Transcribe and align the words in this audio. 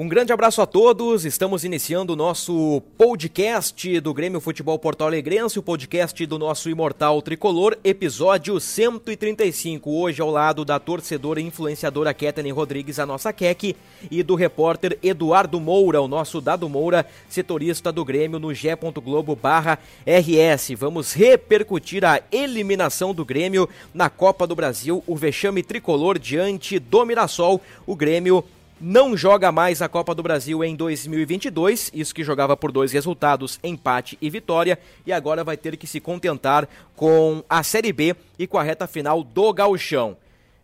Um 0.00 0.06
grande 0.06 0.32
abraço 0.32 0.62
a 0.62 0.66
todos. 0.66 1.24
Estamos 1.24 1.64
iniciando 1.64 2.12
o 2.12 2.16
nosso 2.16 2.80
podcast 2.96 3.98
do 3.98 4.14
Grêmio 4.14 4.40
Futebol 4.40 4.78
Porto 4.78 5.02
Alegrense, 5.02 5.58
o 5.58 5.62
podcast 5.62 6.24
do 6.24 6.38
nosso 6.38 6.70
imortal 6.70 7.20
tricolor, 7.20 7.76
episódio 7.82 8.60
135. 8.60 9.90
Hoje 9.90 10.22
ao 10.22 10.30
lado 10.30 10.64
da 10.64 10.78
torcedora 10.78 11.40
e 11.40 11.44
influenciadora 11.44 12.14
Kathleen 12.14 12.52
Rodrigues, 12.52 13.00
a 13.00 13.06
nossa 13.06 13.32
Kek, 13.32 13.74
e 14.08 14.22
do 14.22 14.36
repórter 14.36 14.96
Eduardo 15.02 15.58
Moura, 15.58 16.00
o 16.00 16.06
nosso 16.06 16.40
Dado 16.40 16.68
Moura, 16.68 17.04
setorista 17.28 17.90
do 17.90 18.04
Grêmio 18.04 18.38
no 18.38 18.54
g.globo/rs. 18.54 20.78
Vamos 20.78 21.12
repercutir 21.12 22.04
a 22.04 22.20
eliminação 22.30 23.12
do 23.12 23.24
Grêmio 23.24 23.68
na 23.92 24.08
Copa 24.08 24.46
do 24.46 24.54
Brasil, 24.54 25.02
o 25.08 25.16
vexame 25.16 25.64
tricolor 25.64 26.20
diante 26.20 26.78
do 26.78 27.04
Mirassol. 27.04 27.60
O 27.84 27.96
Grêmio 27.96 28.44
não 28.80 29.16
joga 29.16 29.50
mais 29.50 29.82
a 29.82 29.88
Copa 29.88 30.14
do 30.14 30.22
Brasil 30.22 30.62
em 30.64 30.76
2022, 30.76 31.90
isso 31.94 32.14
que 32.14 32.24
jogava 32.24 32.56
por 32.56 32.70
dois 32.70 32.92
resultados, 32.92 33.58
empate 33.62 34.16
e 34.20 34.30
vitória, 34.30 34.78
e 35.06 35.12
agora 35.12 35.44
vai 35.44 35.56
ter 35.56 35.76
que 35.76 35.86
se 35.86 36.00
contentar 36.00 36.68
com 36.94 37.42
a 37.48 37.62
Série 37.62 37.92
B 37.92 38.14
e 38.38 38.46
com 38.46 38.58
a 38.58 38.62
reta 38.62 38.86
final 38.86 39.22
do 39.22 39.52
Gauchão. 39.52 40.16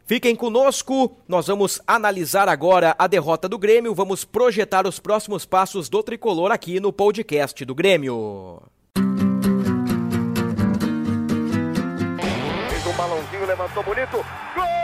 Fiquem 0.07 0.37
conosco, 0.37 1.17
nós 1.27 1.47
vamos 1.47 1.81
analisar 1.87 2.47
agora 2.47 2.95
a 2.99 3.07
derrota 3.07 3.49
do 3.49 3.59
Grêmio, 3.59 3.95
vamos 3.95 4.23
projetar 4.23 4.87
os 4.87 4.99
próximos 4.99 5.47
passos 5.47 5.89
do 5.89 6.03
tricolor 6.03 6.53
aqui 6.53 6.79
no 6.79 6.93
podcast 6.93 7.65
do 7.65 7.75
Grêmio. 7.75 8.61
Fez 12.69 12.87
um 12.87 12.93
balãozinho, 12.93 13.47
levantou 13.47 13.83
bonito. 13.83 14.25
Gol! 14.55 14.84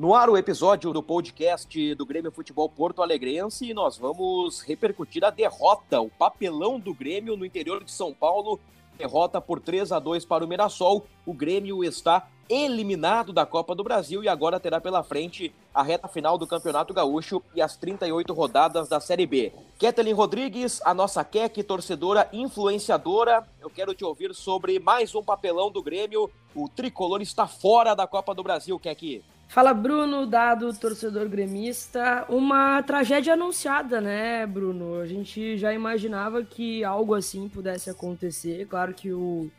No 0.00 0.14
ar 0.14 0.30
o 0.30 0.36
episódio 0.38 0.94
do 0.94 1.02
podcast 1.02 1.94
do 1.94 2.06
Grêmio 2.06 2.32
Futebol 2.32 2.70
Porto 2.70 3.02
Alegrense 3.02 3.66
e 3.66 3.74
nós 3.74 3.98
vamos 3.98 4.62
repercutir 4.62 5.22
a 5.22 5.28
derrota, 5.28 6.00
o 6.00 6.08
papelão 6.08 6.80
do 6.80 6.94
Grêmio 6.94 7.36
no 7.36 7.44
interior 7.44 7.84
de 7.84 7.92
São 7.92 8.14
Paulo. 8.14 8.58
Derrota 8.96 9.42
por 9.42 9.60
3 9.60 9.92
a 9.92 9.98
2 9.98 10.24
para 10.24 10.42
o 10.42 10.48
Mirassol. 10.48 11.04
O 11.26 11.34
Grêmio 11.34 11.84
está 11.84 12.26
eliminado 12.48 13.30
da 13.30 13.44
Copa 13.44 13.74
do 13.74 13.84
Brasil 13.84 14.24
e 14.24 14.28
agora 14.28 14.58
terá 14.58 14.80
pela 14.80 15.02
frente 15.02 15.54
a 15.74 15.82
reta 15.82 16.08
final 16.08 16.38
do 16.38 16.46
Campeonato 16.46 16.94
Gaúcho 16.94 17.42
e 17.54 17.60
as 17.60 17.76
38 17.76 18.32
rodadas 18.32 18.88
da 18.88 19.00
Série 19.00 19.26
B. 19.26 19.52
Ketelin 19.78 20.14
Rodrigues, 20.14 20.80
a 20.82 20.94
nossa 20.94 21.22
Kek, 21.22 21.62
torcedora 21.62 22.26
influenciadora, 22.32 23.46
eu 23.60 23.68
quero 23.68 23.94
te 23.94 24.02
ouvir 24.02 24.34
sobre 24.34 24.78
mais 24.78 25.14
um 25.14 25.22
papelão 25.22 25.70
do 25.70 25.82
Grêmio. 25.82 26.30
O 26.54 26.70
tricolor 26.70 27.20
está 27.20 27.46
fora 27.46 27.94
da 27.94 28.06
Copa 28.06 28.34
do 28.34 28.42
Brasil, 28.42 28.78
Kek. 28.78 29.22
Fala, 29.50 29.74
Bruno, 29.74 30.26
dado 30.26 30.72
torcedor 30.78 31.28
gremista. 31.28 32.24
Uma 32.28 32.80
tragédia 32.84 33.32
anunciada, 33.32 34.00
né, 34.00 34.46
Bruno? 34.46 35.00
A 35.00 35.06
gente 35.08 35.58
já 35.58 35.74
imaginava 35.74 36.44
que 36.44 36.84
algo 36.84 37.16
assim 37.16 37.48
pudesse 37.48 37.90
acontecer. 37.90 38.68
Claro 38.68 38.94
que 38.94 39.12
o, 39.12 39.50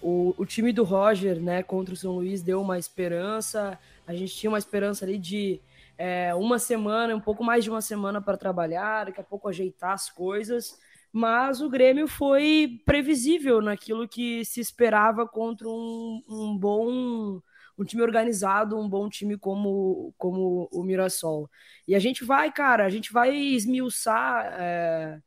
o, 0.00 0.34
o 0.38 0.46
time 0.46 0.72
do 0.72 0.84
Roger, 0.84 1.38
né, 1.38 1.62
contra 1.62 1.92
o 1.92 1.96
São 1.98 2.12
Luís 2.12 2.40
deu 2.40 2.62
uma 2.62 2.78
esperança. 2.78 3.78
A 4.06 4.14
gente 4.14 4.34
tinha 4.34 4.48
uma 4.48 4.56
esperança 4.58 5.04
ali 5.04 5.18
de 5.18 5.60
é, 5.98 6.34
uma 6.34 6.58
semana, 6.58 7.14
um 7.14 7.20
pouco 7.20 7.44
mais 7.44 7.62
de 7.62 7.68
uma 7.68 7.82
semana 7.82 8.22
para 8.22 8.38
trabalhar, 8.38 9.04
daqui 9.04 9.20
a 9.20 9.24
pouco 9.24 9.50
ajeitar 9.50 9.92
as 9.92 10.08
coisas. 10.08 10.78
Mas 11.12 11.60
o 11.60 11.68
Grêmio 11.68 12.08
foi 12.08 12.80
previsível 12.86 13.60
naquilo 13.60 14.08
que 14.08 14.46
se 14.46 14.60
esperava 14.60 15.28
contra 15.28 15.68
um, 15.68 16.22
um 16.26 16.56
bom 16.56 17.42
um 17.78 17.84
time 17.84 18.02
organizado, 18.02 18.78
um 18.78 18.88
bom 18.88 19.08
time 19.08 19.36
como, 19.36 20.14
como 20.16 20.68
o 20.72 20.82
Mirassol. 20.82 21.50
E 21.86 21.94
a 21.94 21.98
gente 21.98 22.24
vai, 22.24 22.52
cara, 22.52 22.84
a 22.86 22.88
gente 22.88 23.12
vai 23.12 23.34
esmiuçar 23.36 24.46
é, 24.58 25.20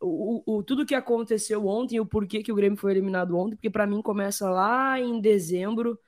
o, 0.00 0.42
o, 0.58 0.62
tudo 0.62 0.86
que 0.86 0.94
aconteceu 0.94 1.66
ontem, 1.66 2.00
o 2.00 2.06
porquê 2.06 2.42
que 2.42 2.52
o 2.52 2.54
Grêmio 2.54 2.78
foi 2.78 2.92
eliminado 2.92 3.36
ontem, 3.36 3.56
porque 3.56 3.70
para 3.70 3.86
mim 3.86 4.02
começa 4.02 4.50
lá 4.50 4.98
em 4.98 5.20
dezembro, 5.20 5.98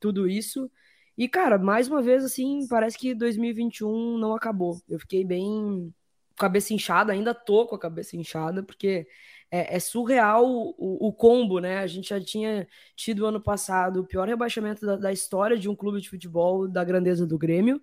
tudo 0.00 0.28
isso. 0.28 0.70
E, 1.16 1.28
cara, 1.28 1.58
mais 1.58 1.88
uma 1.88 2.02
vez, 2.02 2.24
assim, 2.24 2.66
parece 2.68 2.98
que 2.98 3.14
2021 3.14 4.18
não 4.18 4.34
acabou. 4.34 4.80
Eu 4.88 4.98
fiquei 4.98 5.24
bem 5.24 5.94
cabeça 6.36 6.72
inchada, 6.74 7.12
ainda 7.12 7.34
tô 7.34 7.66
com 7.66 7.74
a 7.76 7.78
cabeça 7.78 8.16
inchada, 8.16 8.62
porque 8.62 9.06
é, 9.52 9.76
é 9.76 9.78
surreal 9.78 10.46
o, 10.46 11.08
o, 11.08 11.12
combo, 11.12 11.60
né? 11.60 11.78
A 11.80 11.86
gente 11.86 12.08
já 12.08 12.20
tinha 12.20 12.66
tido 12.96 13.26
ano 13.26 13.40
passado 13.40 14.00
o 14.00 14.06
pior 14.06 14.26
rebaixamento 14.26 14.86
da, 14.86 14.96
da 14.96 15.12
história 15.12 15.58
de 15.58 15.68
um 15.68 15.76
clube 15.76 16.00
de 16.00 16.08
futebol 16.08 16.66
da 16.66 16.82
grandeza 16.82 17.26
do 17.26 17.38
Grêmio, 17.38 17.80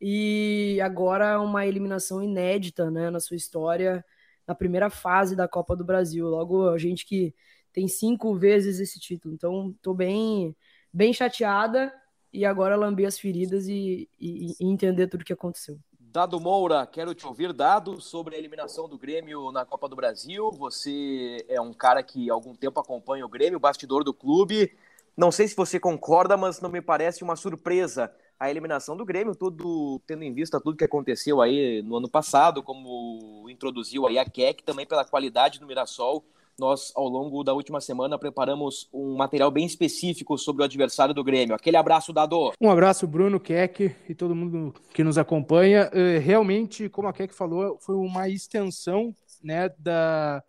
e 0.00 0.78
agora 0.80 1.40
uma 1.40 1.66
eliminação 1.66 2.22
inédita, 2.22 2.88
né, 2.90 3.10
na 3.10 3.18
sua 3.18 3.36
história, 3.36 4.04
na 4.46 4.54
primeira 4.54 4.88
fase 4.90 5.34
da 5.34 5.48
Copa 5.48 5.74
do 5.76 5.84
Brasil. 5.84 6.28
Logo, 6.28 6.68
a 6.70 6.78
gente 6.78 7.04
que 7.04 7.34
tem 7.72 7.88
cinco 7.88 8.34
vezes 8.36 8.78
esse 8.80 9.00
título. 9.00 9.34
Então, 9.34 9.74
tô 9.82 9.92
bem, 9.94 10.56
bem 10.92 11.12
chateada 11.12 11.92
e 12.32 12.44
agora 12.44 12.76
lamber 12.76 13.08
as 13.08 13.18
feridas 13.18 13.66
e, 13.68 14.08
e, 14.20 14.54
e 14.60 14.66
entender 14.66 15.08
tudo 15.08 15.22
o 15.22 15.24
que 15.24 15.32
aconteceu. 15.32 15.78
Dado 16.18 16.40
Moura, 16.40 16.84
quero 16.84 17.14
te 17.14 17.24
ouvir, 17.24 17.52
Dado, 17.52 18.00
sobre 18.00 18.34
a 18.34 18.38
eliminação 18.40 18.88
do 18.88 18.98
Grêmio 18.98 19.52
na 19.52 19.64
Copa 19.64 19.88
do 19.88 19.94
Brasil. 19.94 20.50
Você 20.50 21.46
é 21.48 21.60
um 21.60 21.72
cara 21.72 22.02
que 22.02 22.28
há 22.28 22.34
algum 22.34 22.56
tempo 22.56 22.80
acompanha 22.80 23.24
o 23.24 23.28
Grêmio, 23.28 23.60
bastidor 23.60 24.02
do 24.02 24.12
clube. 24.12 24.76
Não 25.16 25.30
sei 25.30 25.46
se 25.46 25.54
você 25.54 25.78
concorda, 25.78 26.36
mas 26.36 26.60
não 26.60 26.70
me 26.70 26.82
parece 26.82 27.22
uma 27.22 27.36
surpresa 27.36 28.12
a 28.36 28.50
eliminação 28.50 28.96
do 28.96 29.04
Grêmio, 29.04 29.32
tudo 29.32 30.00
tendo 30.08 30.24
em 30.24 30.32
vista 30.32 30.60
tudo 30.60 30.76
que 30.76 30.82
aconteceu 30.82 31.40
aí 31.40 31.82
no 31.82 31.98
ano 31.98 32.08
passado, 32.08 32.64
como 32.64 33.48
introduziu 33.48 34.04
aí 34.04 34.18
a 34.18 34.28
Keck, 34.28 34.64
também 34.64 34.86
pela 34.86 35.04
qualidade 35.04 35.60
do 35.60 35.68
Mirassol 35.68 36.24
nós, 36.58 36.92
ao 36.96 37.08
longo 37.08 37.44
da 37.44 37.54
última 37.54 37.80
semana, 37.80 38.18
preparamos 38.18 38.88
um 38.92 39.16
material 39.16 39.50
bem 39.50 39.64
específico 39.64 40.36
sobre 40.36 40.62
o 40.62 40.64
adversário 40.64 41.14
do 41.14 41.22
Grêmio. 41.22 41.54
Aquele 41.54 41.76
abraço, 41.76 42.12
Dado. 42.12 42.52
Um 42.60 42.70
abraço, 42.70 43.06
Bruno, 43.06 43.38
Keck 43.38 43.94
e 44.08 44.14
todo 44.14 44.34
mundo 44.34 44.74
que 44.92 45.04
nos 45.04 45.16
acompanha. 45.16 45.88
Eh, 45.92 46.18
realmente, 46.18 46.88
como 46.88 47.06
a 47.06 47.12
Keck 47.12 47.32
falou, 47.32 47.78
foi 47.80 47.94
uma 47.94 48.28
extensão 48.28 49.14
né, 49.42 49.68
da, 49.78 50.42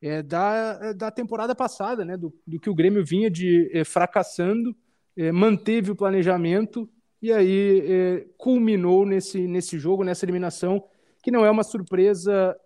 é, 0.00 0.20
da, 0.22 0.92
da 0.92 1.10
temporada 1.12 1.54
passada, 1.54 2.04
né, 2.04 2.16
do, 2.16 2.34
do 2.44 2.58
que 2.58 2.68
o 2.68 2.74
Grêmio 2.74 3.04
vinha 3.04 3.30
de 3.30 3.70
é, 3.72 3.84
fracassando, 3.84 4.74
é, 5.16 5.30
manteve 5.30 5.92
o 5.92 5.96
planejamento 5.96 6.90
e 7.20 7.32
aí 7.32 8.26
culminou 8.36 9.06
nesse, 9.06 9.46
nesse 9.46 9.78
jogo, 9.78 10.02
nessa 10.02 10.24
eliminação, 10.24 10.82
que 11.22 11.30
não 11.30 11.46
é 11.46 11.50
uma 11.52 11.62
surpresa 11.62 12.58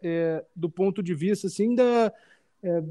do 0.54 0.70
ponto 0.70 1.02
de 1.02 1.12
vista 1.12 1.46
assim, 1.46 1.74
da 1.74 2.10
é, 2.66 2.82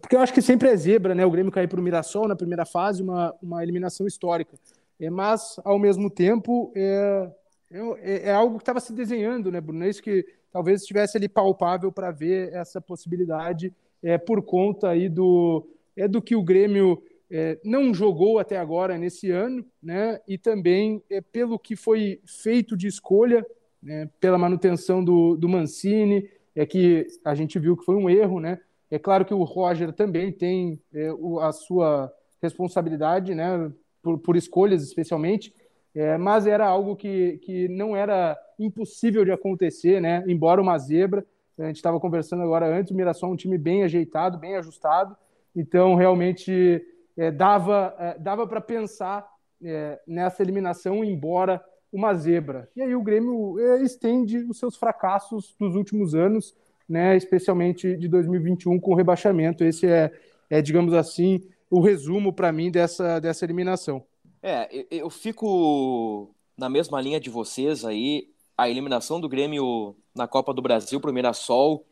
porque 0.00 0.14
eu 0.14 0.20
acho 0.20 0.34
que 0.34 0.42
sempre 0.42 0.68
é 0.68 0.76
zebra, 0.76 1.14
né? 1.14 1.24
O 1.24 1.30
Grêmio 1.30 1.50
cair 1.50 1.68
para 1.68 1.80
o 1.80 1.82
Mirassol 1.82 2.28
na 2.28 2.36
primeira 2.36 2.66
fase, 2.66 3.02
uma, 3.02 3.34
uma 3.42 3.62
eliminação 3.62 4.06
histórica. 4.06 4.58
É, 5.00 5.08
mas, 5.08 5.58
ao 5.64 5.78
mesmo 5.78 6.10
tempo, 6.10 6.70
é, 6.76 7.30
é, 7.70 8.28
é 8.28 8.32
algo 8.32 8.58
que 8.58 8.62
estava 8.62 8.80
se 8.80 8.92
desenhando, 8.92 9.50
né, 9.50 9.60
Bruno? 9.60 9.84
É 9.84 9.88
isso 9.88 10.02
que 10.02 10.26
talvez 10.52 10.82
estivesse 10.82 11.16
ali 11.16 11.28
palpável 11.28 11.90
para 11.90 12.10
ver 12.10 12.52
essa 12.52 12.80
possibilidade 12.80 13.72
é, 14.02 14.18
por 14.18 14.42
conta 14.42 14.90
aí 14.90 15.08
do, 15.08 15.66
é, 15.96 16.06
do 16.06 16.20
que 16.20 16.36
o 16.36 16.42
Grêmio 16.42 17.02
é, 17.30 17.58
não 17.64 17.94
jogou 17.94 18.38
até 18.38 18.58
agora 18.58 18.98
nesse 18.98 19.30
ano, 19.30 19.64
né? 19.82 20.20
E 20.28 20.36
também 20.36 21.02
é, 21.08 21.22
pelo 21.22 21.58
que 21.58 21.76
foi 21.76 22.20
feito 22.26 22.76
de 22.76 22.88
escolha, 22.88 23.46
né, 23.82 24.10
pela 24.20 24.36
manutenção 24.36 25.02
do, 25.02 25.36
do 25.36 25.48
Mancini, 25.48 26.28
é 26.54 26.66
que 26.66 27.06
a 27.24 27.34
gente 27.34 27.58
viu 27.58 27.76
que 27.76 27.84
foi 27.84 27.96
um 27.96 28.08
erro, 28.08 28.40
né? 28.40 28.60
É 28.90 28.98
claro 28.98 29.24
que 29.24 29.32
o 29.32 29.44
Roger 29.44 29.92
também 29.92 30.32
tem 30.32 30.80
é, 30.92 31.12
o, 31.12 31.40
a 31.40 31.52
sua 31.52 32.12
responsabilidade, 32.42 33.34
né? 33.34 33.70
Por, 34.02 34.18
por 34.18 34.36
escolhas, 34.36 34.82
especialmente, 34.82 35.54
é, 35.94 36.16
mas 36.16 36.46
era 36.46 36.66
algo 36.66 36.96
que, 36.96 37.38
que 37.38 37.68
não 37.68 37.94
era 37.94 38.38
impossível 38.58 39.24
de 39.24 39.30
acontecer, 39.30 40.00
né? 40.00 40.24
Embora 40.26 40.60
uma 40.60 40.78
zebra, 40.78 41.24
a 41.58 41.66
gente 41.66 41.76
estava 41.76 42.00
conversando 42.00 42.42
agora 42.42 42.66
antes, 42.66 42.90
o 42.90 42.96
Mirassol 42.96 43.30
é 43.30 43.32
um 43.32 43.36
time 43.36 43.58
bem 43.58 43.82
ajeitado, 43.82 44.38
bem 44.38 44.56
ajustado, 44.56 45.16
Então, 45.54 45.94
realmente, 45.94 46.82
é, 47.16 47.30
dava, 47.30 47.94
é, 47.98 48.18
dava 48.18 48.46
para 48.46 48.60
pensar 48.60 49.28
é, 49.62 50.00
nessa 50.06 50.42
eliminação, 50.42 51.04
embora 51.04 51.62
uma 51.92 52.14
zebra. 52.14 52.68
E 52.76 52.82
aí 52.82 52.94
o 52.94 53.02
Grêmio 53.02 53.58
é, 53.58 53.82
estende 53.82 54.38
os 54.38 54.58
seus 54.58 54.76
fracassos 54.76 55.54
dos 55.58 55.74
últimos 55.74 56.14
anos, 56.14 56.54
né, 56.88 57.16
especialmente 57.16 57.96
de 57.96 58.08
2021 58.08 58.78
com 58.78 58.92
o 58.92 58.96
rebaixamento. 58.96 59.64
Esse 59.64 59.86
é, 59.86 60.12
é 60.48 60.62
digamos 60.62 60.94
assim, 60.94 61.40
o 61.70 61.80
resumo 61.80 62.32
para 62.32 62.52
mim 62.52 62.70
dessa, 62.70 63.18
dessa 63.20 63.44
eliminação. 63.44 64.04
É, 64.42 64.68
eu 64.90 65.10
fico 65.10 66.34
na 66.56 66.68
mesma 66.68 67.00
linha 67.00 67.20
de 67.20 67.30
vocês 67.30 67.84
aí. 67.84 68.28
A 68.56 68.68
eliminação 68.68 69.20
do 69.20 69.28
Grêmio 69.28 69.96
na 70.14 70.28
Copa 70.28 70.52
do 70.52 70.62
Brasil 70.62 71.00
para 71.00 71.10
o 71.10 71.14
Mirassol 71.14 71.86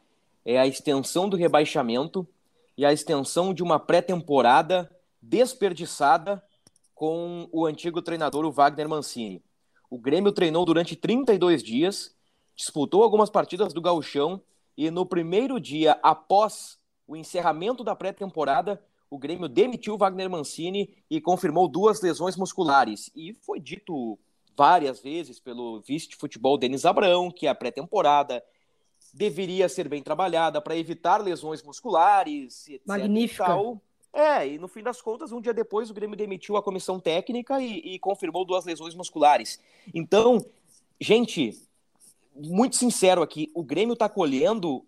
é 0.44 0.58
a 0.58 0.66
extensão 0.66 1.28
do 1.28 1.36
rebaixamento 1.36 2.26
e 2.76 2.84
a 2.84 2.92
extensão 2.92 3.52
de 3.52 3.62
uma 3.62 3.78
pré-temporada 3.78 4.90
desperdiçada 5.20 6.42
com 6.94 7.48
o 7.52 7.66
antigo 7.66 8.02
treinador, 8.02 8.44
o 8.44 8.52
Wagner 8.52 8.88
Mancini. 8.88 9.42
O 9.90 9.98
Grêmio 9.98 10.32
treinou 10.32 10.64
durante 10.64 10.94
32 10.94 11.62
dias, 11.62 12.14
disputou 12.54 13.02
algumas 13.02 13.30
partidas 13.30 13.72
do 13.72 13.80
Gauchão 13.80 14.42
e 14.76 14.90
no 14.90 15.06
primeiro 15.06 15.58
dia 15.58 15.98
após 16.02 16.78
o 17.06 17.16
encerramento 17.16 17.82
da 17.82 17.96
pré-temporada, 17.96 18.82
o 19.10 19.18
Grêmio 19.18 19.48
demitiu 19.48 19.96
Wagner 19.96 20.28
Mancini 20.28 20.94
e 21.08 21.20
confirmou 21.20 21.66
duas 21.66 22.02
lesões 22.02 22.36
musculares. 22.36 23.10
E 23.16 23.32
foi 23.32 23.58
dito 23.58 24.18
várias 24.54 25.00
vezes 25.00 25.40
pelo 25.40 25.80
vice 25.80 26.08
de 26.08 26.16
futebol 26.16 26.58
Denis 26.58 26.84
Abrão 26.84 27.30
que 27.30 27.46
a 27.46 27.54
pré-temporada 27.54 28.42
deveria 29.14 29.68
ser 29.68 29.88
bem 29.88 30.02
trabalhada 30.02 30.60
para 30.60 30.76
evitar 30.76 31.22
lesões 31.22 31.62
musculares, 31.62 32.68
etc. 32.68 32.86
Magnífica. 32.86 33.44
É, 34.18 34.48
e 34.48 34.58
no 34.58 34.66
fim 34.66 34.82
das 34.82 35.00
contas, 35.00 35.30
um 35.30 35.40
dia 35.40 35.54
depois, 35.54 35.90
o 35.90 35.94
Grêmio 35.94 36.16
demitiu 36.16 36.56
a 36.56 36.62
comissão 36.62 36.98
técnica 36.98 37.60
e, 37.60 37.94
e 37.94 37.98
confirmou 38.00 38.44
duas 38.44 38.64
lesões 38.64 38.92
musculares. 38.92 39.60
Então, 39.94 40.44
gente, 41.00 41.56
muito 42.34 42.74
sincero 42.74 43.22
aqui, 43.22 43.48
o 43.54 43.62
Grêmio 43.62 43.92
está 43.92 44.08
colhendo 44.08 44.84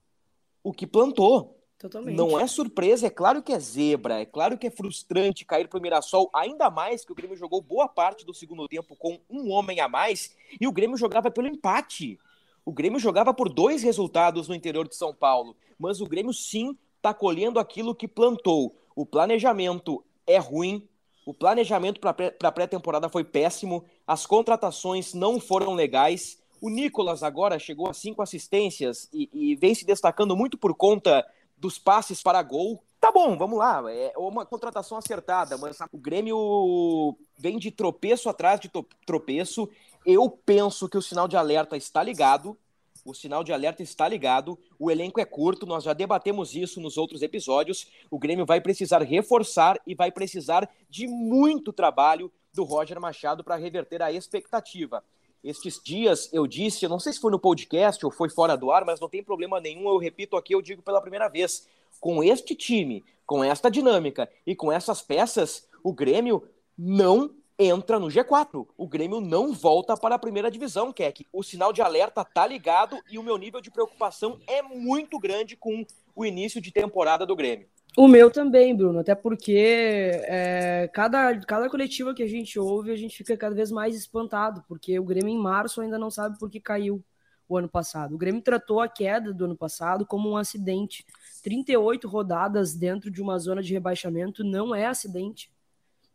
o 0.65 0.73
que 0.73 0.85
plantou. 0.85 1.57
Totalmente. 1.79 2.17
Não 2.17 2.41
é 2.41 2.49
surpresa, 2.49 3.07
é 3.07 3.11
claro 3.11 3.41
que 3.41 3.53
é 3.53 3.59
zebra, 3.61 4.21
é 4.21 4.27
claro 4.27 4.59
que 4.59 4.67
é 4.67 4.71
frustrante 4.71 5.45
cair 5.45 5.69
para 5.69 5.79
o 5.79 5.81
Mirassol, 5.81 6.29
ainda 6.35 6.69
mais 6.69 7.05
que 7.05 7.13
o 7.13 7.15
Grêmio 7.15 7.37
jogou 7.37 7.63
boa 7.63 7.87
parte 7.87 8.27
do 8.27 8.35
segundo 8.35 8.67
tempo 8.67 8.97
com 8.97 9.21
um 9.31 9.53
homem 9.53 9.79
a 9.79 9.89
mais 9.89 10.35
e 10.61 10.67
o 10.67 10.73
Grêmio 10.73 10.97
jogava 10.97 11.31
pelo 11.31 11.47
empate. 11.47 12.19
O 12.65 12.73
Grêmio 12.73 12.99
jogava 12.99 13.33
por 13.33 13.49
dois 13.49 13.85
resultados 13.85 14.49
no 14.49 14.57
interior 14.57 14.89
de 14.89 14.97
São 14.97 15.15
Paulo, 15.15 15.57
mas 15.79 16.01
o 16.01 16.07
Grêmio 16.07 16.35
sim 16.35 16.77
está 16.97 17.15
colhendo 17.15 17.61
aquilo 17.61 17.95
que 17.95 18.09
plantou. 18.09 18.77
O 18.95 19.07
planejamento 19.07 20.05
é 20.27 20.39
ruim, 20.39 20.89
o 21.25 21.35
planejamento 21.35 22.01
para 22.01 22.15
a 22.43 22.53
pré-temporada 22.53 23.09
foi 23.09 23.25
péssimo, 23.25 23.85
as 24.07 24.27
contratações 24.27 25.15
não 25.15 25.39
foram 25.41 25.75
legais. 25.75 26.39
O 26.61 26.69
Nicolas 26.69 27.23
agora 27.23 27.59
chegou 27.59 27.89
a 27.89 27.95
cinco 27.95 28.23
assistências 28.23 29.09
e, 29.13 29.29
e 29.33 29.55
vem 29.57 29.75
se 29.75 29.85
destacando 29.85 30.37
muito 30.37 30.59
por 30.59 30.75
conta 30.75 31.27
dos 31.57 31.79
passes 31.79 32.23
para 32.23 32.43
gol. 32.43 32.83
Tá 33.01 33.11
bom, 33.11 33.37
vamos 33.37 33.59
lá. 33.59 33.83
É 33.91 34.13
uma 34.17 34.45
contratação 34.45 34.99
acertada, 34.99 35.57
mas 35.57 35.79
o 35.93 35.99
Grêmio 35.99 37.17
vem 37.39 37.59
de 37.59 37.71
tropeço 37.71 38.29
atrás 38.29 38.61
de 38.61 38.71
tropeço 39.07 39.69
eu 40.05 40.31
penso 40.31 40.89
que 40.89 40.97
o 40.97 41.03
sinal 41.03 41.29
de 41.29 41.37
alerta 41.37 41.77
está 41.77 42.03
ligado. 42.03 42.57
O 43.05 43.15
sinal 43.15 43.43
de 43.43 43.53
alerta 43.53 43.83
está 43.83 44.09
ligado. 44.09 44.59
O 44.79 44.91
elenco 44.91 45.21
é 45.21 45.25
curto, 45.25 45.67
nós 45.67 45.85
já 45.85 45.93
debatemos 45.93 46.55
isso 46.55 46.81
nos 46.81 46.97
outros 46.97 47.23
episódios. 47.23 47.87
O 48.11 48.19
Grêmio 48.19 48.45
vai 48.45 48.61
precisar 48.61 49.03
reforçar 49.03 49.81
e 49.87 49.95
vai 49.95 50.13
precisar 50.13 50.69
de 50.89 51.07
muito 51.07 51.73
trabalho 51.73 52.31
do 52.53 52.65
Roger 52.65 53.01
Machado 53.01 53.43
para 53.43 53.57
reverter 53.57 54.03
a 54.03 54.13
expectativa. 54.13 55.03
Estes 55.43 55.81
dias 55.83 56.29
eu 56.33 56.47
disse, 56.47 56.85
eu 56.85 56.91
não 56.91 57.01
sei 57.01 57.13
se 57.13 57.21
foi 57.21 57.31
no 57.31 57.39
podcast 57.39 58.05
ou 58.05 58.13
foi 58.13 58.29
fora 58.29 58.57
do 58.57 58.71
ar, 58.71 58.85
mas 58.85 59.01
não 59.01 59.09
tem 59.09 59.23
problema 59.23 59.59
nenhum, 59.59 59.89
eu 59.89 59.97
repito 59.97 60.37
aqui, 60.37 60.55
eu 60.55 60.61
digo 60.61 60.83
pela 60.83 61.01
primeira 61.01 61.29
vez. 61.29 61.67
Com 61.99 62.23
este 62.23 62.55
time, 62.55 63.05
com 63.25 63.43
esta 63.43 63.71
dinâmica 63.71 64.31
e 64.47 64.55
com 64.55 64.71
essas 64.71 65.01
peças, 65.01 65.67
o 65.83 65.93
Grêmio 65.93 66.47
não 66.77 67.35
entra 67.61 67.99
no 67.99 68.07
G4. 68.07 68.67
O 68.77 68.89
Grêmio 68.89 69.21
não 69.21 69.53
volta 69.53 69.95
para 69.95 70.15
a 70.15 70.19
primeira 70.19 70.51
divisão, 70.51 70.93
Keck. 70.93 71.27
O 71.31 71.43
sinal 71.43 71.73
de 71.73 71.83
alerta 71.83 72.25
tá 72.25 72.47
ligado 72.47 72.99
e 73.11 73.19
o 73.19 73.23
meu 73.23 73.37
nível 73.37 73.61
de 73.61 73.71
preocupação 73.71 74.41
é 74.47 74.63
muito 74.63 75.19
grande 75.19 75.57
com 75.57 75.85
o 76.17 76.25
início 76.25 76.61
de 76.61 76.73
temporada 76.73 77.27
do 77.27 77.37
Grêmio. 77.37 77.69
O 77.97 78.09
meu 78.09 78.31
também, 78.31 78.75
Bruno, 78.75 79.01
até 79.01 79.15
porque 79.15 80.11
é, 80.25 80.89
cada, 80.93 81.39
cada 81.41 81.69
coletiva 81.69 82.15
que 82.15 82.23
a 82.23 82.27
gente 82.27 82.59
ouve, 82.59 82.93
a 82.93 82.97
gente 82.97 83.17
fica 83.17 83.37
cada 83.37 83.55
vez 83.55 83.71
mais 83.71 83.95
espantado, 83.95 84.65
porque 84.67 84.99
o 84.99 85.05
Grêmio 85.05 85.29
em 85.29 85.39
março 85.39 85.81
ainda 85.81 85.99
não 85.99 86.11
sabe 86.11 86.39
por 86.39 86.49
que 86.49 86.61
caiu 86.61 87.05
o 87.49 87.59
ano 87.59 87.69
passado. 87.69 88.15
O 88.15 88.19
Grêmio 88.19 88.41
tratou 88.41 88.81
a 88.81 88.89
queda 88.89 89.35
do 89.35 89.45
ano 89.45 89.57
passado 89.57 90.07
como 90.07 90.31
um 90.31 90.37
acidente. 90.37 91.05
38 91.43 92.09
rodadas 92.09 92.75
dentro 92.75 93.11
de 93.11 93.21
uma 93.21 93.39
zona 93.39 93.61
de 93.61 93.75
rebaixamento 93.75 94.45
não 94.45 94.75
é 94.75 94.87
acidente 94.87 95.51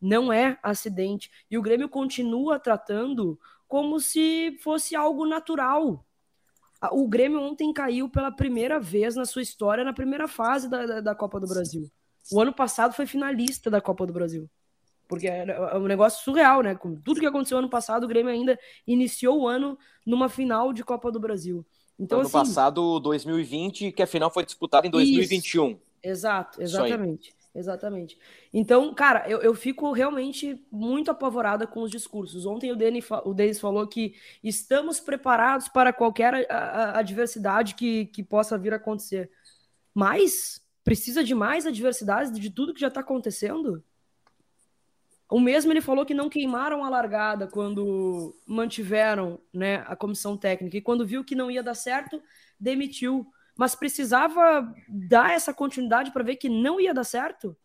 não 0.01 0.31
é 0.31 0.57
acidente. 0.62 1.31
E 1.50 1.57
o 1.57 1.62
Grêmio 1.62 1.89
continua 1.89 2.59
tratando 2.59 3.39
como 3.68 4.00
se 4.00 4.57
fosse 4.62 4.95
algo 4.95 5.25
natural. 5.25 6.06
O 6.92 7.07
Grêmio 7.07 7.42
ontem 7.42 7.74
caiu 7.74 8.09
pela 8.09 8.31
primeira 8.31 8.80
vez 8.80 9.15
na 9.15 9.25
sua 9.25 9.42
história 9.42 9.83
na 9.83 9.94
primeira 9.94 10.27
fase 10.27 10.69
da, 10.69 10.86
da, 10.86 11.01
da 11.01 11.15
Copa 11.15 11.39
do 11.39 11.47
Brasil. 11.47 11.89
O 12.31 12.39
ano 12.39 12.53
passado 12.53 12.94
foi 12.94 13.06
finalista 13.06 13.69
da 13.69 13.81
Copa 13.81 14.06
do 14.06 14.13
Brasil. 14.13 14.50
Porque 15.07 15.27
é 15.27 15.77
um 15.77 15.86
negócio 15.86 16.24
surreal, 16.24 16.62
né? 16.62 16.75
Com 16.75 16.95
tudo 16.95 17.19
que 17.19 17.25
aconteceu 17.25 17.59
ano 17.59 17.69
passado, 17.69 18.03
o 18.03 18.07
Grêmio 18.07 18.31
ainda 18.31 18.59
iniciou 18.88 19.41
o 19.41 19.48
ano 19.48 19.77
numa 20.06 20.30
final 20.30 20.74
de 20.74 20.83
Copa 20.83 21.12
do 21.12 21.19
Brasil. 21.19 21.65
Então, 22.00 22.19
ano 22.19 22.27
assim, 22.27 22.38
passado, 22.38 23.00
2020, 23.00 23.91
que 23.91 24.01
a 24.01 24.07
final 24.07 24.31
foi 24.31 24.44
disputada 24.44 24.88
em 24.88 24.89
2021. 24.89 25.69
Isso, 25.69 25.80
exato, 26.03 26.62
exatamente. 26.62 27.33
Exatamente. 27.55 28.19
Então, 28.53 28.93
cara, 28.93 29.29
eu, 29.29 29.41
eu 29.41 29.55
fico 29.55 29.93
realmente 29.93 30.61
muito 30.69 31.09
apavorada 31.09 31.65
com 31.65 31.81
os 31.83 31.89
discursos. 31.89 32.45
Ontem 32.45 32.69
o 32.69 32.75
Denis, 32.75 33.07
o 33.23 33.33
Denis 33.33 33.61
falou 33.61 33.87
que 33.87 34.13
estamos 34.43 34.99
preparados 34.99 35.69
para 35.69 35.93
qualquer 35.93 36.45
adversidade 36.51 37.75
que, 37.75 38.07
que 38.07 38.21
possa 38.21 38.57
vir 38.57 38.73
a 38.73 38.75
acontecer. 38.75 39.31
Mas 39.93 40.61
precisa 40.83 41.23
de 41.23 41.33
mais 41.33 41.65
adversidades 41.65 42.37
de 42.37 42.49
tudo 42.49 42.73
que 42.73 42.81
já 42.81 42.89
está 42.89 42.99
acontecendo? 42.99 43.81
O 45.31 45.39
mesmo 45.39 45.71
ele 45.71 45.81
falou 45.81 46.05
que 46.05 46.13
não 46.13 46.29
queimaram 46.29 46.83
a 46.83 46.89
largada 46.89 47.47
quando 47.47 48.35
mantiveram 48.45 49.39
né, 49.53 49.77
a 49.88 49.95
comissão 49.95 50.35
técnica 50.35 50.75
e 50.75 50.81
quando 50.81 51.07
viu 51.07 51.24
que 51.24 51.35
não 51.35 51.50
ia 51.50 51.63
dar 51.63 51.74
certo, 51.74 52.21
demitiu 52.59 53.25
mas 53.57 53.75
precisava 53.75 54.74
dar 54.88 55.31
essa 55.31 55.53
continuidade 55.53 56.12
para 56.12 56.24
ver 56.24 56.35
que 56.35 56.50
não 56.50 56.79
ia 56.79 56.93
dar 56.93 57.03
certo. 57.03 57.55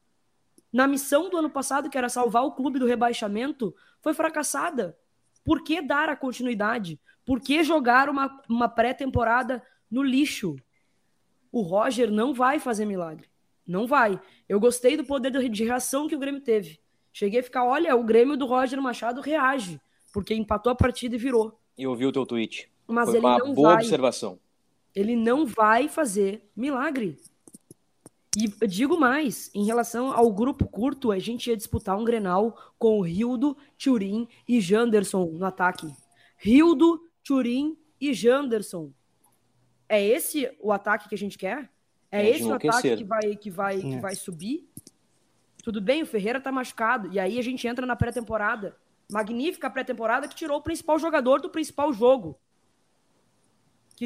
Na 0.72 0.86
missão 0.86 1.28
do 1.28 1.36
ano 1.36 1.50
passado, 1.50 1.90
que 1.90 1.98
era 1.98 2.08
salvar 2.08 2.44
o 2.44 2.52
clube 2.52 2.78
do 2.78 2.86
rebaixamento, 2.86 3.74
foi 4.00 4.14
fracassada. 4.14 4.96
Por 5.44 5.64
que 5.64 5.82
dar 5.82 6.08
a 6.08 6.16
continuidade? 6.16 7.00
Por 7.24 7.40
que 7.40 7.64
jogar 7.64 8.08
uma, 8.08 8.40
uma 8.48 8.68
pré-temporada 8.68 9.62
no 9.90 10.02
lixo? 10.02 10.56
O 11.50 11.62
Roger 11.62 12.10
não 12.10 12.32
vai 12.32 12.60
fazer 12.60 12.84
milagre. 12.84 13.28
Não 13.66 13.86
vai. 13.86 14.20
Eu 14.48 14.60
gostei 14.60 14.96
do 14.96 15.04
poder 15.04 15.30
de 15.48 15.64
reação 15.64 16.06
que 16.06 16.14
o 16.14 16.18
Grêmio 16.18 16.40
teve. 16.40 16.80
Cheguei 17.12 17.40
a 17.40 17.42
ficar, 17.42 17.64
olha, 17.64 17.96
o 17.96 18.04
Grêmio 18.04 18.36
do 18.36 18.46
Roger 18.46 18.80
Machado 18.80 19.20
reage, 19.20 19.80
porque 20.12 20.34
empatou 20.34 20.70
a 20.70 20.76
partida 20.76 21.16
e 21.16 21.18
virou. 21.18 21.58
E 21.76 21.86
ouvi 21.86 22.06
o 22.06 22.12
teu 22.12 22.24
tweet. 22.24 22.70
Mas 22.86 23.08
Foi 23.08 23.18
ele 23.18 23.26
uma 23.26 23.38
não 23.38 23.54
boa 23.54 23.74
vai. 23.74 23.82
observação. 23.82 24.38
Ele 24.94 25.14
não 25.16 25.46
vai 25.46 25.88
fazer 25.88 26.50
milagre. 26.56 27.18
E 28.36 28.46
digo 28.66 28.98
mais, 28.98 29.50
em 29.54 29.64
relação 29.64 30.12
ao 30.12 30.30
grupo 30.32 30.66
curto, 30.66 31.10
a 31.10 31.18
gente 31.18 31.50
ia 31.50 31.56
disputar 31.56 31.98
um 31.98 32.04
Grenal 32.04 32.56
com 32.78 32.98
o 32.98 33.02
Rildo, 33.02 33.56
Turim 33.76 34.28
e 34.46 34.60
Janderson 34.60 35.26
no 35.26 35.44
ataque. 35.44 35.92
Rildo, 36.36 37.02
Turim 37.24 37.76
e 38.00 38.14
Janderson. 38.14 38.92
É 39.88 40.04
esse 40.04 40.48
o 40.60 40.70
ataque 40.70 41.08
que 41.08 41.14
a 41.14 41.18
gente 41.18 41.36
quer? 41.36 41.68
É, 42.10 42.22
É 42.24 42.30
esse 42.30 42.44
o 42.44 42.52
ataque 42.54 42.96
que 42.96 43.04
vai, 43.04 43.36
que, 43.36 43.50
vai, 43.50 43.80
que 43.80 43.94
É. 43.94 44.00
vai 44.00 44.14
subir? 44.14 44.68
Tudo 45.62 45.80
bem, 45.80 46.02
o 46.02 46.06
Ferreira 46.06 46.40
tá 46.40 46.52
machucado. 46.52 47.12
E 47.12 47.18
aí 47.18 47.38
a 47.38 47.42
gente 47.42 47.66
entra 47.66 47.84
na 47.84 47.96
pré-temporada. 47.96 48.76
Magnífica 49.10 49.68
pré-temporada 49.68 50.28
que 50.28 50.36
tirou 50.36 50.58
o 50.58 50.62
principal 50.62 50.98
jogador 50.98 51.40
do 51.40 51.50
principal 51.50 51.92
jogo. 51.92 52.38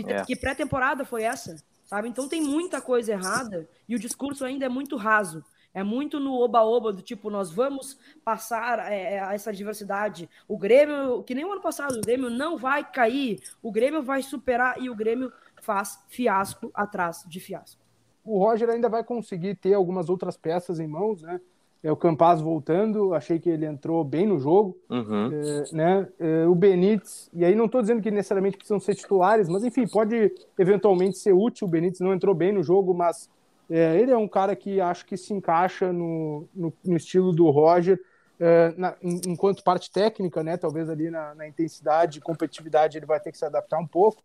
Que, 0.03 0.13
É. 0.13 0.25
que 0.25 0.35
pré-temporada 0.35 1.05
foi 1.05 1.23
essa? 1.23 1.55
Sabe? 1.85 2.09
Então 2.09 2.29
tem 2.29 2.43
muita 2.43 2.81
coisa 2.81 3.13
errada 3.13 3.69
e 3.89 3.95
o 3.95 3.99
discurso 3.99 4.45
ainda 4.45 4.67
é 4.67 4.69
muito 4.69 4.97
raso. 4.97 5.45
É 5.73 5.83
muito 5.83 6.19
no 6.21 6.35
oba-oba 6.35 6.93
do 6.93 7.03
tipo, 7.03 7.31
nós 7.31 7.51
vamos 7.51 7.99
passar 8.25 8.91
é, 8.93 9.15
é, 9.15 9.35
essa 9.35 9.53
diversidade. 9.53 10.29
O 10.49 10.57
Grêmio, 10.57 11.23
que 11.25 11.35
nem 11.35 11.45
o 11.45 11.53
ano 11.53 11.61
passado, 11.61 11.97
o 11.99 12.01
Grêmio 12.01 12.31
não 12.31 12.57
vai 12.57 12.89
cair, 12.89 13.41
o 13.63 13.71
Grêmio 13.73 14.03
vai 14.03 14.23
superar 14.23 14.81
e 14.81 14.89
o 14.89 14.95
Grêmio 14.95 15.33
faz 15.63 15.99
fiasco 16.09 16.71
atrás 16.75 17.25
de 17.27 17.41
fiasco. 17.41 17.83
o 18.25 18.39
Roger 18.39 18.71
ainda 18.71 18.89
vai 18.89 19.05
conseguir 19.05 19.55
ter 19.57 19.75
algumas 19.75 20.09
outras 20.09 20.37
peças 20.37 20.81
em 20.81 20.87
mãos, 20.87 21.21
né? 21.23 21.41
É 21.85 21.93
o 21.93 21.97
Campaz 21.97 22.41
voltando, 22.41 23.13
achei 23.13 23.39
que 23.39 23.51
ele 23.51 23.67
entrou 23.67 24.03
bem 24.03 24.27
no 24.27 24.39
jogo, 24.39 24.75
uhum. 24.89 25.31
é, 25.31 25.65
né? 25.71 26.09
É, 26.19 26.47
o 26.47 26.55
Benítez, 26.55 27.29
e 27.35 27.45
aí 27.45 27.55
não 27.55 27.67
estou 27.67 27.83
dizendo 27.83 28.01
que 28.01 28.11
necessariamente 28.11 28.57
precisam 28.57 28.81
ser 28.81 28.95
titulares, 28.95 29.51
mas 29.51 29.63
enfim, 29.65 29.87
pode 29.87 30.33
eventualmente 30.59 31.19
ser 31.19 31.35
útil. 31.35 31.69
O 31.69 31.71
Benítez 31.71 32.01
não 32.01 32.15
entrou 32.15 32.35
bem 32.35 32.53
no 32.53 32.63
jogo, 32.63 32.95
mas 32.95 33.29
é, 33.69 34.01
ele 34.01 34.11
é 34.11 34.17
um 34.17 34.27
cara 34.27 34.57
que 34.57 34.81
acho 34.81 35.05
que 35.05 35.15
se 35.15 35.35
encaixa 35.35 35.93
no, 35.93 36.49
no, 36.55 36.73
no 36.83 36.97
estilo 36.97 37.35
do 37.35 37.51
Roger, 37.51 38.01
é, 38.41 38.73
na, 38.79 38.97
enquanto 39.03 39.63
parte 39.63 39.91
técnica, 39.91 40.43
né? 40.43 40.57
Talvez 40.57 40.89
ali 40.89 41.11
na, 41.11 41.35
na 41.35 41.47
intensidade, 41.47 42.19
competitividade, 42.19 42.97
ele 42.97 43.05
vai 43.05 43.21
ter 43.21 43.31
que 43.31 43.37
se 43.37 43.45
adaptar 43.45 43.79
um 43.79 43.87
pouco, 43.87 44.23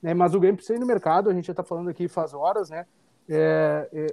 né? 0.00 0.14
Mas 0.14 0.32
o 0.32 0.38
Grêmio 0.38 0.58
precisa 0.58 0.76
ir 0.76 0.80
no 0.80 0.86
mercado, 0.86 1.28
a 1.28 1.34
gente 1.34 1.46
já 1.46 1.52
está 1.52 1.64
falando 1.64 1.90
aqui 1.90 2.06
faz 2.06 2.32
horas, 2.32 2.70
né? 2.70 2.86
É, 3.28 3.88
é, 3.92 4.06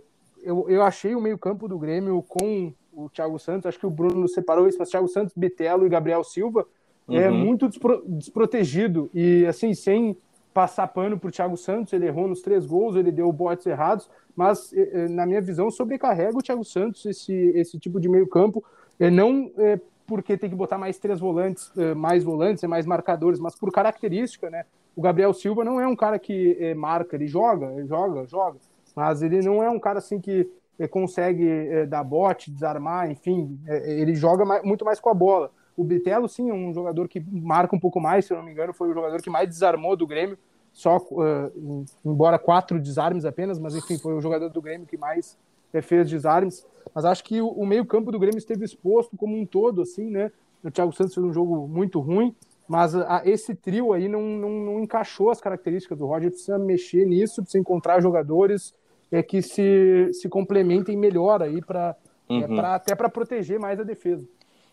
eu, 0.44 0.70
eu 0.70 0.82
achei 0.82 1.16
o 1.16 1.22
meio-campo 1.22 1.68
do 1.68 1.77
Grêmio 1.77 2.24
com 2.24 2.74
o 2.98 3.10
Thiago 3.10 3.38
Santos, 3.38 3.68
acho 3.68 3.80
que 3.80 3.86
o 3.86 3.92
Bruno 3.92 4.27
separou 4.27 4.68
isso, 4.68 4.77
mas 4.80 4.89
Thiago 4.89 5.08
Santos, 5.08 5.34
Bitelo 5.36 5.86
e 5.86 5.89
Gabriel 5.89 6.24
Silva 6.24 6.66
é 7.08 7.30
uhum. 7.30 7.38
muito 7.38 7.70
despro, 7.70 8.04
desprotegido 8.06 9.10
e 9.13 9.46
assim, 9.46 9.74
sem 9.74 10.18
passar 10.54 10.88
pano 10.88 11.20
para 11.20 11.27
o 11.27 11.32
Thiago 11.32 11.56
Santos, 11.56 11.94
ele 11.94 12.08
errou 12.08 12.27
nos 12.27 12.42
três 12.42 12.66
gols, 12.66 12.96
ele 12.96 13.12
deu 13.12 13.32
botes 13.32 13.68
errados, 13.68 14.10
mas 14.36 14.74
na 15.12 15.25
minha 15.25 15.39
visão 15.39 15.70
sobrecarrega 15.70 16.38
o 16.38 16.42
Thiago 16.42 16.66
Santos 16.66 17.06
esse, 17.06 17.34
esse 17.56 17.80
tipo 17.80 18.00
de 18.00 18.10
meio-campo, 18.10 18.63
é, 19.00 19.10
não 19.10 19.51
é, 19.58 19.80
porque 20.06 20.38
tem 20.38 20.50
que 20.50 20.56
botar 20.56 20.77
mais 20.77 20.98
três 20.98 21.20
volantes, 21.20 21.72
é, 21.77 21.94
mais 21.94 22.24
volantes, 22.24 22.63
é 22.63 22.68
mais 22.68 22.86
marcadores, 22.86 23.39
mas 23.39 23.56
por 23.56 23.72
característica, 23.72 24.50
né? 24.50 24.66
O 24.96 25.01
Gabriel 25.01 25.34
Silva 25.34 25.63
não 25.63 25.80
é 25.80 25.88
um 25.88 25.96
cara 25.96 26.18
que 26.18 26.58
é, 26.60 26.74
marca, 26.74 27.16
ele 27.16 27.27
joga, 27.27 27.68
ele 27.74 27.86
joga, 27.86 28.25
joga, 28.25 28.58
mas 28.96 29.22
ele 29.22 29.42
não 29.42 29.62
é 29.62 29.70
um 29.70 29.80
cara 29.80 30.00
assim 30.00 30.20
que 30.20 30.42
é, 30.42 30.48
consegue 30.86 31.48
é, 31.48 31.86
dar 31.86 32.04
bote, 32.04 32.52
desarmar, 32.52 33.10
enfim, 33.10 33.58
é, 33.66 34.02
ele 34.02 34.14
joga 34.14 34.44
mais, 34.44 34.62
muito 34.64 34.84
mais 34.84 35.00
com 35.00 35.10
a 35.10 35.14
bola. 35.14 35.50
O 35.78 35.84
Bitelo, 35.84 36.28
sim, 36.28 36.50
é 36.50 36.54
um 36.54 36.74
jogador 36.74 37.08
que 37.08 37.24
marca 37.32 37.74
um 37.74 37.80
pouco 37.80 38.02
mais, 38.02 38.26
se 38.26 38.34
eu 38.34 38.38
não 38.38 38.44
me 38.44 38.52
engano, 38.52 38.74
foi 38.74 38.90
o 38.90 38.94
jogador 38.94 39.22
que 39.22 39.30
mais 39.30 39.48
desarmou 39.48 39.96
do 39.96 40.06
Grêmio, 40.06 40.38
só 40.74 40.98
uh, 40.98 41.86
embora 42.04 42.38
quatro 42.38 42.80
desarmes 42.80 43.26
apenas, 43.26 43.58
mas 43.58 43.76
enfim, 43.76 43.98
foi 43.98 44.14
o 44.14 44.22
jogador 44.22 44.50
do 44.50 44.62
Grêmio 44.62 44.86
que 44.86 44.98
mais 44.98 45.38
fez 45.82 46.10
desarmes. 46.10 46.66
Mas 46.94 47.06
acho 47.06 47.24
que 47.24 47.42
o, 47.42 47.48
o 47.50 47.66
meio-campo 47.66 48.12
do 48.12 48.20
Grêmio 48.20 48.38
esteve 48.38 48.66
exposto 48.66 49.16
como 49.16 49.38
um 49.38 49.46
todo, 49.46 49.82
assim, 49.82 50.10
né? 50.10 50.32
O 50.64 50.72
Thiago 50.72 50.92
Santos 50.94 51.14
fez 51.14 51.26
um 51.26 51.34
jogo 51.34 51.68
muito 51.68 52.00
ruim, 52.00 52.36
mas 52.68 52.96
a, 52.96 53.22
esse 53.26 53.56
trio 53.56 53.94
aí 53.94 54.08
não, 54.08 54.22
não, 54.22 54.50
não, 54.50 54.80
encaixou 54.80 55.30
as 55.30 55.40
características 55.40 55.98
do 55.98 56.06
Roger. 56.06 56.32
Precisa 56.32 56.58
mexer 56.58 57.06
nisso, 57.06 57.42
precisa 57.42 57.62
encontrar 57.62 58.02
jogadores 58.02 58.74
é, 59.12 59.24
que 59.24 59.42
se, 59.42 60.12
se 60.14 60.30
complementem 60.30 60.98
melhor 60.98 61.42
aí 61.42 61.62
para 61.62 61.96
é, 62.30 62.34
uhum. 62.34 62.60
é, 62.60 62.66
até 62.66 62.96
para 62.96 63.10
proteger 63.10 63.60
mais 63.60 63.80
a 63.80 63.84
defesa. 63.84 64.28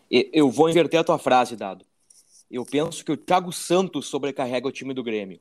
Eu 0.09 0.49
vou 0.49 0.69
inverter 0.69 0.99
a 0.99 1.03
tua 1.03 1.17
frase, 1.17 1.55
Dado. 1.55 1.85
Eu 2.49 2.63
penso 2.63 3.03
que 3.03 3.11
o 3.11 3.17
Thiago 3.17 3.51
Santos 3.51 4.07
sobrecarrega 4.07 4.67
o 4.67 4.71
time 4.71 4.93
do 4.93 5.03
Grêmio. 5.03 5.39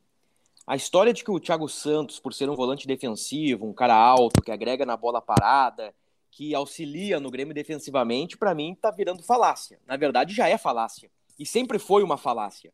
A 0.66 0.74
história 0.74 1.12
de 1.12 1.22
que 1.22 1.30
o 1.30 1.38
Thiago 1.38 1.68
Santos, 1.68 2.18
por 2.18 2.32
ser 2.32 2.48
um 2.48 2.56
volante 2.56 2.86
defensivo, 2.86 3.66
um 3.66 3.74
cara 3.74 3.94
alto, 3.94 4.40
que 4.40 4.50
agrega 4.50 4.86
na 4.86 4.96
bola 4.96 5.20
parada, 5.20 5.94
que 6.30 6.54
auxilia 6.54 7.20
no 7.20 7.30
Grêmio 7.30 7.52
defensivamente, 7.52 8.38
para 8.38 8.54
mim 8.54 8.74
tá 8.74 8.90
virando 8.90 9.22
falácia. 9.22 9.78
Na 9.86 9.96
verdade, 9.96 10.34
já 10.34 10.48
é 10.48 10.56
falácia. 10.56 11.10
E 11.38 11.44
sempre 11.44 11.78
foi 11.78 12.02
uma 12.02 12.16
falácia. 12.16 12.72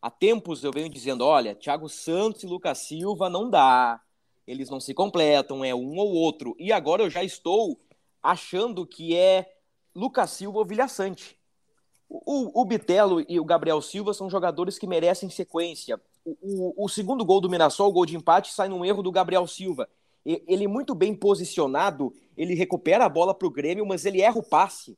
Há 0.00 0.10
tempos 0.10 0.62
eu 0.62 0.70
venho 0.70 0.88
dizendo: 0.88 1.24
olha, 1.24 1.54
Thiago 1.54 1.88
Santos 1.88 2.44
e 2.44 2.46
Lucas 2.46 2.78
Silva 2.78 3.28
não 3.28 3.50
dá. 3.50 4.00
Eles 4.46 4.68
não 4.68 4.80
se 4.80 4.92
completam, 4.92 5.64
é 5.64 5.74
um 5.74 5.96
ou 5.98 6.12
outro. 6.12 6.54
E 6.58 6.72
agora 6.72 7.02
eu 7.02 7.10
já 7.10 7.22
estou 7.22 7.80
achando 8.22 8.86
que 8.86 9.16
é 9.16 9.52
Lucas 9.94 10.30
Silva 10.30 10.58
ou 10.58 10.64
Vilha 10.64 10.88
Sante. 10.88 11.38
O, 12.08 12.60
o, 12.60 12.64
Bitelo 12.64 13.24
e 13.26 13.40
o 13.40 13.44
Gabriel 13.44 13.80
Silva 13.80 14.12
são 14.12 14.28
jogadores 14.28 14.78
que 14.78 14.86
merecem 14.86 15.30
sequência. 15.30 16.00
O, 16.24 16.36
o, 16.42 16.84
o, 16.84 16.88
segundo 16.88 17.24
gol 17.24 17.40
do 17.40 17.48
Mirassol, 17.48 17.88
o 17.88 17.92
gol 17.92 18.04
de 18.04 18.16
empate, 18.16 18.52
sai 18.52 18.68
num 18.68 18.84
erro 18.84 19.02
do 19.02 19.10
Gabriel 19.10 19.46
Silva. 19.46 19.88
Ele 20.24 20.68
muito 20.68 20.94
bem 20.94 21.14
posicionado, 21.14 22.12
ele 22.36 22.54
recupera 22.54 23.06
a 23.06 23.08
bola 23.08 23.34
para 23.34 23.48
o 23.48 23.50
Grêmio, 23.50 23.86
mas 23.86 24.04
ele 24.04 24.20
erra 24.20 24.38
o 24.38 24.42
passe 24.42 24.96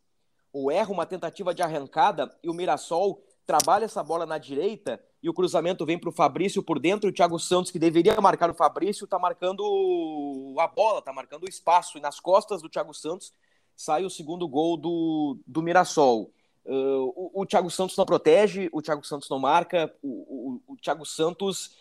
ou 0.52 0.70
erra 0.70 0.92
uma 0.92 1.06
tentativa 1.06 1.52
de 1.52 1.62
arrancada 1.62 2.30
e 2.42 2.48
o 2.48 2.54
Mirassol 2.54 3.20
trabalha 3.44 3.84
essa 3.84 4.02
bola 4.02 4.24
na 4.24 4.38
direita 4.38 5.02
e 5.24 5.28
o 5.30 5.32
cruzamento 5.32 5.86
vem 5.86 5.98
para 5.98 6.10
o 6.10 6.12
Fabrício 6.12 6.62
por 6.62 6.78
dentro. 6.78 7.08
O 7.08 7.12
Thiago 7.12 7.38
Santos, 7.38 7.70
que 7.70 7.78
deveria 7.78 8.20
marcar 8.20 8.50
o 8.50 8.54
Fabrício, 8.54 9.06
está 9.06 9.18
marcando 9.18 10.54
a 10.58 10.66
bola, 10.66 10.98
está 10.98 11.14
marcando 11.14 11.44
o 11.44 11.48
espaço. 11.48 11.96
E 11.96 12.00
nas 12.00 12.20
costas 12.20 12.60
do 12.60 12.68
Thiago 12.68 12.92
Santos 12.92 13.32
sai 13.74 14.04
o 14.04 14.10
segundo 14.10 14.46
gol 14.46 14.76
do, 14.76 15.38
do 15.46 15.62
Mirassol. 15.62 16.30
Uh, 16.66 17.10
o, 17.16 17.40
o 17.40 17.46
Thiago 17.46 17.70
Santos 17.70 17.96
não 17.96 18.04
protege, 18.04 18.68
o 18.70 18.82
Thiago 18.82 19.02
Santos 19.06 19.26
não 19.30 19.38
marca, 19.38 19.90
o, 20.02 20.60
o, 20.68 20.74
o 20.74 20.76
Thiago 20.76 21.06
Santos 21.06 21.74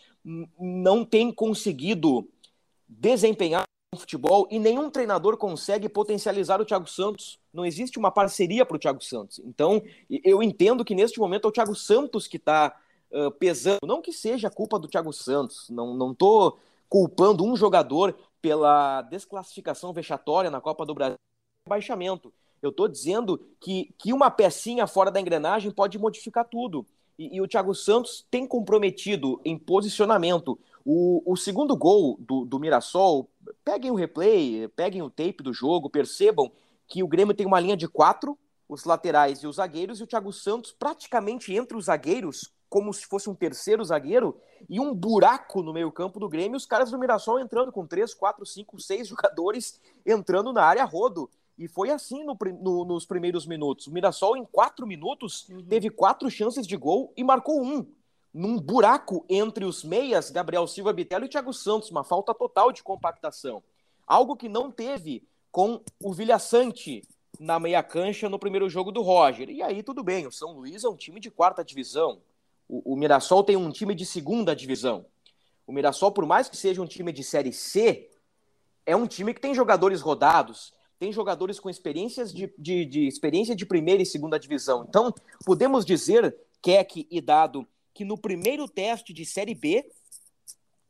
não 0.58 1.04
tem 1.04 1.30
conseguido 1.30 2.26
desempenhar 2.88 3.64
futebol 3.94 4.48
e 4.50 4.58
nenhum 4.58 4.88
treinador 4.88 5.36
consegue 5.36 5.86
potencializar 5.86 6.62
o 6.62 6.64
Thiago 6.64 6.88
Santos. 6.88 7.38
Não 7.52 7.66
existe 7.66 7.98
uma 7.98 8.10
parceria 8.10 8.64
para 8.64 8.76
o 8.76 8.80
Thiago 8.80 9.04
Santos. 9.04 9.38
Então, 9.44 9.82
eu 10.08 10.42
entendo 10.42 10.82
que 10.82 10.94
neste 10.94 11.18
momento 11.18 11.46
é 11.46 11.48
o 11.48 11.52
Thiago 11.52 11.74
Santos 11.74 12.26
que 12.26 12.38
está 12.38 12.74
pesando. 13.38 13.80
Não 13.84 14.02
que 14.02 14.12
seja 14.12 14.50
culpa 14.50 14.78
do 14.78 14.88
Thiago 14.88 15.12
Santos, 15.12 15.68
não 15.70 16.12
estou 16.12 16.58
culpando 16.88 17.44
um 17.44 17.56
jogador 17.56 18.14
pela 18.40 19.02
desclassificação 19.02 19.92
vexatória 19.92 20.50
na 20.50 20.60
Copa 20.60 20.84
do 20.84 20.94
Brasil, 20.94 21.16
baixamento. 21.68 22.32
Eu 22.62 22.70
estou 22.70 22.88
dizendo 22.88 23.38
que, 23.60 23.94
que 23.98 24.12
uma 24.12 24.30
pecinha 24.30 24.86
fora 24.86 25.10
da 25.10 25.20
engrenagem 25.20 25.70
pode 25.70 25.98
modificar 25.98 26.46
tudo. 26.46 26.86
E, 27.18 27.36
e 27.36 27.40
o 27.40 27.48
Thiago 27.48 27.74
Santos 27.74 28.26
tem 28.30 28.46
comprometido 28.46 29.40
em 29.44 29.58
posicionamento. 29.58 30.58
O, 30.84 31.22
o 31.30 31.36
segundo 31.36 31.76
gol 31.76 32.16
do, 32.20 32.44
do 32.44 32.58
Mirassol, 32.58 33.28
peguem 33.64 33.90
o 33.90 33.94
replay, 33.94 34.68
peguem 34.68 35.02
o 35.02 35.10
tape 35.10 35.42
do 35.42 35.52
jogo, 35.52 35.90
percebam 35.90 36.50
que 36.86 37.02
o 37.02 37.08
Grêmio 37.08 37.34
tem 37.34 37.46
uma 37.46 37.60
linha 37.60 37.76
de 37.76 37.88
quatro, 37.88 38.38
os 38.68 38.84
laterais 38.84 39.42
e 39.42 39.46
os 39.46 39.56
zagueiros, 39.56 40.00
e 40.00 40.04
o 40.04 40.06
Thiago 40.06 40.32
Santos 40.32 40.72
praticamente 40.72 41.54
entre 41.54 41.76
os 41.76 41.86
zagueiros, 41.86 42.52
como 42.74 42.92
se 42.92 43.06
fosse 43.06 43.30
um 43.30 43.36
terceiro 43.36 43.84
zagueiro, 43.84 44.36
e 44.68 44.80
um 44.80 44.92
buraco 44.92 45.62
no 45.62 45.72
meio-campo 45.72 46.18
do 46.18 46.28
Grêmio, 46.28 46.56
os 46.56 46.66
caras 46.66 46.90
do 46.90 46.98
Mirassol 46.98 47.38
entrando 47.38 47.70
com 47.70 47.86
três, 47.86 48.12
quatro, 48.12 48.44
cinco, 48.44 48.80
seis 48.80 49.06
jogadores 49.06 49.80
entrando 50.04 50.52
na 50.52 50.64
área 50.64 50.84
rodo. 50.84 51.30
E 51.56 51.68
foi 51.68 51.90
assim 51.90 52.24
no, 52.24 52.36
no, 52.60 52.84
nos 52.84 53.06
primeiros 53.06 53.46
minutos. 53.46 53.86
O 53.86 53.92
Mirassol, 53.92 54.36
em 54.36 54.44
quatro 54.44 54.88
minutos, 54.88 55.48
uhum. 55.48 55.64
teve 55.64 55.88
quatro 55.88 56.28
chances 56.28 56.66
de 56.66 56.76
gol 56.76 57.12
e 57.16 57.22
marcou 57.22 57.62
um 57.62 57.86
num 58.32 58.58
buraco 58.58 59.24
entre 59.28 59.64
os 59.64 59.84
meias, 59.84 60.28
Gabriel 60.32 60.66
Silva, 60.66 60.92
Bitello 60.92 61.26
e 61.26 61.28
Thiago 61.28 61.52
Santos, 61.52 61.92
uma 61.92 62.02
falta 62.02 62.34
total 62.34 62.72
de 62.72 62.82
compactação. 62.82 63.62
Algo 64.04 64.34
que 64.34 64.48
não 64.48 64.68
teve 64.68 65.22
com 65.52 65.80
o 66.02 66.12
Vilhaçante 66.12 67.02
na 67.38 67.60
meia 67.60 67.84
cancha 67.84 68.28
no 68.28 68.36
primeiro 68.36 68.68
jogo 68.68 68.90
do 68.90 69.00
Roger. 69.00 69.48
E 69.48 69.62
aí 69.62 69.80
tudo 69.80 70.02
bem, 70.02 70.26
o 70.26 70.32
São 70.32 70.50
Luís 70.54 70.82
é 70.82 70.88
um 70.88 70.96
time 70.96 71.20
de 71.20 71.30
quarta 71.30 71.64
divisão. 71.64 72.20
O, 72.68 72.94
o 72.94 72.96
Mirassol 72.96 73.44
tem 73.44 73.56
um 73.56 73.70
time 73.70 73.94
de 73.94 74.06
segunda 74.06 74.54
divisão. 74.54 75.06
O 75.66 75.72
Mirassol, 75.72 76.12
por 76.12 76.26
mais 76.26 76.48
que 76.48 76.56
seja 76.56 76.82
um 76.82 76.86
time 76.86 77.12
de 77.12 77.24
série 77.24 77.52
C, 77.52 78.10
é 78.84 78.94
um 78.94 79.06
time 79.06 79.32
que 79.32 79.40
tem 79.40 79.54
jogadores 79.54 80.00
rodados, 80.00 80.74
tem 80.98 81.12
jogadores 81.12 81.58
com 81.58 81.70
experiências 81.70 82.32
de, 82.32 82.52
de, 82.58 82.84
de 82.84 83.06
experiência 83.06 83.54
de 83.56 83.64
primeira 83.64 84.02
e 84.02 84.06
segunda 84.06 84.38
divisão. 84.38 84.84
Então, 84.88 85.12
podemos 85.44 85.84
dizer, 85.84 86.36
Keck 86.60 87.06
e 87.10 87.20
Dado, 87.20 87.66
que 87.92 88.04
no 88.04 88.18
primeiro 88.18 88.68
teste 88.68 89.12
de 89.12 89.24
Série 89.24 89.54
B, 89.54 89.86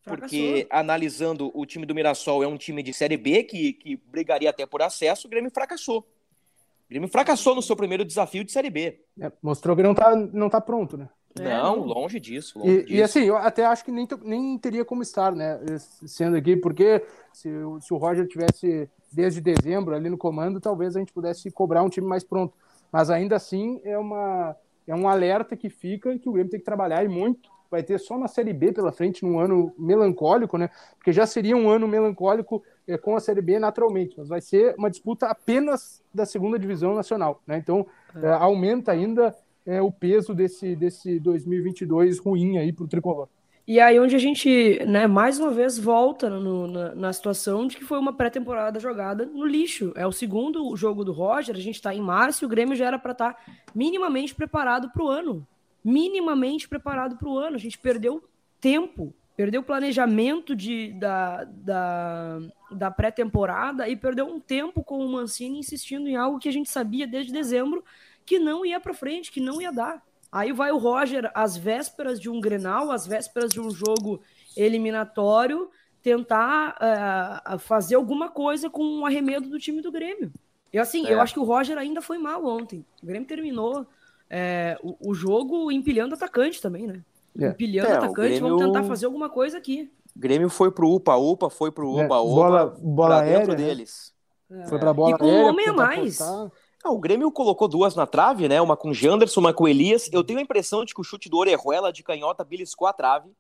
porque 0.05 0.67
analisando 0.71 1.51
o 1.55 1.65
time 1.65 1.87
do 1.87 1.95
Mirassol 1.95 2.43
é 2.43 2.47
um 2.47 2.59
time 2.59 2.83
de 2.83 2.93
Série 2.93 3.17
B 3.17 3.43
que, 3.45 3.73
que 3.73 3.97
brigaria 3.97 4.51
até 4.51 4.67
por 4.67 4.83
acesso, 4.83 5.27
o 5.27 5.31
Grêmio 5.31 5.51
fracassou. 5.51 6.01
O 6.01 6.91
Grêmio 6.91 7.09
fracassou 7.09 7.55
no 7.55 7.63
seu 7.63 7.75
primeiro 7.75 8.05
desafio 8.05 8.45
de 8.45 8.53
Série 8.53 8.71
B. 8.71 9.01
É, 9.19 9.33
mostrou 9.43 9.75
que 9.75 9.83
não 9.83 9.95
tá, 9.95 10.15
não 10.15 10.51
tá 10.51 10.61
pronto, 10.61 10.97
né? 10.97 11.09
Não, 11.41 11.81
longe 11.81 12.21
disso. 12.21 12.59
Longe 12.59 12.71
e, 12.71 12.83
disso. 12.83 12.93
e, 12.93 13.03
assim, 13.03 13.23
eu 13.25 13.37
até 13.37 13.65
acho 13.65 13.85
que 13.85 13.91
nem, 13.91 14.07
nem 14.23 14.57
teria 14.59 14.85
como 14.85 15.03
estar, 15.03 15.35
né? 15.35 15.59
Sendo 15.79 16.37
aqui, 16.37 16.57
porque 16.57 17.03
se, 17.33 17.51
se 17.81 17.93
o 17.93 17.97
Roger 17.97 18.27
tivesse 18.27 18.89
desde 19.13 19.41
dezembro 19.41 19.95
ali 19.95 20.09
no 20.09 20.19
comando, 20.19 20.61
talvez 20.61 20.95
a 20.95 20.99
gente 20.99 21.13
pudesse 21.13 21.51
cobrar 21.51 21.83
um 21.83 21.89
time 21.89 22.07
mais 22.07 22.23
pronto. 22.23 22.55
Mas 22.93 23.11
ainda 23.11 23.37
assim 23.37 23.81
é 23.85 23.99
uma 23.99 24.57
é 24.87 24.95
um 24.95 25.09
alerta 25.09 25.57
que 25.57 25.71
fica 25.71 26.17
que 26.19 26.29
o 26.29 26.33
Grêmio 26.33 26.51
tem 26.51 26.61
que 26.61 26.67
trabalhar 26.67 27.05
e 27.05 27.09
muito. 27.09 27.49
Vai 27.71 27.83
ter 27.83 27.99
só 27.99 28.17
na 28.17 28.29
Série 28.29 28.53
B 28.53 28.71
pela 28.71 28.93
frente, 28.93 29.25
num 29.25 29.41
ano 29.41 29.73
melancólico, 29.77 30.57
né? 30.57 30.71
Porque 30.97 31.13
já 31.13 31.27
seria 31.27 31.57
um 31.57 31.69
ano 31.69 31.89
melancólico 31.89 32.63
é, 32.87 32.97
com 32.97 33.17
a 33.17 33.21
Série 33.21 33.41
B 33.41 33.59
naturalmente, 33.59 34.15
mas 34.17 34.29
vai 34.29 34.41
ser 34.41 34.75
uma 34.79 34.91
disputa 34.91 35.27
apenas 35.27 36.03
da 36.13 36.25
segunda 36.25 36.59
divisão 36.59 36.95
nacional, 36.95 37.43
né? 37.47 37.57
Então 37.57 37.87
é. 38.15 38.27
É, 38.27 38.33
aumenta 38.33 38.93
ainda 38.93 39.35
é, 39.67 39.81
o 39.81 39.91
peso 39.91 40.35
desse, 40.35 40.77
desse 40.77 41.19
2022 41.19 42.19
ruim 42.19 42.59
aí 42.59 42.73
para 42.73 42.85
o 42.85 42.89
tricolor. 42.89 43.29
E 43.67 43.81
aí 43.81 43.99
onde 43.99 44.15
a 44.15 44.19
gente, 44.19 44.85
né, 44.85 45.07
mais 45.07 45.41
uma 45.41 45.51
vez 45.51 45.79
volta 45.79 46.29
no, 46.29 46.67
na, 46.67 46.95
na, 46.95 47.13
situação 47.15 47.67
de 47.67 47.79
que 47.79 47.85
foi 47.85 47.99
uma 47.99 48.13
pré-temporada 48.13 48.79
jogada 48.79 49.25
no 49.25 49.47
lixo. 49.47 49.91
É 49.97 50.07
o 50.07 50.13
segundo 50.13 50.77
jogo 50.77 51.03
do 51.03 51.13
Roger, 51.13 51.57
a 51.57 51.61
gente 51.61 51.77
está 51.77 51.95
em 51.95 52.03
março 52.03 52.45
e 52.45 52.47
o 52.47 52.49
Grêmio 52.49 52.77
já 52.77 52.87
era 52.87 52.99
para 52.99 53.13
estar 53.13 53.33
tá 53.33 53.53
minimamente 53.75 54.35
preparado 54.35 54.91
para 54.91 55.03
o 55.03 55.09
ano. 55.09 55.47
Minimamente 55.83 56.69
preparado 56.69 57.17
para 57.17 57.29
o 57.29 57.39
ano. 57.39 57.57
A 57.57 57.59
gente 57.59 57.79
perdeu 57.79 58.23
tempo, 58.61 59.15
perdeu 59.35 59.63
o 59.63 59.65
planejamento 59.65 60.55
de, 60.55 60.93
da, 60.99 61.45
da, 61.45 62.41
da 62.71 62.91
pré-temporada 62.91 63.89
e 63.89 63.97
perdeu 63.97 64.27
um 64.27 64.41
tempo 64.41 64.85
com 64.85 64.99
o 64.99 65.09
Mancini 65.11 65.59
insistindo 65.59 66.07
em 66.07 66.17
algo 66.17 66.39
que 66.39 66.51
a 66.51 66.53
gente 66.53 66.69
sabia 66.69 67.07
desde 67.07 67.33
dezembro 67.33 67.83
que 68.25 68.39
não 68.39 68.65
ia 68.65 68.81
para 68.81 68.95
frente, 68.95 69.31
que 69.31 69.41
não 69.41 69.61
ia 69.61 69.73
dar. 69.73 70.03
Aí 70.31 70.53
vai 70.53 70.73
o 70.73 70.79
Roger, 70.79 71.31
às 71.35 71.57
vésperas 71.57 72.19
de 72.21 72.29
um 72.29 72.41
Grenal, 72.41 72.91
às 72.91 73.07
vésperas 73.07 73.53
de 73.53 73.61
um 73.61 73.71
jogo 73.71 74.21
eliminatório, 74.57 75.71
tentar 76.03 76.77
uh, 76.77 77.59
fazer 77.59 77.95
alguma 77.95 78.29
coisa 78.29 78.69
com 78.69 78.83
o 78.83 79.01
um 79.01 79.07
arremedo 79.07 79.49
do 79.49 79.59
time 79.59 79.81
do 79.81 79.93
Grêmio. 79.93 80.33
E 80.73 80.79
assim, 80.79 81.07
é. 81.07 81.13
eu 81.13 81.21
acho 81.21 81.33
que 81.33 81.41
o 81.41 81.45
Roger 81.45 81.79
ainda 81.79 82.03
foi 82.03 82.19
mal 82.19 82.45
ontem. 82.45 82.85
O 83.01 83.07
Grêmio 83.07 83.29
terminou 83.29 83.87
é, 84.29 84.77
o, 84.83 85.11
o, 85.11 85.15
jogo 85.15 85.71
empilhando 85.71 86.15
atacante 86.15 86.61
também, 86.61 86.87
né? 86.87 87.01
É. 87.39 87.49
Empilhando 87.49 87.91
é, 87.91 87.93
atacante, 87.93 88.29
Grêmio... 88.31 88.49
vamos 88.49 88.65
tentar 88.65 88.83
fazer 88.83 89.07
alguma 89.07 89.31
coisa 89.31 89.57
aqui. 89.57 89.89
O 90.17 90.19
Grêmio 90.19 90.51
foi 90.51 90.73
pro 90.73 90.91
upa-upa, 90.91 91.49
foi 91.49 91.71
pro 91.71 91.89
upa-upa, 91.89 92.15
é, 92.15 92.35
bola, 92.35 92.77
bola 92.81 93.21
aérea, 93.21 93.39
dentro 93.39 93.53
né? 93.53 93.69
deles. 93.69 94.13
Foi 94.69 94.79
pra 94.79 94.93
bola 94.93 95.15
e 95.15 95.19
com 95.19 95.27
um 95.27 95.45
homem 95.45 95.69
a 95.69 95.73
mais. 95.73 96.19
Postar. 96.19 96.51
Ah, 96.87 96.93
o 96.93 96.99
Grêmio 96.99 97.33
colocou 97.33 97.67
duas 97.67 97.97
na 97.97 98.07
trave, 98.07 98.47
né? 98.47 98.61
Uma 98.61 98.77
com 98.77 98.93
Janderson, 98.93 99.41
uma 99.41 99.55
com 99.55 99.67
Elias. 99.67 100.11
Eu 100.13 100.23
tenho 100.23 100.39
a 100.39 100.43
impressão 100.43 100.85
de 100.85 100.93
que 100.93 101.01
o 101.01 101.05
chute 101.05 101.31
do 101.31 101.39
Orejuela 101.39 101.91
de 101.91 102.03
canhota 102.03 102.45
beliscou 102.45 102.87
a 102.87 102.93
trave. 102.93 103.31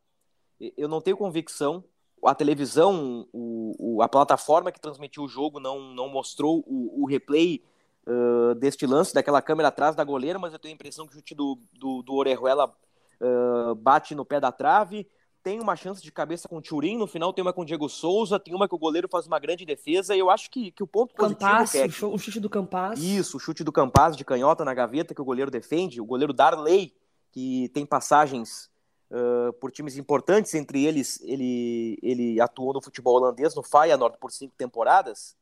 Eu 0.79 0.89
não 0.89 0.99
tenho 0.99 1.15
convicção. 1.15 1.85
A 2.25 2.35
televisão, 2.35 3.29
o, 3.35 3.97
o, 3.97 4.03
a 4.03 4.09
plataforma 4.09 4.73
que 4.73 4.81
transmitiu 4.81 5.25
o 5.25 5.29
jogo 5.29 5.61
não, 5.61 5.93
não 5.93 6.09
mostrou 6.09 6.65
o, 6.67 7.03
o 7.03 7.07
replay 7.07 7.63
uh, 8.09 8.55
deste 8.55 8.87
lance, 8.87 9.13
daquela 9.13 9.43
câmera 9.43 9.69
atrás 9.69 9.95
da 9.95 10.03
goleira, 10.05 10.39
mas 10.39 10.55
eu 10.55 10.59
tenho 10.59 10.73
a 10.73 10.77
impressão 10.77 11.07
que 11.07 11.13
o 11.13 11.17
chute 11.17 11.35
do, 11.35 11.59
do, 11.71 12.03
do 12.03 12.15
Orejuela 12.15 12.75
uh, 13.21 13.75
bate 13.75 14.15
no 14.15 14.25
pé 14.25 14.41
da 14.41 14.51
trave 14.51 15.07
tem 15.45 15.61
uma 15.61 15.77
chance 15.77 16.03
de 16.03 16.11
cabeça 16.11 16.49
com 16.49 16.57
o 16.57 16.63
Turim, 16.63 16.97
no 16.97 17.07
final 17.07 17.31
tem 17.31 17.43
uma 17.43 17.53
com 17.53 17.61
o 17.61 17.65
Diego 17.67 17.87
Souza, 17.87 18.41
tem 18.41 18.55
uma 18.55 18.67
que 18.67 18.75
o 18.75 18.79
goleiro 18.79 19.07
faz 19.07 19.27
uma 19.27 19.39
grande 19.39 19.67
defesa, 19.67 20.17
e 20.17 20.19
eu 20.19 20.31
acho 20.31 20.51
que, 20.51 20.73
que 20.73 20.83
o 20.83 20.87
ponto 20.87 21.15
Campas, 21.15 21.71
positivo... 21.71 22.07
É 22.07 22.15
o 22.15 22.19
chute 22.19 22.41
do 22.41 22.49
Campas. 22.49 22.99
Isso, 22.99 23.37
o 23.37 23.41
chute 23.41 23.63
do 23.63 23.71
Campas 23.71 24.17
de 24.17 24.25
canhota 24.25 24.65
na 24.65 24.73
gaveta 24.73 25.15
que 25.15 25.21
o 25.21 25.25
goleiro 25.25 25.51
defende, 25.51 26.01
o 26.01 26.07
goleiro 26.07 26.33
Darley, 26.33 26.95
que 27.31 27.69
tem 27.75 27.85
passagens 27.85 28.71
uh, 29.11 29.53
por 29.61 29.71
times 29.71 29.99
importantes, 29.99 30.55
entre 30.55 30.83
eles 30.83 31.21
ele, 31.21 31.99
ele 32.03 32.41
atuou 32.41 32.73
no 32.73 32.81
futebol 32.81 33.17
holandês, 33.17 33.55
no 33.55 33.63
Feyenoord, 33.63 34.17
por 34.19 34.33
cinco 34.33 34.55
temporadas, 34.57 35.37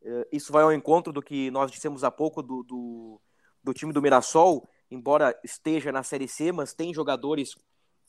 uh, 0.00 0.26
isso 0.32 0.50
vai 0.50 0.62
ao 0.62 0.72
encontro 0.72 1.12
do 1.12 1.20
que 1.20 1.50
nós 1.50 1.70
dissemos 1.70 2.02
há 2.04 2.10
pouco 2.10 2.42
do, 2.42 2.62
do, 2.62 3.20
do 3.62 3.74
time 3.74 3.92
do 3.92 4.00
Mirassol, 4.00 4.66
embora 4.90 5.38
esteja 5.44 5.92
na 5.92 6.02
Série 6.02 6.26
C, 6.26 6.52
mas 6.52 6.72
tem 6.72 6.94
jogadores 6.94 7.54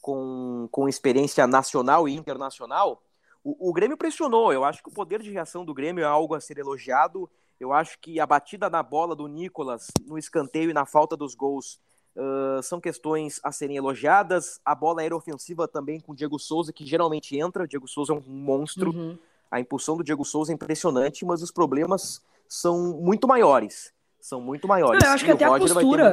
com, 0.04 0.68
com 0.70 0.90
experiência 0.90 1.48
nacional 1.48 2.10
e 2.10 2.14
internacional, 2.14 3.02
o, 3.42 3.70
o, 3.70 3.74
Grêmio 3.74 3.96
pressionou. 3.96 4.52
Eu 4.52 4.66
acho 4.66 4.84
que 4.84 4.90
o 4.90 4.94
poder 4.94 5.22
de 5.22 5.32
reação 5.32 5.64
do 5.64 5.74
Grêmio 5.74 6.04
é 6.04 6.06
algo 6.06 6.36
a 6.36 6.42
ser 6.42 6.58
elogiado. 6.58 7.30
Eu 7.58 7.72
acho 7.72 7.98
que 8.00 8.20
a 8.20 8.26
batida 8.26 8.70
na 8.70 8.84
bola 8.84 9.16
do 9.16 9.28
Nicolas, 9.28 9.88
no 10.06 10.18
escanteio 10.18 10.70
e 10.70 10.74
na 10.74 10.86
falta 10.86 11.16
dos 11.16 11.34
gols, 11.34 11.80
uh, 12.18 12.62
são 12.62 12.82
questões 12.82 13.40
a 13.42 13.52
serem 13.54 13.78
elogiadas. 13.78 14.60
A 14.66 14.76
bola 14.76 15.02
era 15.02 15.16
ofensiva 15.16 15.70
também 15.70 16.02
com 16.02 16.12
o 16.12 16.16
Diego 16.16 16.38
Souza, 16.38 16.74
que 16.74 16.86
geralmente 16.86 17.40
entra. 17.40 17.64
O 17.64 17.68
Diego 17.68 17.88
Souza 17.88 18.12
é 18.12 18.16
um 18.18 18.22
monstro. 18.28 18.92
Uhum. 18.92 19.18
A 19.50 19.62
impulsão 19.62 19.96
do 19.96 20.04
Diego 20.04 20.26
Souza 20.26 20.52
é 20.52 20.56
impressionante, 20.56 21.24
mas 21.24 21.42
os 21.42 21.52
problemas 21.52 22.22
são 22.46 23.00
muito 23.00 23.26
maiores. 23.26 23.94
São 24.20 24.42
muito 24.42 24.68
maiores. 24.68 25.02
Não, 25.02 25.10
eu 25.10 25.14
acho 25.14 25.24
que 25.24 25.32
até 25.32 25.46
a 25.46 25.58
postura. 25.58 26.12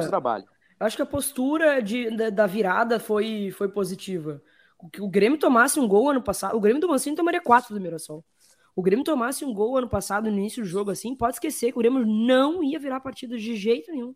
Acho 0.81 0.95
que 0.95 1.01
a 1.03 1.05
postura 1.05 1.79
de, 1.79 2.09
da 2.31 2.47
virada 2.47 2.99
foi, 2.99 3.51
foi 3.51 3.69
positiva. 3.69 4.41
O, 4.79 5.05
o 5.05 5.09
Grêmio 5.09 5.37
tomasse 5.37 5.79
um 5.79 5.87
gol 5.87 6.09
ano 6.09 6.23
passado. 6.23 6.57
O 6.57 6.59
Grêmio 6.59 6.81
do 6.81 6.87
Mancini 6.87 7.15
tomaria 7.15 7.39
quatro 7.39 7.75
do 7.75 7.79
Mirassol. 7.79 8.25
O 8.75 8.81
Grêmio 8.81 9.05
tomasse 9.05 9.45
um 9.45 9.53
gol 9.53 9.77
ano 9.77 9.87
passado 9.87 10.31
no 10.31 10.37
início 10.37 10.63
do 10.63 10.67
jogo 10.67 10.89
assim, 10.89 11.13
pode 11.15 11.35
esquecer 11.35 11.71
que 11.71 11.77
o 11.77 11.81
Grêmio 11.81 12.03
não 12.03 12.63
ia 12.63 12.79
virar 12.79 12.99
partida 12.99 13.37
de 13.37 13.55
jeito 13.55 13.91
nenhum. 13.91 14.15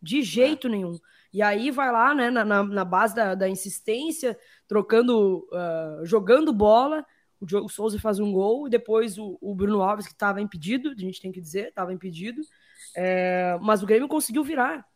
De 0.00 0.22
jeito 0.22 0.68
é. 0.68 0.70
nenhum. 0.70 0.96
E 1.32 1.42
aí 1.42 1.72
vai 1.72 1.90
lá, 1.90 2.14
né, 2.14 2.30
na, 2.30 2.44
na, 2.44 2.62
na 2.62 2.84
base 2.84 3.14
da, 3.14 3.34
da, 3.34 3.48
insistência, 3.48 4.38
trocando, 4.68 5.44
uh, 5.50 6.06
jogando 6.06 6.52
bola. 6.52 7.04
O 7.40 7.46
Diogo 7.46 7.68
Souza 7.68 7.98
faz 7.98 8.20
um 8.20 8.32
gol, 8.32 8.68
e 8.68 8.70
depois 8.70 9.18
o, 9.18 9.36
o 9.40 9.54
Bruno 9.56 9.82
Alves, 9.82 10.06
que 10.06 10.12
estava 10.12 10.40
impedido, 10.40 10.90
a 10.90 11.00
gente 11.00 11.20
tem 11.20 11.32
que 11.32 11.40
dizer, 11.40 11.68
estava 11.68 11.92
impedido. 11.92 12.42
É, 12.96 13.58
mas 13.60 13.82
o 13.82 13.86
Grêmio 13.86 14.06
conseguiu 14.06 14.44
virar. 14.44 14.88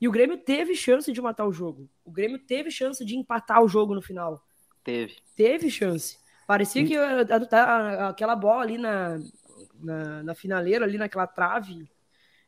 E 0.00 0.06
o 0.06 0.12
Grêmio 0.12 0.36
teve 0.38 0.74
chance 0.74 1.10
de 1.10 1.20
matar 1.20 1.46
o 1.46 1.52
jogo. 1.52 1.88
O 2.04 2.10
Grêmio 2.10 2.38
teve 2.38 2.70
chance 2.70 3.04
de 3.04 3.16
empatar 3.16 3.62
o 3.62 3.68
jogo 3.68 3.94
no 3.94 4.02
final. 4.02 4.44
Teve. 4.84 5.16
Teve 5.34 5.70
chance. 5.70 6.18
Parecia 6.46 6.82
e... 6.82 6.86
que 6.86 6.96
aquela 6.96 8.36
bola 8.36 8.62
ali 8.62 8.78
na, 8.78 9.18
na, 9.80 10.22
na, 10.22 10.34
finaleira, 10.34 10.84
ali 10.84 10.98
naquela 10.98 11.26
trave, 11.26 11.90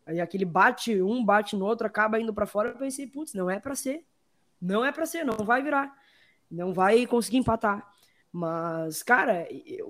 aí 0.07 0.21
aquele 0.21 0.45
bate 0.45 1.03
um, 1.03 1.25
bate 1.25 1.57
no 1.57 1.65
outro, 1.65 1.87
acaba 1.87 2.21
indo 2.21 2.33
para 2.33 2.47
fora. 2.47 2.71
Eu 2.71 2.77
pensei, 2.77 3.07
putz, 3.07 3.35
não 3.35 3.51
é 3.51 3.59
para 3.59 3.75
ser. 3.75 4.05
Não 4.61 4.85
é 4.85 4.93
para 4.93 5.07
ser, 5.07 5.25
não 5.25 5.45
vai 5.45 5.63
virar. 5.63 5.93
Não 6.51 6.73
vai 6.73 7.07
conseguir 7.07 7.39
empatar. 7.39 7.87
Mas, 8.31 9.03
cara, 9.03 9.49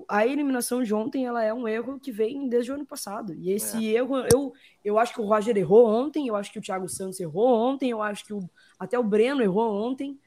a 0.09 0.27
eliminação 0.27 0.83
de 0.83 0.95
ontem 0.95 1.27
ela 1.27 1.43
é 1.43 1.53
um 1.53 1.67
erro 1.67 1.99
que 1.99 2.13
vem 2.13 2.49
desde 2.49 2.71
o 2.71 2.75
ano 2.75 2.87
passado. 2.87 3.35
E 3.35 3.51
esse 3.51 3.77
é. 3.89 3.99
erro, 3.99 4.19
eu, 4.33 4.53
eu 4.85 4.99
acho 4.99 5.13
que 5.13 5.21
o 5.21 5.25
Roger 5.27 5.57
errou 5.57 5.87
ontem, 5.87 6.29
eu 6.29 6.37
acho 6.37 6.53
que 6.53 6.59
o 6.59 6.63
Thiago 6.63 6.89
Santos 6.89 7.19
errou 7.19 7.49
ontem, 7.49 7.91
eu 7.91 8.01
acho 8.01 8.25
que 8.25 8.33
o, 8.33 8.49
até 8.79 8.99
o 8.99 9.03
Breno 9.03 9.43
errou 9.43 9.75
ontem. 9.75 10.19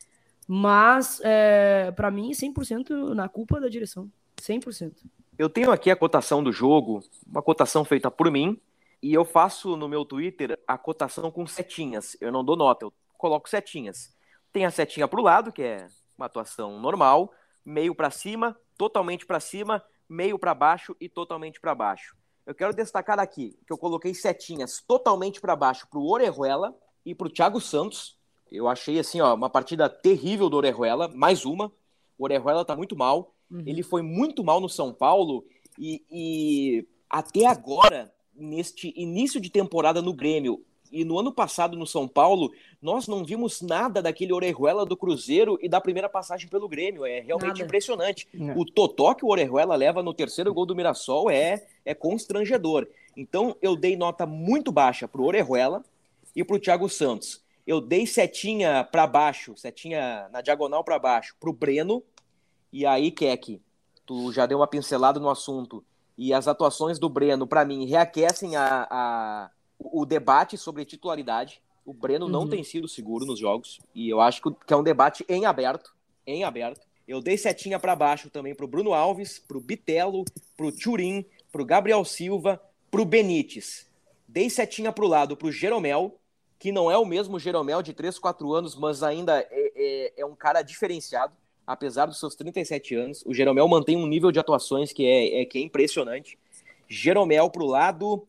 Mas, 0.45 1.21
é, 1.23 1.91
para 1.91 2.11
mim, 2.11 2.31
100% 2.31 3.13
na 3.13 3.29
culpa 3.29 3.61
da 3.61 3.69
direção. 3.69 4.11
100%. 4.41 4.91
Eu 5.37 5.49
tenho 5.49 5.71
aqui 5.71 5.89
a 5.89 5.95
cotação 5.95 6.43
do 6.43 6.51
jogo, 6.51 7.01
uma 7.25 7.41
cotação 7.41 7.85
feita 7.85 8.11
por 8.11 8.29
mim, 8.29 8.59
e 9.01 9.13
eu 9.13 9.23
faço 9.23 9.77
no 9.77 9.87
meu 9.87 10.03
Twitter 10.03 10.59
a 10.67 10.77
cotação 10.77 11.31
com 11.31 11.47
setinhas. 11.47 12.17
Eu 12.19 12.31
não 12.31 12.43
dou 12.43 12.57
nota, 12.57 12.85
eu 12.85 12.93
coloco 13.17 13.49
setinhas. 13.49 14.13
Tem 14.51 14.65
a 14.65 14.71
setinha 14.71 15.07
para 15.07 15.19
o 15.19 15.23
lado, 15.23 15.51
que 15.51 15.63
é 15.63 15.87
uma 16.17 16.25
atuação 16.25 16.79
normal 16.79 17.31
meio 17.65 17.93
para 17.93 18.09
cima, 18.09 18.57
totalmente 18.77 19.25
para 19.25 19.39
cima, 19.39 19.83
meio 20.07 20.37
para 20.37 20.53
baixo 20.53 20.95
e 20.99 21.07
totalmente 21.07 21.59
para 21.59 21.75
baixo. 21.75 22.15
Eu 22.45 22.55
quero 22.55 22.73
destacar 22.73 23.19
aqui 23.19 23.57
que 23.65 23.71
eu 23.71 23.77
coloquei 23.77 24.13
setinhas 24.13 24.81
totalmente 24.81 25.39
para 25.39 25.55
baixo 25.55 25.87
para 25.89 25.99
o 25.99 26.09
Orejuela 26.09 26.75
e 27.05 27.13
para 27.13 27.27
o 27.27 27.29
Thiago 27.29 27.61
Santos. 27.61 28.17
Eu 28.51 28.67
achei 28.67 28.99
assim, 28.99 29.21
ó, 29.21 29.33
uma 29.33 29.49
partida 29.49 29.87
terrível 29.87 30.49
do 30.49 30.57
Orejuela, 30.57 31.07
mais 31.07 31.45
uma. 31.45 31.71
O 32.17 32.23
Orejuela 32.23 32.65
tá 32.65 32.75
muito 32.75 32.95
mal. 32.95 33.33
Uhum. 33.49 33.63
Ele 33.65 33.83
foi 33.83 34.01
muito 34.01 34.43
mal 34.43 34.59
no 34.59 34.67
São 34.67 34.93
Paulo 34.93 35.45
e, 35.77 36.03
e 36.09 36.87
até 37.09 37.45
agora, 37.45 38.13
neste 38.33 38.93
início 38.95 39.39
de 39.39 39.49
temporada 39.49 40.01
no 40.01 40.13
Grêmio, 40.13 40.65
e 40.91 41.05
no 41.05 41.17
ano 41.17 41.31
passado 41.31 41.77
no 41.77 41.87
São 41.87 42.07
Paulo, 42.07 42.51
nós 42.81 43.07
não 43.07 43.23
vimos 43.23 43.61
nada 43.61 44.01
daquele 44.01 44.33
Orejuela 44.33 44.85
do 44.85 44.97
Cruzeiro 44.97 45.57
e 45.61 45.69
da 45.69 45.79
primeira 45.79 46.09
passagem 46.09 46.49
pelo 46.49 46.67
Grêmio. 46.67 47.05
É 47.05 47.21
realmente 47.21 47.59
nada. 47.59 47.63
impressionante. 47.63 48.27
É. 48.33 48.53
O 48.57 48.65
totó 48.65 49.13
que 49.13 49.23
o 49.23 49.29
Orejuela 49.29 49.75
leva 49.75 50.03
no 50.03 50.13
terceiro 50.13 50.53
gol 50.53 50.65
do 50.65 50.75
Mirassol 50.75 51.29
é, 51.29 51.65
é 51.85 51.93
constrangedor. 51.93 52.87
Então 53.15 53.55
eu 53.61 53.75
dei 53.75 53.95
nota 53.95 54.25
muito 54.25 54.71
baixa 54.71 55.07
pro 55.07 55.23
Orejuela 55.23 55.83
e 56.35 56.43
pro 56.43 56.59
Thiago 56.59 56.89
Santos. 56.89 57.41
Eu 57.65 57.79
dei 57.79 58.05
setinha 58.05 58.83
para 58.83 59.07
baixo, 59.07 59.55
setinha 59.55 60.27
na 60.31 60.41
diagonal 60.41 60.83
para 60.83 60.99
baixo 60.99 61.35
pro 61.39 61.53
Breno. 61.53 62.03
E 62.73 62.85
aí, 62.85 63.11
Keck, 63.11 63.61
tu 64.05 64.31
já 64.33 64.45
deu 64.45 64.59
uma 64.59 64.67
pincelada 64.67 65.19
no 65.19 65.29
assunto. 65.29 65.83
E 66.17 66.33
as 66.33 66.47
atuações 66.47 66.99
do 66.99 67.07
Breno, 67.07 67.47
para 67.47 67.63
mim, 67.63 67.85
reaquecem 67.85 68.55
a, 68.55 68.87
a 68.89 69.49
o 69.91 70.05
debate 70.05 70.57
sobre 70.57 70.85
titularidade. 70.85 71.61
O 71.85 71.93
Breno 71.93 72.25
uhum. 72.25 72.31
não 72.31 72.47
tem 72.47 72.63
sido 72.63 72.87
seguro 72.87 73.25
nos 73.25 73.39
jogos 73.39 73.79
e 73.93 74.09
eu 74.09 74.21
acho 74.21 74.41
que 74.41 74.73
é 74.73 74.77
um 74.77 74.83
debate 74.83 75.25
em 75.27 75.45
aberto, 75.45 75.93
em 76.25 76.43
aberto. 76.43 76.85
Eu 77.07 77.19
dei 77.19 77.37
setinha 77.37 77.79
para 77.79 77.95
baixo 77.95 78.29
também 78.29 78.55
para 78.55 78.63
o 78.63 78.67
Bruno 78.67 78.93
Alves, 78.93 79.39
para 79.39 79.57
o 79.57 79.61
Bitelo, 79.61 80.23
para 80.55 80.65
o 80.65 80.71
Turim, 80.71 81.25
para 81.51 81.61
o 81.61 81.65
Gabriel 81.65 82.05
Silva, 82.05 82.61
para 82.89 83.01
o 83.01 83.05
Benítez. 83.05 83.89
Dei 84.27 84.49
setinha 84.49 84.91
para 84.91 85.03
o 85.03 85.07
lado 85.07 85.35
para 85.35 85.47
o 85.47 85.51
Jeromel, 85.51 86.17
que 86.57 86.71
não 86.71 86.89
é 86.91 86.97
o 86.97 87.05
mesmo 87.05 87.39
Jeromel 87.39 87.81
de 87.81 87.93
3, 87.93 88.17
4 88.19 88.53
anos, 88.53 88.75
mas 88.75 89.03
ainda 89.03 89.39
é, 89.39 89.47
é, 89.75 90.13
é, 90.21 90.25
um 90.25 90.35
cara 90.35 90.61
diferenciado, 90.61 91.33
apesar 91.65 92.05
dos 92.05 92.19
seus 92.19 92.35
37 92.35 92.95
anos. 92.95 93.23
O 93.25 93.33
Jeromel 93.33 93.67
mantém 93.67 93.97
um 93.97 94.07
nível 94.07 94.31
de 94.31 94.39
atuações 94.39 94.93
que 94.93 95.05
é, 95.05 95.41
é 95.41 95.45
que 95.45 95.57
é 95.57 95.61
impressionante. 95.61 96.37
Jeromel 96.87 97.49
para 97.49 97.63
o 97.63 97.67
lado, 97.67 98.27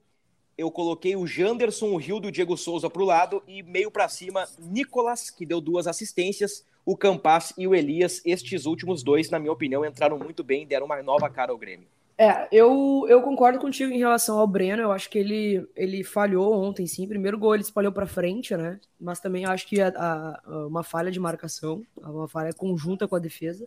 eu 0.63 0.71
coloquei 0.71 1.17
o 1.17 1.27
Janderson, 1.27 1.91
o 1.91 1.97
Rio 1.97 2.21
do 2.21 2.31
Diego 2.31 2.57
Souza 2.57 2.89
para 2.89 3.03
o 3.03 3.05
lado 3.05 3.43
e 3.49 3.63
meio 3.63 3.91
para 3.91 4.09
cima, 4.09 4.49
Nicolas, 4.59 5.29
que 5.29 5.45
deu 5.45 5.61
duas 5.61 5.89
assistências, 5.89 6.65
o 6.87 6.97
Campas 6.97 7.53
e 7.59 7.67
o 7.67 7.75
Elias. 7.75 8.23
Estes 8.25 8.65
últimos 8.65 9.03
dois, 9.03 9.29
na 9.29 9.41
minha 9.41 9.53
opinião, 9.53 9.85
entraram 9.85 10.17
muito 10.17 10.45
bem, 10.45 10.65
deram 10.65 10.87
uma 10.87 11.03
nova 11.03 11.29
cara 11.29 11.51
ao 11.51 11.59
Grêmio. 11.59 11.87
É, 12.17 12.47
eu, 12.53 13.05
eu 13.09 13.21
concordo 13.23 13.59
contigo 13.59 13.93
em 13.93 13.99
relação 13.99 14.39
ao 14.39 14.47
Breno. 14.47 14.83
Eu 14.83 14.93
acho 14.93 15.11
que 15.11 15.19
ele, 15.19 15.67
ele 15.75 16.05
falhou 16.05 16.55
ontem, 16.55 16.87
sim. 16.87 17.09
Primeiro 17.09 17.37
gol 17.37 17.55
ele 17.55 17.65
espalhou 17.65 17.91
para 17.91 18.07
frente, 18.07 18.57
né? 18.57 18.79
Mas 19.01 19.19
também 19.19 19.45
acho 19.45 19.67
que 19.67 19.81
a, 19.81 19.89
a, 19.89 20.67
uma 20.69 20.85
falha 20.85 21.11
de 21.11 21.19
marcação, 21.19 21.83
uma 21.97 22.29
falha 22.29 22.53
conjunta 22.53 23.09
com 23.09 23.17
a 23.17 23.19
defesa. 23.19 23.67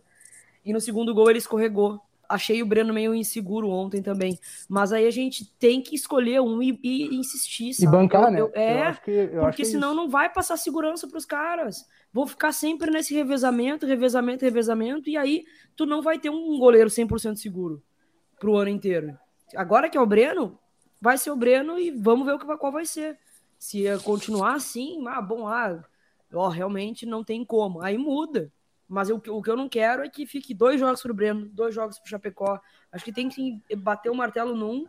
E 0.64 0.72
no 0.72 0.80
segundo 0.80 1.14
gol 1.14 1.28
ele 1.28 1.38
escorregou. 1.38 2.00
Achei 2.28 2.62
o 2.62 2.66
Breno 2.66 2.92
meio 2.92 3.14
inseguro 3.14 3.68
ontem 3.68 4.02
também. 4.02 4.38
Mas 4.68 4.92
aí 4.92 5.06
a 5.06 5.10
gente 5.10 5.44
tem 5.58 5.80
que 5.80 5.94
escolher 5.94 6.40
um 6.40 6.62
e, 6.62 6.78
e 6.82 7.16
insistir. 7.16 7.74
Sabe? 7.74 7.88
E 7.88 7.90
bancar, 7.90 8.24
eu, 8.24 8.30
né? 8.30 8.40
Eu, 8.40 8.50
é, 8.54 8.94
que, 8.94 9.28
porque 9.40 9.62
é 9.62 9.64
senão 9.64 9.88
isso. 9.88 9.96
não 9.96 10.08
vai 10.08 10.28
passar 10.32 10.56
segurança 10.56 11.06
para 11.06 11.18
os 11.18 11.24
caras. 11.24 11.84
Vão 12.12 12.26
ficar 12.26 12.52
sempre 12.52 12.90
nesse 12.90 13.14
revezamento, 13.14 13.86
revezamento, 13.86 14.44
revezamento. 14.44 15.10
E 15.10 15.16
aí 15.16 15.44
tu 15.76 15.86
não 15.86 16.02
vai 16.02 16.18
ter 16.18 16.30
um 16.30 16.58
goleiro 16.58 16.88
100% 16.88 17.36
seguro 17.36 17.82
pro 18.38 18.56
ano 18.56 18.70
inteiro. 18.70 19.18
Agora 19.54 19.88
que 19.88 19.96
é 19.96 20.00
o 20.00 20.06
Breno, 20.06 20.58
vai 21.00 21.18
ser 21.18 21.30
o 21.30 21.36
Breno 21.36 21.78
e 21.78 21.90
vamos 21.90 22.26
ver 22.26 22.32
o 22.32 22.38
que, 22.38 22.46
qual 22.56 22.72
vai 22.72 22.84
ser. 22.84 23.18
Se 23.58 23.84
continuar 24.04 24.54
assim, 24.54 25.02
ah, 25.08 25.20
bom, 25.20 25.46
ah, 25.46 25.82
ó, 26.32 26.48
realmente 26.48 27.06
não 27.06 27.24
tem 27.24 27.44
como. 27.44 27.80
Aí 27.80 27.96
muda. 27.96 28.52
Mas 28.88 29.08
eu, 29.08 29.16
o 29.16 29.42
que 29.42 29.50
eu 29.50 29.56
não 29.56 29.68
quero 29.68 30.02
é 30.02 30.08
que 30.08 30.26
fique 30.26 30.54
dois 30.54 30.78
jogos 30.78 31.02
pro 31.02 31.14
Breno, 31.14 31.46
dois 31.46 31.74
jogos 31.74 31.98
pro 31.98 32.08
Chapecó. 32.08 32.60
Acho 32.92 33.04
que 33.04 33.12
tem 33.12 33.28
que 33.28 33.60
bater 33.76 34.10
o 34.10 34.14
martelo 34.14 34.54
num 34.54 34.86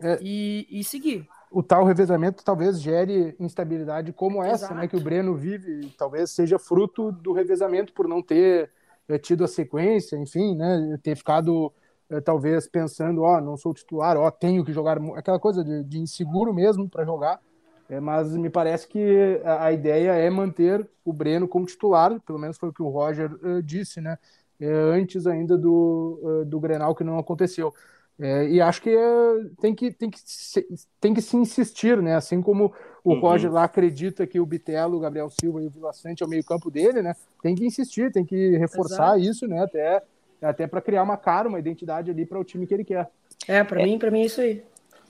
É. 0.00 0.18
e, 0.22 0.66
e 0.70 0.84
seguir. 0.84 1.26
O 1.50 1.62
tal 1.62 1.84
revezamento 1.84 2.44
talvez 2.44 2.80
gere 2.80 3.34
instabilidade 3.40 4.12
como 4.12 4.42
essa, 4.42 4.66
Exato. 4.66 4.74
né, 4.74 4.86
que 4.86 4.96
o 4.96 5.00
Breno 5.00 5.34
vive, 5.34 5.92
talvez 5.96 6.30
seja 6.30 6.58
fruto 6.58 7.10
do 7.10 7.32
revezamento 7.32 7.92
por 7.94 8.06
não 8.06 8.22
ter 8.22 8.70
eh, 9.08 9.18
tido 9.18 9.44
a 9.44 9.48
sequência, 9.48 10.16
enfim, 10.16 10.54
né, 10.54 10.98
ter 11.02 11.16
ficado 11.16 11.72
eh, 12.10 12.20
talvez 12.20 12.68
pensando, 12.68 13.22
ó, 13.22 13.40
não 13.40 13.56
sou 13.56 13.72
titular, 13.72 14.16
ó, 14.18 14.30
tenho 14.30 14.62
que 14.62 14.74
jogar, 14.74 14.98
aquela 15.16 15.38
coisa 15.40 15.64
de, 15.64 15.82
de 15.84 15.98
inseguro 15.98 16.52
mesmo 16.52 16.86
para 16.86 17.04
jogar. 17.04 17.40
É, 17.88 18.00
mas 18.00 18.36
me 18.36 18.50
parece 18.50 18.86
que 18.86 19.40
a, 19.44 19.66
a 19.66 19.72
ideia 19.72 20.12
é 20.12 20.28
manter 20.28 20.86
o 21.04 21.12
Breno 21.12 21.48
como 21.48 21.66
titular, 21.66 22.20
pelo 22.20 22.38
menos 22.38 22.58
foi 22.58 22.68
o 22.68 22.72
que 22.72 22.82
o 22.82 22.88
Roger 22.88 23.30
eh, 23.42 23.62
disse, 23.62 24.00
né? 24.00 24.18
eh, 24.60 24.66
antes 24.66 25.26
ainda 25.26 25.56
do, 25.56 26.42
eh, 26.42 26.44
do 26.44 26.60
Grenal 26.60 26.94
que 26.94 27.04
não 27.04 27.18
aconteceu. 27.18 27.72
É, 28.20 28.48
e 28.48 28.60
acho 28.60 28.82
que 28.82 28.90
eh, 28.90 29.50
tem 29.60 29.74
que, 29.74 29.92
tem, 29.92 30.10
que 30.10 30.18
se, 30.24 30.66
tem 31.00 31.14
que 31.14 31.22
se 31.22 31.36
insistir, 31.36 32.02
né? 32.02 32.16
Assim 32.16 32.42
como 32.42 32.74
o 33.04 33.12
Uhum. 33.12 33.20
Roger 33.20 33.52
lá 33.52 33.62
acredita 33.64 34.26
que 34.26 34.40
o 34.40 34.46
Bitelo, 34.46 34.96
o 34.96 35.00
Gabriel 35.00 35.30
Silva 35.30 35.62
e 35.62 35.66
o 35.66 35.70
Vila 35.70 35.92
Sante 35.92 36.22
é 36.22 36.26
o 36.26 36.28
meio-campo 36.28 36.70
dele, 36.70 37.00
né? 37.00 37.14
Tem 37.40 37.54
que 37.54 37.64
insistir, 37.64 38.10
tem 38.10 38.24
que 38.24 38.56
reforçar 38.58 39.18
isso, 39.20 39.46
né? 39.46 39.62
Até, 39.62 40.02
até 40.42 40.66
para 40.66 40.80
criar 40.80 41.04
uma 41.04 41.16
cara, 41.16 41.48
uma 41.48 41.60
identidade 41.60 42.10
ali 42.10 42.26
para 42.26 42.40
o 42.40 42.44
time 42.44 42.66
que 42.66 42.74
ele 42.74 42.84
quer. 42.84 43.08
É, 43.46 43.62
para 43.62 43.78
mim, 43.78 43.98
para 43.98 44.10
mim 44.10 44.22
é 44.22 44.26
isso 44.26 44.40
aí. 44.40 44.62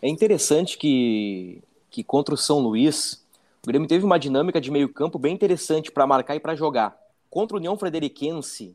É 0.02 0.08
interessante 0.08 0.76
que, 0.76 1.62
que 1.90 2.02
contra 2.04 2.34
o 2.34 2.38
São 2.38 2.58
Luís, 2.60 3.24
o 3.64 3.66
Grêmio 3.66 3.88
teve 3.88 4.04
uma 4.04 4.18
dinâmica 4.18 4.60
de 4.60 4.70
meio 4.70 4.88
campo 4.92 5.18
bem 5.18 5.34
interessante 5.34 5.90
para 5.90 6.06
marcar 6.06 6.36
e 6.36 6.40
para 6.40 6.54
jogar. 6.54 6.96
Contra 7.30 7.56
o 7.56 7.58
União 7.58 7.76
Frederiquense, 7.76 8.74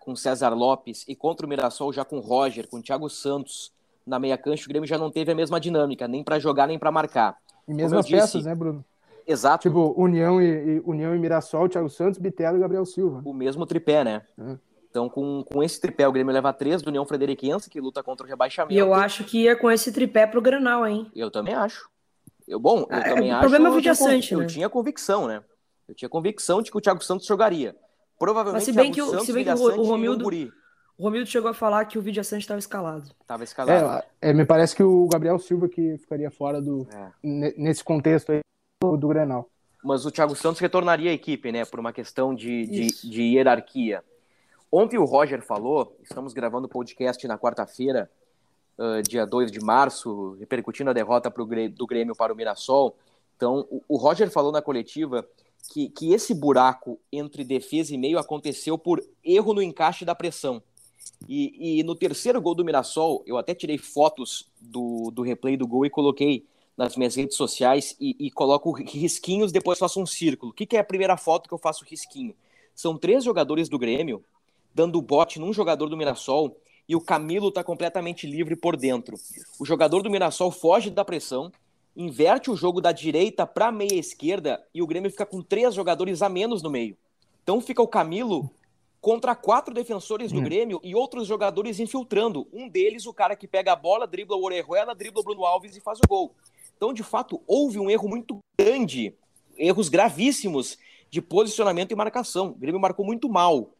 com 0.00 0.16
César 0.16 0.50
Lopes, 0.54 1.04
e 1.08 1.14
contra 1.14 1.44
o 1.46 1.48
Mirassol 1.48 1.92
já 1.92 2.04
com 2.04 2.18
o 2.18 2.20
Roger, 2.20 2.66
com 2.68 2.78
o 2.78 2.82
Thiago 2.82 3.08
Santos 3.10 3.72
na 4.06 4.18
meia 4.18 4.38
cancha, 4.38 4.64
o 4.64 4.68
Grêmio 4.68 4.88
já 4.88 4.96
não 4.98 5.10
teve 5.10 5.30
a 5.30 5.34
mesma 5.34 5.60
dinâmica, 5.60 6.08
nem 6.08 6.24
para 6.24 6.38
jogar, 6.38 6.66
nem 6.66 6.78
para 6.78 6.90
marcar. 6.90 7.36
E 7.68 7.74
mesmo 7.74 7.94
eu 7.96 8.00
as 8.00 8.08
peças, 8.08 8.32
disse- 8.32 8.44
né, 8.48 8.54
Bruno? 8.54 8.84
Exato, 9.26 9.68
Tipo, 9.68 9.94
União 9.96 10.40
e, 10.40 10.76
e- 10.78 10.82
União 10.84 11.14
e 11.14 11.18
Mirassol, 11.18 11.68
Thiago 11.68 11.88
Santos, 11.90 12.18
Bitelo 12.18 12.56
e 12.56 12.60
Gabriel 12.60 12.84
Silva. 12.86 13.20
o 13.24 13.32
mesmo 13.34 13.66
tripé, 13.66 14.02
né? 14.02 14.22
É. 14.38 14.56
Então, 14.90 15.08
com, 15.08 15.44
com 15.44 15.62
esse 15.62 15.80
tripé, 15.80 16.08
o 16.08 16.10
Grêmio 16.10 16.32
leva 16.32 16.52
três 16.52 16.82
do 16.82 16.88
União 16.88 17.04
Frederiquense, 17.06 17.70
que 17.70 17.80
luta 17.80 18.02
contra 18.02 18.26
o 18.26 18.28
rebaixamento. 18.28 18.74
E 18.74 18.78
eu 18.78 18.92
acho 18.92 19.22
que 19.22 19.42
ia 19.44 19.54
com 19.54 19.70
esse 19.70 19.92
tripé 19.92 20.26
pro 20.26 20.40
Granal, 20.42 20.84
hein? 20.84 21.06
Eu 21.14 21.30
também 21.30 21.54
acho. 21.54 21.88
Eu, 22.50 22.58
bom, 22.58 22.80
eu 22.80 22.86
Ah, 22.90 22.98
é, 22.98 23.02
também 23.14 23.30
o 23.30 23.32
acho. 23.34 23.40
problema 23.40 23.68
é 23.68 23.70
o 23.70 23.74
eu 23.76 23.80
tinha 23.80 23.92
Vidiaçante, 23.94 24.28
conv- 24.30 24.38
né? 24.40 24.44
Eu 24.44 24.48
tinha 24.48 24.68
convicção, 24.68 25.26
né? 25.28 25.42
Eu 25.88 25.94
tinha 25.94 26.08
convicção 26.08 26.60
de 26.60 26.70
que 26.70 26.76
o 26.76 26.80
Thiago 26.80 27.02
Santos 27.02 27.26
jogaria. 27.26 27.76
Provavelmente 28.18 28.60
Mas 28.60 28.64
se 28.64 28.72
bem 28.72 28.90
Thiago 28.90 28.94
que 28.94 29.02
o- 29.02 29.10
Santos, 29.12 29.26
se 29.26 29.32
bem 29.32 29.44
que 29.44 29.50
o- 29.50 29.80
o 29.80 29.84
Romildo-. 29.84 30.28
O 30.98 31.04
Romildo 31.04 31.26
chegou 31.30 31.50
a 31.50 31.54
falar 31.54 31.84
que 31.86 31.98
o 31.98 32.02
Vidia 32.02 32.22
Sante 32.22 32.42
estava 32.42 32.58
escalado. 32.58 33.10
Tava 33.26 33.42
escalado. 33.44 34.04
É, 34.20 34.30
é, 34.30 34.32
me 34.34 34.44
parece 34.44 34.76
que 34.76 34.82
o 34.82 35.06
Gabriel 35.08 35.38
Silva 35.38 35.66
que 35.68 35.96
ficaria 35.96 36.30
fora 36.30 36.60
do 36.60 36.86
É. 36.92 37.10
ne- 37.22 37.54
nesse 37.56 37.82
contexto 37.82 38.32
aí 38.32 38.40
do, 38.82 38.96
do 38.98 39.08
Grenal. 39.08 39.48
Mas 39.82 40.04
o 40.04 40.10
Thiago 40.10 40.36
Santos 40.36 40.60
retornaria 40.60 41.10
à 41.10 41.14
equipe, 41.14 41.50
né? 41.50 41.64
Por 41.64 41.80
uma 41.80 41.90
questão 41.92 42.34
de, 42.34 42.66
de, 42.66 43.08
de 43.08 43.22
hierarquia. 43.22 44.04
Ontem 44.70 44.98
o 44.98 45.04
Roger 45.06 45.40
falou, 45.40 45.96
estamos 46.02 46.34
gravando 46.34 46.66
o 46.66 46.70
podcast 46.70 47.26
na 47.26 47.38
quarta-feira, 47.38 48.10
ah, 48.80 49.02
dia 49.02 49.26
2 49.26 49.52
de 49.52 49.60
março, 49.60 50.36
repercutindo 50.40 50.88
a 50.88 50.94
derrota 50.94 51.30
pro, 51.30 51.44
Grê- 51.44 51.68
do 51.68 51.86
Grêmio 51.86 52.16
para 52.16 52.32
o 52.32 52.36
Mirassol. 52.36 52.96
Então, 53.36 53.66
o, 53.70 53.82
o 53.86 53.96
Roger 53.98 54.30
falou 54.30 54.50
na 54.50 54.62
coletiva 54.62 55.28
que, 55.70 55.90
que 55.90 56.14
esse 56.14 56.32
buraco 56.32 56.98
entre 57.12 57.44
defesa 57.44 57.94
e 57.94 57.98
meio 57.98 58.18
aconteceu 58.18 58.78
por 58.78 59.04
erro 59.22 59.52
no 59.52 59.62
encaixe 59.62 60.02
da 60.06 60.14
pressão. 60.14 60.62
E, 61.28 61.80
e 61.80 61.82
no 61.82 61.94
terceiro 61.94 62.40
gol 62.40 62.54
do 62.54 62.64
Mirassol, 62.64 63.22
eu 63.26 63.36
até 63.36 63.54
tirei 63.54 63.76
fotos 63.76 64.50
do, 64.58 65.10
do 65.10 65.20
replay 65.20 65.58
do 65.58 65.66
gol 65.66 65.84
e 65.84 65.90
coloquei 65.90 66.46
nas 66.74 66.96
minhas 66.96 67.14
redes 67.14 67.36
sociais 67.36 67.94
e, 68.00 68.16
e 68.18 68.30
coloco 68.30 68.72
risquinhos, 68.72 69.52
depois 69.52 69.78
faço 69.78 70.00
um 70.00 70.06
círculo. 70.06 70.52
O 70.52 70.54
que, 70.54 70.64
que 70.64 70.78
é 70.78 70.80
a 70.80 70.84
primeira 70.84 71.18
foto 71.18 71.46
que 71.46 71.52
eu 71.52 71.58
faço 71.58 71.84
risquinho? 71.84 72.34
São 72.74 72.96
três 72.96 73.22
jogadores 73.22 73.68
do 73.68 73.78
Grêmio 73.78 74.24
dando 74.74 75.02
bote 75.02 75.38
num 75.38 75.52
jogador 75.52 75.90
do 75.90 75.96
Mirassol 75.98 76.56
e 76.90 76.96
o 76.96 77.00
Camilo 77.00 77.50
está 77.50 77.62
completamente 77.62 78.26
livre 78.26 78.56
por 78.56 78.76
dentro. 78.76 79.16
O 79.60 79.64
jogador 79.64 80.02
do 80.02 80.10
Mirassol 80.10 80.50
foge 80.50 80.90
da 80.90 81.04
pressão, 81.04 81.52
inverte 81.96 82.50
o 82.50 82.56
jogo 82.56 82.80
da 82.80 82.90
direita 82.90 83.46
para 83.46 83.68
a 83.68 83.72
meia 83.72 83.94
esquerda 83.94 84.60
e 84.74 84.82
o 84.82 84.88
Grêmio 84.88 85.08
fica 85.08 85.24
com 85.24 85.40
três 85.40 85.72
jogadores 85.72 86.20
a 86.20 86.28
menos 86.28 86.64
no 86.64 86.68
meio. 86.68 86.96
Então 87.44 87.60
fica 87.60 87.80
o 87.80 87.86
Camilo 87.86 88.50
contra 89.00 89.36
quatro 89.36 89.72
defensores 89.72 90.32
do 90.32 90.40
Grêmio 90.40 90.80
e 90.82 90.92
outros 90.92 91.28
jogadores 91.28 91.78
infiltrando. 91.78 92.48
Um 92.52 92.68
deles, 92.68 93.06
o 93.06 93.14
cara 93.14 93.36
que 93.36 93.46
pega 93.46 93.72
a 93.72 93.76
bola, 93.76 94.04
dribla 94.04 94.36
o 94.36 94.42
Orejuela, 94.42 94.92
dribla 94.92 95.20
o 95.20 95.24
Bruno 95.24 95.46
Alves 95.46 95.76
e 95.76 95.80
faz 95.80 96.00
o 96.00 96.08
gol. 96.08 96.34
Então, 96.76 96.92
de 96.92 97.04
fato, 97.04 97.40
houve 97.46 97.78
um 97.78 97.88
erro 97.88 98.08
muito 98.08 98.40
grande, 98.58 99.14
erros 99.56 99.88
gravíssimos 99.88 100.76
de 101.08 101.22
posicionamento 101.22 101.92
e 101.92 101.94
marcação. 101.94 102.48
O 102.48 102.54
Grêmio 102.54 102.80
marcou 102.80 103.06
muito 103.06 103.28
mal 103.28 103.70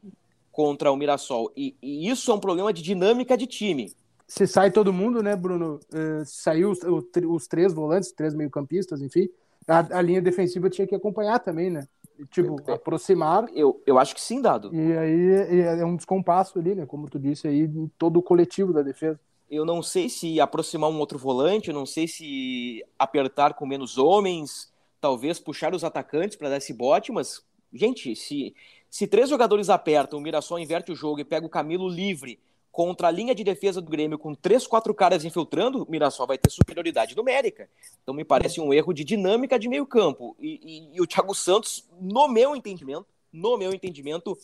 contra 0.53 0.91
o 0.91 0.97
Mirassol. 0.97 1.53
E, 1.57 1.77
e 1.83 2.09
isso 2.09 2.31
é 2.31 2.35
um 2.35 2.41
problema 2.41 2.73
de 2.73 2.83
dinâmica 2.83 3.37
de 3.37 3.47
time. 3.47 3.93
Se 4.27 4.47
sai 4.47 4.71
todo 4.71 4.93
mundo, 4.93 5.23
né, 5.23 5.35
Bruno? 5.35 5.81
Eh, 5.93 6.23
saiu 6.25 6.71
os, 6.71 6.79
os 6.83 7.49
três 7.49 7.73
volantes, 7.73 8.13
três 8.13 8.33
meio-campistas, 8.35 9.01
enfim. 9.03 9.29
A, 9.67 9.99
a 9.99 10.03
linha 10.03 10.23
defensiva 10.23 10.71
tinha 10.71 10.87
que 10.87 10.95
acompanhar 10.95 11.41
também, 11.41 11.69
né? 11.71 11.87
Tipo, 12.31 12.57
É. 12.67 12.75
aproximar. 12.75 13.49
Eu, 13.55 13.83
eu 13.87 13.99
acho 13.99 14.15
que 14.15 14.21
sim, 14.21 14.41
Dado. 14.41 14.75
E 14.75 14.97
aí 14.97 15.57
e 15.57 15.61
é 15.63 15.85
um 15.85 15.97
descompasso 15.97 16.59
ali, 16.59 16.75
né? 16.75 16.87
Como 16.87 17.09
tu 17.09 17.19
disse 17.19 17.49
aí, 17.49 17.63
em 17.63 17.91
todo 17.99 18.19
o 18.19 18.23
coletivo 18.23 18.73
da 18.73 18.83
defesa. 18.83 19.19
Eu 19.51 19.65
não 19.65 19.83
sei 19.83 20.09
se 20.09 20.41
aproximar 20.41 20.91
um 20.91 20.99
outro 21.01 21.19
volante, 21.19 21.69
eu 21.71 21.75
não 21.75 21.85
sei 21.87 22.07
se 22.07 22.85
apertar 22.99 23.55
com 23.55 23.67
menos 23.67 23.99
homens, 23.99 24.73
talvez 25.01 25.41
puxar 25.41 25.75
os 25.75 25.83
atacantes 25.83 26.37
para 26.37 26.51
dar 26.51 26.59
esse 26.59 26.73
bote, 26.73 27.11
mas, 27.11 27.43
gente, 27.73 28.15
se, 28.15 28.55
se 28.91 29.07
três 29.07 29.29
jogadores 29.31 29.71
apertam, 29.71 30.19
o 30.19 30.23
Mirassol 30.23 30.59
inverte 30.59 30.91
o 30.93 30.97
jogo 30.97 31.21
e 31.21 31.25
pega 31.25 31.47
o 31.47 31.51
Camilo 31.51 31.89
livre 31.89 32.39
contra 32.73 33.09
a 33.09 33.11
linha 33.11 33.35
de 33.35 33.43
defesa 33.43 33.81
do 33.81 33.91
Grêmio 33.91 34.19
com 34.19 34.35
três, 34.35 34.67
quatro 34.67 34.95
caras 34.95 35.25
infiltrando, 35.25 35.83
o 35.83 35.91
Mirassol 35.91 36.27
vai 36.27 36.39
ter 36.39 36.51
superioridade 36.51 37.17
numérica. 37.17 37.69
Então 38.03 38.15
me 38.15 38.25
parece 38.25 38.61
um 38.61 38.73
erro 38.73 38.93
de 38.93 39.05
dinâmica 39.05 39.59
de 39.59 39.69
meio 39.69 39.87
campo. 39.87 40.37
E, 40.39 40.61
e- 40.63 40.97
e 40.97 41.01
o 41.01 41.07
Thiago 41.07 41.35
Santos, 41.35 41.85
no 42.01 42.29
meu 42.29 42.55
entendimento, 42.55 43.07
no 43.33 43.57
meu 43.57 43.73
entendimento, 43.73 44.37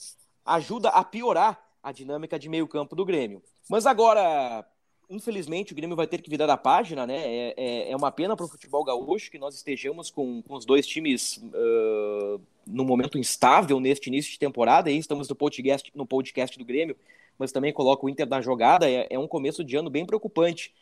ajuda 0.45 0.89
a 0.91 1.05
piorar 1.05 1.61
a 1.83 1.93
dinâmica 1.93 2.39
de 2.39 2.49
meio 2.49 2.67
campo 2.67 2.97
do 2.97 3.05
Grêmio. 3.05 3.43
Mas 3.69 3.87
agora, 3.87 4.65
infelizmente, 5.09 5.73
o 5.73 5.77
Grêmio 5.77 5.97
vai 5.97 6.07
ter 6.07 6.21
que 6.21 6.31
virar 6.31 6.51
a 6.51 6.57
página, 6.57 7.07
né? 7.07 7.17
É, 7.19 7.55
é, 7.57 7.91
é 7.93 7.97
uma 7.97 8.11
pena 8.11 8.37
para 8.37 8.45
o 8.47 8.49
futebol 8.49 8.83
gaúcho 8.85 9.31
que 9.31 9.39
nós 9.39 9.55
estejamos 9.55 10.11
com, 10.11 10.43
com 10.43 10.55
os 10.55 10.65
dois 10.65 10.85
times 10.87 11.37
uh, 11.39 12.41
num 12.67 12.85
momento 12.85 13.19
instável 13.19 13.79
neste 13.79 14.09
início 14.09 14.33
de 14.33 14.39
temporada. 14.39 14.91
Aí 14.91 14.99
estamos 14.99 15.29
no 15.29 15.35
podcast, 15.35 15.91
no 15.95 16.07
podcast 16.07 16.59
do 16.59 16.65
Grêmio, 16.65 16.97
mas 17.39 17.53
também 17.53 17.73
coloca 17.73 18.05
o 18.05 18.09
Inter 18.09 18.29
na 18.29 18.41
jogada. 18.41 18.91
É, 18.91 19.07
é 19.11 19.19
um 19.19 19.29
começo 19.29 19.63
de 19.63 19.77
ano 19.77 19.89
bem 19.89 20.05
preocupante 20.05 20.73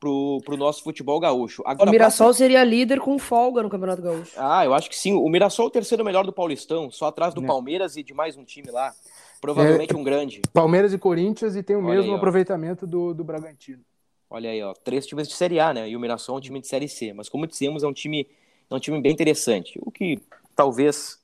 para 0.00 0.08
o 0.08 0.56
nosso 0.56 0.82
futebol 0.82 1.20
gaúcho. 1.20 1.62
Agora, 1.66 1.88
o 1.88 1.92
Mirassol 1.92 2.32
seria 2.32 2.64
líder 2.64 3.00
com 3.00 3.18
folga 3.18 3.62
no 3.62 3.68
Campeonato 3.68 4.00
Gaúcho. 4.00 4.32
Ah, 4.36 4.64
eu 4.64 4.72
acho 4.72 4.88
que 4.88 4.96
sim. 4.96 5.12
O 5.12 5.28
Mirassol 5.28 5.66
é 5.66 5.68
o 5.68 5.70
terceiro 5.70 6.02
melhor 6.02 6.24
do 6.24 6.32
Paulistão, 6.32 6.90
só 6.90 7.06
atrás 7.06 7.34
do 7.34 7.44
É. 7.44 7.46
Palmeiras 7.46 7.96
e 7.96 8.02
de 8.02 8.14
mais 8.14 8.36
um 8.36 8.44
time 8.44 8.70
lá. 8.70 8.94
Provavelmente 9.42 9.94
um 9.94 10.02
grande. 10.02 10.40
Palmeiras 10.52 10.92
e 10.92 10.98
Corinthians 10.98 11.54
e 11.54 11.62
tem 11.62 11.76
o 11.76 11.80
Olha 11.80 11.96
mesmo 11.96 12.12
aí, 12.12 12.16
aproveitamento 12.16 12.86
do, 12.86 13.12
do 13.12 13.24
Bragantino. 13.24 13.80
Olha 14.28 14.50
aí, 14.50 14.62
ó, 14.62 14.72
três 14.72 15.06
times 15.06 15.28
de 15.28 15.34
Série 15.34 15.60
A, 15.60 15.74
né? 15.74 15.88
E 15.88 15.96
o 15.96 16.00
Mirassol 16.00 16.36
é 16.36 16.38
um 16.38 16.40
time 16.40 16.60
de 16.60 16.66
Série 16.66 16.88
C. 16.88 17.12
Mas 17.12 17.28
como 17.28 17.46
dissemos, 17.46 17.82
é 17.82 17.86
um 17.86 17.92
time, 17.92 18.26
é 18.70 18.74
um 18.74 18.78
time 18.78 19.00
bem 19.00 19.12
interessante. 19.12 19.78
O 19.82 19.90
que 19.90 20.18
talvez 20.54 21.19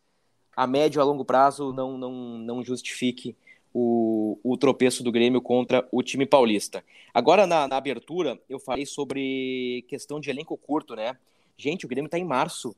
a 0.56 0.66
médio 0.66 1.00
a 1.00 1.04
longo 1.04 1.24
prazo 1.24 1.72
não, 1.72 1.98
não, 1.98 2.12
não 2.38 2.64
justifique 2.64 3.36
o, 3.74 4.38
o 4.42 4.56
tropeço 4.56 5.04
do 5.04 5.12
Grêmio 5.12 5.42
contra 5.42 5.86
o 5.92 6.02
time 6.02 6.24
paulista. 6.24 6.82
Agora, 7.12 7.46
na, 7.46 7.68
na 7.68 7.76
abertura, 7.76 8.40
eu 8.48 8.58
falei 8.58 8.86
sobre 8.86 9.84
questão 9.86 10.18
de 10.18 10.30
elenco 10.30 10.56
curto, 10.56 10.96
né? 10.96 11.18
Gente, 11.58 11.84
o 11.84 11.88
Grêmio 11.88 12.06
está 12.06 12.18
em 12.18 12.24
março 12.24 12.74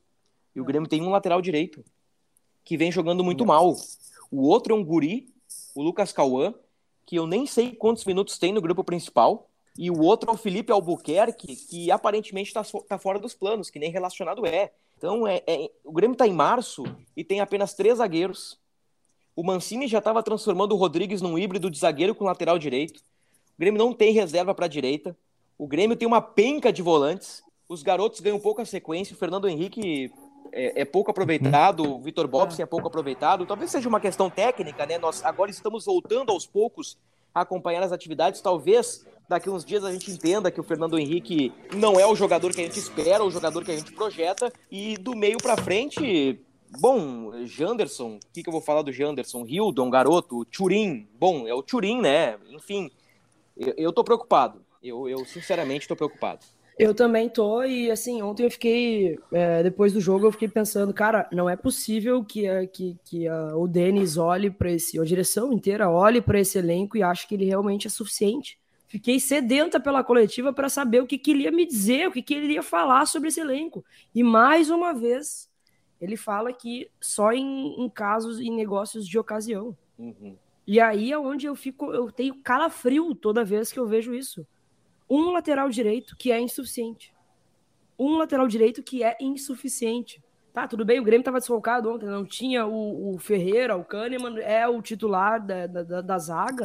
e 0.53 0.59
o 0.59 0.65
Grêmio 0.65 0.89
tem 0.89 1.01
um 1.01 1.09
lateral 1.09 1.41
direito 1.41 1.85
que 2.65 2.75
vem 2.75 2.91
jogando 2.91 3.23
muito 3.23 3.45
mal. 3.45 3.73
O 4.29 4.41
outro 4.41 4.75
é 4.75 4.77
um 4.77 4.83
guri, 4.83 5.29
o 5.73 5.81
Lucas 5.81 6.11
Cauã, 6.11 6.53
que 7.05 7.15
eu 7.15 7.25
nem 7.25 7.45
sei 7.45 7.71
quantos 7.71 8.03
minutos 8.03 8.37
tem 8.37 8.51
no 8.51 8.61
grupo 8.61 8.83
principal. 8.83 9.49
E 9.77 9.89
o 9.89 10.01
outro 10.01 10.29
é 10.29 10.33
o 10.33 10.37
Felipe 10.37 10.73
Albuquerque, 10.73 11.55
que 11.55 11.89
aparentemente 11.89 12.49
está 12.49 12.63
tá 12.87 12.97
fora 12.97 13.17
dos 13.17 13.33
planos, 13.33 13.69
que 13.69 13.79
nem 13.79 13.89
relacionado 13.89 14.45
é. 14.45 14.73
Então, 14.99 15.25
é, 15.25 15.41
é 15.47 15.71
o 15.85 15.93
Grêmio 15.93 16.13
está 16.13 16.27
em 16.27 16.33
março 16.33 16.83
e 17.15 17.23
tem 17.23 17.39
apenas 17.39 17.73
três 17.73 17.99
zagueiros. 17.99 18.59
O 19.33 19.41
Mancini 19.41 19.87
já 19.87 19.99
estava 19.99 20.21
transformando 20.21 20.73
o 20.73 20.77
Rodrigues 20.77 21.21
num 21.21 21.39
híbrido 21.39 21.71
de 21.71 21.79
zagueiro 21.79 22.13
com 22.13 22.25
lateral 22.25 22.59
direito. 22.59 22.97
O 22.97 23.59
Grêmio 23.59 23.79
não 23.79 23.93
tem 23.93 24.11
reserva 24.11 24.53
para 24.53 24.65
a 24.65 24.69
direita. 24.69 25.15
O 25.57 25.65
Grêmio 25.65 25.95
tem 25.95 26.05
uma 26.05 26.21
penca 26.21 26.73
de 26.73 26.81
volantes. 26.81 27.41
Os 27.69 27.81
garotos 27.81 28.19
ganham 28.19 28.41
pouca 28.41 28.65
sequência. 28.65 29.13
O 29.13 29.17
Fernando 29.17 29.47
Henrique 29.47 30.11
é, 30.51 30.81
é 30.81 30.85
pouco 30.85 31.11
aproveitado. 31.11 31.95
O 31.95 32.01
Vitor 32.01 32.27
Bobson 32.27 32.61
é 32.61 32.65
pouco 32.65 32.89
aproveitado. 32.89 33.45
Talvez 33.45 33.71
seja 33.71 33.87
uma 33.87 34.01
questão 34.01 34.29
técnica, 34.29 34.85
né? 34.85 34.97
Nós 34.97 35.23
agora 35.23 35.49
estamos 35.49 35.85
voltando 35.85 36.29
aos 36.29 36.45
poucos 36.45 36.97
a 37.33 37.39
acompanhar 37.39 37.83
as 37.83 37.93
atividades. 37.93 38.41
Talvez 38.41 39.07
daqui 39.29 39.47
uns 39.47 39.63
dias 39.63 39.85
a 39.85 39.93
gente 39.93 40.09
entenda 40.09 40.49
que 40.49 40.59
o 40.59 40.63
Fernando 40.63 40.97
Henrique 40.97 41.53
não 41.75 41.99
é 41.99 42.05
o 42.05 42.15
jogador 42.15 42.51
que 42.51 42.61
a 42.61 42.63
gente 42.63 42.79
espera, 42.79 43.23
o 43.23 43.29
jogador 43.29 43.63
que 43.63 43.71
a 43.71 43.77
gente 43.77 43.93
projeta. 43.93 44.51
E 44.71 44.97
do 44.97 45.15
meio 45.15 45.37
para 45.37 45.55
frente, 45.55 46.41
bom, 46.79 47.45
Janderson, 47.45 48.15
o 48.15 48.19
que, 48.33 48.41
que 48.41 48.49
eu 48.49 48.53
vou 48.53 48.61
falar 48.61 48.81
do 48.81 48.91
Janderson? 48.91 49.45
Hildon, 49.45 49.89
garoto, 49.91 50.43
Turim. 50.45 51.07
Bom, 51.13 51.47
é 51.47 51.53
o 51.53 51.61
Turim, 51.61 52.01
né? 52.01 52.39
Enfim, 52.49 52.89
eu, 53.55 53.73
eu 53.77 53.93
tô 53.93 54.03
preocupado. 54.03 54.65
Eu, 54.81 55.07
eu 55.07 55.23
sinceramente 55.25 55.87
tô 55.87 55.95
preocupado. 55.95 56.43
Eu 56.79 56.95
também 56.95 57.27
tô, 57.27 57.61
e 57.61 57.91
assim, 57.91 58.21
ontem 58.21 58.45
eu 58.45 58.51
fiquei, 58.51 59.19
é, 59.33 59.61
depois 59.61 59.91
do 59.91 59.99
jogo, 59.99 60.25
eu 60.25 60.31
fiquei 60.31 60.47
pensando, 60.47 60.93
cara, 60.93 61.27
não 61.29 61.49
é 61.49 61.57
possível 61.57 62.23
que, 62.23 62.47
que, 62.67 62.97
que 63.03 63.29
o 63.29 63.67
Denis 63.67 64.15
olhe 64.15 64.49
para 64.49 64.71
esse, 64.71 64.97
a 64.97 65.03
direção 65.03 65.51
inteira 65.51 65.89
olhe 65.89 66.21
para 66.21 66.39
esse 66.39 66.57
elenco 66.57 66.95
e 66.95 67.03
ache 67.03 67.27
que 67.27 67.35
ele 67.35 67.43
realmente 67.43 67.85
é 67.85 67.89
suficiente. 67.89 68.57
Fiquei 68.89 69.19
sedenta 69.19 69.79
pela 69.79 70.03
coletiva 70.03 70.51
para 70.51 70.67
saber 70.67 71.01
o 71.01 71.07
que, 71.07 71.21
ele 71.31 71.43
ia 71.43 71.51
me 71.51 71.65
dizer, 71.65 72.07
o 72.07 72.11
que, 72.11 72.33
ele 72.33 72.53
ia 72.53 72.63
falar 72.63 73.05
sobre 73.05 73.29
esse 73.29 73.39
elenco. 73.39 73.85
E 74.13 74.21
mais 74.23 74.69
uma 74.69 74.93
vez, 74.93 75.49
ele 76.01 76.17
fala 76.17 76.51
que 76.51 76.91
só 76.99 77.31
em, 77.31 77.81
em 77.81 77.89
casos, 77.89 78.41
em 78.41 78.53
negócios 78.53 79.07
de 79.07 79.17
ocasião. 79.17 79.77
Uhum. 79.97 80.35
E 80.67 80.81
aí 80.81 81.11
é 81.11 81.17
onde 81.17 81.45
eu 81.45 81.55
fico, 81.55 81.93
eu 81.93 82.11
tenho 82.11 82.35
calafrio 82.43 83.15
toda 83.15 83.45
vez 83.45 83.71
que 83.71 83.79
eu 83.79 83.87
vejo 83.87 84.13
isso 84.13 84.45
um 85.09 85.31
lateral 85.31 85.69
direito 85.69 86.15
que 86.15 86.31
é 86.31 86.39
insuficiente. 86.39 87.13
Um 87.97 88.17
lateral 88.17 88.47
direito 88.47 88.83
que 88.83 89.03
é 89.03 89.17
insuficiente. 89.19 90.23
Tá, 90.53 90.67
tudo 90.67 90.85
bem, 90.85 90.99
o 90.99 91.03
Grêmio 91.03 91.21
estava 91.21 91.39
desfocado 91.39 91.89
ontem, 91.91 92.05
não 92.05 92.25
tinha 92.25 92.65
o, 92.65 93.13
o, 93.13 93.19
Ferreira, 93.19 93.75
o 93.75 93.83
Kahneman 93.83 94.39
é 94.39 94.67
o 94.67 94.81
titular 94.81 95.43
da, 95.45 95.67
da, 95.67 96.01
da 96.01 96.17
zaga, 96.17 96.63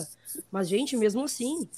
mas, 0.50 0.68
gente, 0.68 0.96
mesmo 0.96 1.24
assim. 1.24 1.68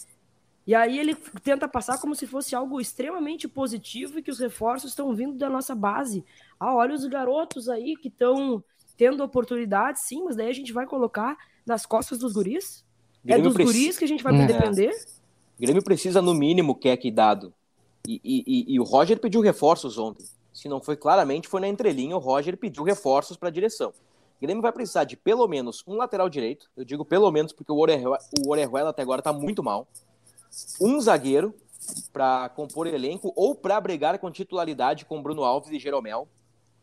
E 0.66 0.74
aí 0.74 0.98
ele 0.98 1.14
tenta 1.44 1.68
passar 1.68 1.98
como 1.98 2.14
se 2.14 2.26
fosse 2.26 2.55
algo 2.55 2.81
extremamente 2.81 3.46
positivo 3.46 4.18
e 4.18 4.22
que 4.22 4.31
os 4.31 4.40
reforços 4.40 4.90
estão 4.90 5.14
vindo 5.14 5.38
da 5.38 5.48
nossa 5.48 5.74
base. 5.74 6.24
Ah, 6.59 6.74
olha 6.74 6.94
os 6.94 7.05
garotos 7.05 7.68
aí 7.68 7.94
que 7.96 8.09
estão 8.09 8.62
tendo 8.96 9.22
oportunidade, 9.22 10.00
sim, 10.00 10.24
mas 10.24 10.35
daí 10.35 10.48
a 10.48 10.55
gente 10.55 10.72
vai 10.72 10.87
colocar 10.87 11.37
nas 11.64 11.87
costas 11.87 12.18
dos 12.18 12.33
guris? 12.33 12.85
É 13.26 13.38
dos 13.38 13.55
guris 13.55 13.98
que 13.98 14.05
a 14.05 14.09
gente 14.09 14.24
vai 14.24 14.35
é. 14.40 14.46
depender? 14.46 14.90
O 15.59 15.62
Grêmio 15.62 15.83
precisa, 15.83 16.20
no 16.20 16.35
mínimo, 16.35 16.74
que 16.74 17.11
dado. 17.11 17.52
E, 18.07 18.20
e, 18.24 18.74
e, 18.74 18.81
o 18.81 18.85
Roger 18.85 19.18
pediu 19.18 19.40
reforços 19.40 19.98
ontem. 19.98 20.24
Se 20.52 20.68
não 20.68 20.81
foi 20.81 20.96
claramente, 20.96 21.48
foi 21.48 21.61
na 21.61 21.68
entrelinha, 21.68 22.16
o 22.16 22.20
Roger 22.20 22.57
pediu 22.57 22.85
reforços 22.85 23.37
para 23.37 23.48
a 23.48 23.52
direção. 23.52 23.90
O 23.90 24.40
Grêmio 24.40 24.62
vai 24.62 24.72
precisar 24.72 25.05
de 25.05 25.16
pelo 25.16 25.46
menos 25.48 25.83
um 25.87 25.94
lateral 25.94 26.29
direito. 26.29 26.70
Eu 26.76 26.85
digo 26.85 27.05
pelo 27.05 27.31
menos 27.31 27.52
porque 27.52 27.72
o 27.72 27.79
Orejuela, 27.79 28.90
até 28.90 29.02
agora 29.02 29.20
está 29.20 29.33
muito 29.33 29.62
mal. 29.62 29.88
Um 30.81 31.01
zagueiro 31.01 31.55
para 32.12 32.49
compor 32.51 32.87
elenco 32.87 33.33
ou 33.37 33.55
para 33.55 33.81
brigar 33.81 34.19
com 34.19 34.31
titularidade 34.31 35.05
com 35.05 35.23
Bruno 35.23 35.45
Alves 35.45 35.71
e 35.71 35.79
Jeromel. 35.79 36.29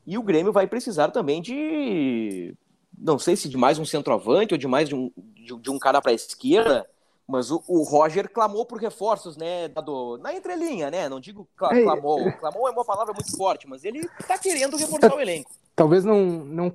E 0.06 0.18
o 0.18 0.24
Grêmio 0.24 0.52
vai 0.52 0.68
precisar 0.68 1.10
também 1.10 1.42
de. 1.42 2.56
Não 2.98 3.18
sei 3.18 3.36
se 3.36 3.50
de 3.50 3.58
mais 3.58 3.80
um 3.80 3.86
centroavante 3.86 4.54
ou 4.54 4.58
de 4.58 4.68
mais 4.68 4.88
de 4.88 4.96
um, 4.96 5.12
de, 5.18 5.58
de 5.58 5.72
um 5.72 5.80
cara 5.80 6.02
para 6.02 6.12
a 6.12 6.16
esquerda 6.16 6.88
mas 7.28 7.50
o, 7.50 7.64
o, 7.68 7.84
Roger 7.84 8.30
clamou 8.30 8.66
por 8.66 8.78
reforços, 8.78 9.38
né, 9.38 9.70
do, 9.70 10.18
na 10.18 10.34
entrelinha, 10.34 10.92
né? 10.92 11.08
Não 11.08 11.20
digo 11.20 11.48
cl 11.58 11.84
clamou. 11.84 12.32
Clamou 12.34 12.68
é 12.68 12.72
uma 12.72 12.84
palavra 12.84 13.14
muito 13.14 13.36
forte, 13.36 13.68
mas 13.68 13.86
ele 13.86 14.08
tá 14.28 14.38
querendo 14.38 14.76
reforçar 14.76 15.16
o 15.16 15.22
elenco. 15.22 15.50
Talvez 15.76 16.04
não, 16.04 16.26
não 16.26 16.72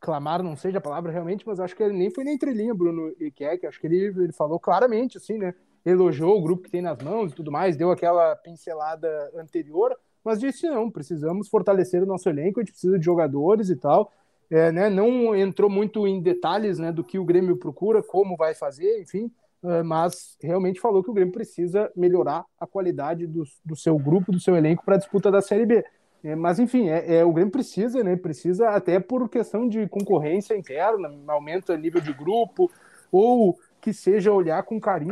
clamar 0.00 0.42
não 0.42 0.56
seja 0.56 0.78
a 0.78 0.80
palavra 0.80 1.12
realmente, 1.12 1.46
mas 1.46 1.60
acho 1.60 1.76
que 1.76 1.82
ele 1.82 1.96
nem 1.96 2.10
foi 2.10 2.24
na 2.24 2.32
entrelinha, 2.32 2.74
Bruno 2.74 3.14
Keck. 3.34 3.66
Acho 3.66 3.80
que 3.80 3.86
ele, 3.86 4.06
ele 4.06 4.32
falou 4.32 4.58
claramente, 4.58 5.16
assim, 5.16 5.38
né? 5.38 5.54
Elogiou 5.84 6.38
o 6.38 6.42
grupo 6.42 6.62
que 6.62 6.70
tem 6.70 6.82
nas 6.82 6.98
mãos 7.02 7.32
e 7.32 7.34
tudo 7.34 7.52
mais, 7.52 7.76
deu 7.76 7.90
aquela 7.90 8.34
pincelada 8.36 9.30
anterior, 9.36 9.94
mas 10.24 10.40
disse 10.40 10.68
não, 10.68 10.90
precisamos 10.90 11.48
fortalecer 11.48 12.02
o 12.02 12.06
nosso 12.06 12.28
elenco, 12.28 12.60
a 12.60 12.62
gente 12.62 12.72
precisa 12.72 12.98
de 12.98 13.04
jogadores 13.04 13.68
e 13.68 13.76
tal. 13.76 14.10
É, 14.50 14.70
né, 14.70 14.90
não 14.90 15.34
entrou 15.34 15.70
muito 15.70 16.06
em 16.06 16.20
detalhes 16.20 16.78
né, 16.78 16.92
do 16.92 17.02
que 17.02 17.18
o 17.18 17.24
Grêmio 17.24 17.56
procura, 17.56 18.02
como 18.02 18.36
vai 18.36 18.54
fazer, 18.54 19.00
enfim, 19.00 19.30
eh, 19.64 19.82
mas 19.82 20.36
realmente 20.42 20.80
falou 20.80 21.02
que 21.02 21.10
o 21.10 21.14
Grêmio 21.14 21.32
precisa 21.32 21.90
melhorar 21.96 22.44
a 22.60 22.66
qualidade 22.66 23.26
do, 23.26 23.42
do 23.64 23.74
seu 23.74 23.98
grupo, 23.98 24.30
do 24.30 24.38
seu 24.38 24.54
elenco 24.54 24.84
para 24.84 24.96
a 24.96 24.98
disputa 24.98 25.30
da 25.30 25.40
Série 25.40 25.64
B. 25.64 25.82
É, 26.22 26.34
mas 26.34 26.58
enfim, 26.58 26.88
é, 26.88 27.16
é, 27.16 27.24
o 27.24 27.32
Grêmio 27.32 27.52
precisa, 27.52 28.02
né? 28.04 28.16
Precisa 28.16 28.70
até 28.70 29.00
por 29.00 29.28
questão 29.28 29.68
de 29.68 29.86
concorrência 29.88 30.56
interna, 30.56 31.10
aumento 31.28 31.72
a 31.72 31.76
nível 31.76 32.00
de 32.00 32.12
grupo, 32.12 32.70
ou 33.10 33.58
que 33.84 33.92
seja 33.92 34.32
olhar 34.32 34.62
com 34.62 34.80
carinho 34.80 35.10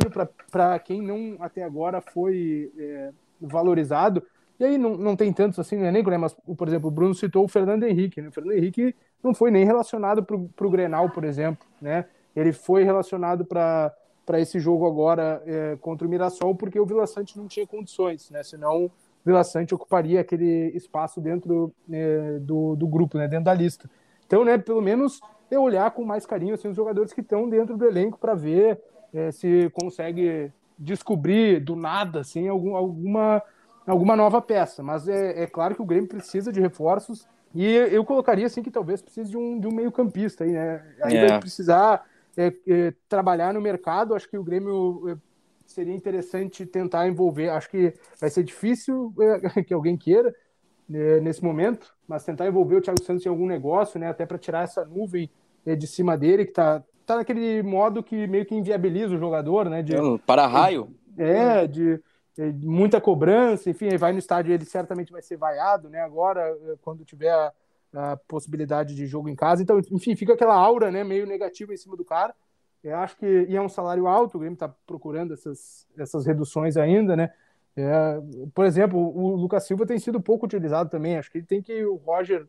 para 0.49 0.79
quem 0.79 0.99
não 0.99 1.37
até 1.39 1.63
agora 1.63 2.01
foi 2.01 2.73
é, 2.75 3.11
valorizado. 3.39 4.23
E 4.59 4.65
aí 4.65 4.79
não, 4.79 4.97
não 4.97 5.15
tem 5.15 5.31
tantos 5.31 5.59
assim 5.59 5.77
no 5.77 5.85
elenco, 5.85 6.09
né? 6.09 6.17
Mas, 6.17 6.35
por 6.57 6.67
exemplo, 6.67 6.87
o 6.87 6.91
Bruno 6.91 7.13
citou 7.13 7.45
o 7.45 7.47
Fernando 7.47 7.83
Henrique. 7.83 8.19
Né? 8.19 8.29
O 8.29 8.31
Fernando 8.31 8.57
Henrique 8.57 8.95
não 9.21 9.31
foi 9.31 9.51
nem 9.51 9.63
relacionado 9.63 10.23
para 10.23 10.65
o 10.65 10.69
Grenal, 10.71 11.07
por 11.11 11.23
exemplo, 11.23 11.67
né? 11.79 12.05
Ele 12.35 12.51
foi 12.51 12.83
relacionado 12.83 13.45
para 13.45 13.93
para 14.25 14.39
esse 14.39 14.57
jogo 14.57 14.87
agora 14.87 15.43
é, 15.45 15.77
contra 15.81 16.07
o 16.07 16.09
Mirassol, 16.09 16.55
porque 16.55 16.79
o 16.79 16.85
Vila 16.85 17.05
Sante 17.05 17.37
não 17.37 17.45
tinha 17.45 17.67
condições, 17.67 18.31
né? 18.31 18.41
Senão 18.41 18.85
o 18.85 18.91
Vila 19.23 19.43
Sante 19.43 19.75
ocuparia 19.75 20.21
aquele 20.21 20.71
espaço 20.73 21.19
dentro 21.21 21.73
é, 21.91 22.39
do, 22.39 22.75
do 22.75 22.87
grupo, 22.87 23.19
né? 23.19 23.27
Dentro 23.27 23.45
da 23.45 23.53
lista. 23.53 23.87
Então, 24.25 24.43
né? 24.43 24.57
Pelo 24.57 24.81
menos 24.81 25.19
é 25.53 25.59
olhar 25.59 25.91
com 25.91 26.03
mais 26.03 26.25
carinho 26.25 26.53
assim, 26.53 26.67
os 26.67 26.75
jogadores 26.75 27.13
que 27.13 27.21
estão 27.21 27.49
dentro 27.49 27.77
do 27.77 27.85
elenco 27.85 28.17
para 28.17 28.33
ver 28.33 28.79
é, 29.13 29.31
se 29.31 29.69
consegue 29.73 30.51
descobrir 30.77 31.59
do 31.59 31.75
nada 31.75 32.21
assim 32.21 32.47
algum, 32.47 32.75
alguma 32.75 33.41
alguma 33.85 34.15
nova 34.15 34.41
peça. 34.41 34.81
Mas 34.81 35.07
é, 35.07 35.43
é 35.43 35.47
claro 35.47 35.75
que 35.75 35.81
o 35.81 35.85
Grêmio 35.85 36.07
precisa 36.07 36.51
de 36.51 36.61
reforços 36.61 37.27
e 37.53 37.65
eu 37.65 38.03
colocaria 38.03 38.45
assim 38.45 38.63
que 38.63 38.71
talvez 38.71 39.01
precise 39.01 39.29
de 39.29 39.37
um, 39.37 39.59
de 39.59 39.67
um 39.67 39.71
meio 39.71 39.91
campista 39.91 40.43
aí, 40.43 40.51
né? 40.51 40.83
É. 40.99 41.27
vai 41.27 41.39
precisar 41.39 42.05
é, 42.35 42.53
é, 42.67 42.93
trabalhar 43.07 43.53
no 43.53 43.61
mercado. 43.61 44.15
Acho 44.15 44.27
que 44.27 44.37
o 44.37 44.43
Grêmio 44.43 45.19
seria 45.65 45.93
interessante 45.93 46.65
tentar 46.65 47.07
envolver. 47.07 47.49
Acho 47.49 47.69
que 47.69 47.93
vai 48.19 48.29
ser 48.29 48.43
difícil 48.43 49.13
que 49.67 49.73
alguém 49.73 49.97
queira 49.97 50.33
nesse 51.21 51.43
momento, 51.43 51.95
mas 52.07 52.25
tentar 52.25 52.45
envolver 52.45 52.75
o 52.75 52.81
Thiago 52.81 53.01
Santos 53.03 53.25
em 53.25 53.29
algum 53.29 53.47
negócio, 53.47 53.99
né, 53.99 54.09
até 54.09 54.25
para 54.25 54.37
tirar 54.37 54.63
essa 54.63 54.83
nuvem 54.83 55.31
de 55.65 55.87
cima 55.87 56.17
dele, 56.17 56.45
que 56.45 56.51
está 56.51 56.83
tá 57.05 57.17
naquele 57.17 57.61
modo 57.63 58.03
que 58.03 58.27
meio 58.27 58.45
que 58.45 58.55
inviabiliza 58.55 59.15
o 59.15 59.19
jogador, 59.19 59.69
né? 59.69 59.81
De, 59.81 59.95
para 60.25 60.47
raio. 60.47 60.93
É, 61.17 61.67
de, 61.67 62.01
de, 62.35 62.67
muita 62.67 62.99
cobrança, 62.99 63.69
enfim, 63.69 63.95
vai 63.97 64.11
no 64.11 64.19
estádio, 64.19 64.53
ele 64.53 64.65
certamente 64.65 65.11
vai 65.11 65.21
ser 65.21 65.37
vaiado, 65.37 65.89
né? 65.89 66.01
Agora, 66.01 66.57
quando 66.81 67.05
tiver 67.05 67.31
a, 67.31 67.53
a 67.93 68.17
possibilidade 68.17 68.95
de 68.95 69.05
jogo 69.05 69.29
em 69.29 69.35
casa. 69.35 69.61
Então, 69.61 69.79
enfim, 69.91 70.15
fica 70.15 70.33
aquela 70.33 70.55
aura 70.55 70.89
né, 70.91 71.03
meio 71.03 71.25
negativa 71.25 71.73
em 71.73 71.77
cima 71.77 71.95
do 71.95 72.03
cara. 72.03 72.33
Eu 72.83 72.97
acho 72.97 73.15
que 73.15 73.25
e 73.25 73.55
é 73.55 73.61
um 73.61 73.69
salário 73.69 74.07
alto, 74.07 74.35
o 74.35 74.39
Grêmio 74.39 74.55
está 74.55 74.67
procurando 74.85 75.33
essas, 75.33 75.87
essas 75.97 76.25
reduções 76.25 76.75
ainda, 76.75 77.15
né? 77.15 77.31
É, 77.75 78.21
por 78.53 78.65
exemplo, 78.65 78.99
o 78.99 79.35
Lucas 79.35 79.65
Silva 79.65 79.85
tem 79.85 79.97
sido 79.97 80.21
pouco 80.21 80.45
utilizado 80.45 80.89
também. 80.89 81.17
Acho 81.17 81.31
que 81.31 81.39
ele 81.39 81.45
tem 81.45 81.61
que 81.61 81.83
o 81.85 81.95
Roger, 81.95 82.47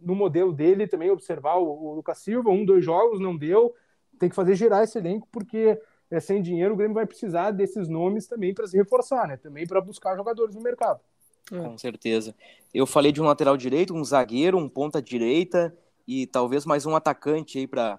no 0.00 0.14
modelo 0.14 0.52
dele, 0.52 0.86
também 0.86 1.10
observar 1.10 1.56
o, 1.56 1.64
o 1.64 1.94
Lucas 1.94 2.18
Silva. 2.18 2.50
Um, 2.50 2.64
dois 2.64 2.84
jogos 2.84 3.18
não 3.18 3.36
deu, 3.36 3.74
tem 4.18 4.28
que 4.28 4.34
fazer 4.34 4.54
girar 4.54 4.84
esse 4.84 4.98
elenco, 4.98 5.26
porque 5.32 5.80
é, 6.10 6.20
sem 6.20 6.42
dinheiro 6.42 6.74
o 6.74 6.76
Grêmio 6.76 6.94
vai 6.94 7.06
precisar 7.06 7.50
desses 7.52 7.88
nomes 7.88 8.26
também 8.26 8.52
para 8.52 8.66
se 8.66 8.76
reforçar, 8.76 9.26
né? 9.26 9.36
Também 9.38 9.66
para 9.66 9.80
buscar 9.80 10.14
jogadores 10.14 10.54
no 10.54 10.60
mercado. 10.60 11.00
É. 11.50 11.58
Com 11.58 11.78
certeza. 11.78 12.34
Eu 12.74 12.86
falei 12.86 13.12
de 13.12 13.22
um 13.22 13.24
lateral 13.24 13.56
direito, 13.56 13.94
um 13.94 14.04
zagueiro, 14.04 14.58
um 14.58 14.68
ponta 14.68 15.00
direita 15.00 15.74
e 16.06 16.26
talvez 16.26 16.66
mais 16.66 16.84
um 16.84 16.94
atacante 16.94 17.58
aí 17.58 17.66
para 17.66 17.98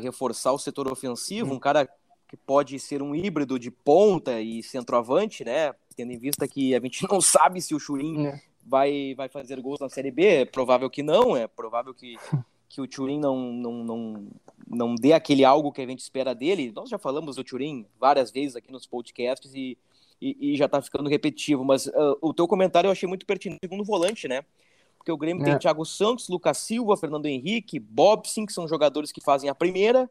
reforçar 0.00 0.52
o 0.52 0.58
setor 0.58 0.90
ofensivo, 0.90 1.52
um 1.52 1.58
cara 1.58 1.88
que 2.28 2.36
pode 2.36 2.78
ser 2.78 3.02
um 3.02 3.14
híbrido 3.14 3.58
de 3.58 3.70
ponta 3.70 4.40
e 4.40 4.62
centroavante, 4.62 5.44
né? 5.44 5.74
Tendo 5.96 6.12
em 6.12 6.18
vista 6.18 6.46
que 6.46 6.74
a 6.74 6.80
gente 6.80 7.04
não 7.10 7.20
sabe 7.20 7.60
se 7.60 7.74
o 7.74 7.80
Churin 7.80 8.26
é. 8.26 8.42
vai, 8.64 9.14
vai 9.16 9.28
fazer 9.28 9.60
gols 9.60 9.80
na 9.80 9.88
Série 9.88 10.10
B, 10.10 10.26
é 10.26 10.44
provável 10.44 10.90
que 10.90 11.02
não, 11.02 11.36
é 11.36 11.46
provável 11.46 11.94
que, 11.94 12.16
que 12.68 12.80
o 12.80 12.88
Churin 12.90 13.18
não, 13.18 13.52
não, 13.52 13.72
não, 13.84 14.26
não 14.68 14.94
dê 14.94 15.12
aquele 15.12 15.44
algo 15.44 15.72
que 15.72 15.80
a 15.80 15.86
gente 15.86 16.00
espera 16.00 16.34
dele. 16.34 16.72
Nós 16.74 16.88
já 16.88 16.98
falamos 16.98 17.36
do 17.36 17.48
Churin 17.48 17.86
várias 17.98 18.30
vezes 18.30 18.56
aqui 18.56 18.70
nos 18.70 18.86
podcasts 18.86 19.54
e, 19.54 19.78
e, 20.20 20.52
e 20.52 20.56
já 20.56 20.68
tá 20.68 20.82
ficando 20.82 21.08
repetitivo, 21.08 21.64
mas 21.64 21.86
uh, 21.86 22.18
o 22.20 22.34
teu 22.34 22.46
comentário 22.46 22.88
eu 22.88 22.92
achei 22.92 23.08
muito 23.08 23.24
pertinente 23.24 23.60
segundo 23.62 23.84
volante, 23.84 24.28
né? 24.28 24.44
Porque 24.98 25.12
o 25.12 25.16
Grêmio 25.16 25.42
é. 25.42 25.50
tem 25.50 25.58
Thiago 25.58 25.84
Santos, 25.84 26.28
Lucas 26.28 26.58
Silva, 26.58 26.96
Fernando 26.96 27.26
Henrique, 27.26 27.78
Bobson, 27.78 28.44
que 28.44 28.52
são 28.52 28.66
jogadores 28.66 29.12
que 29.12 29.20
fazem 29.20 29.48
a 29.48 29.54
primeira, 29.54 30.10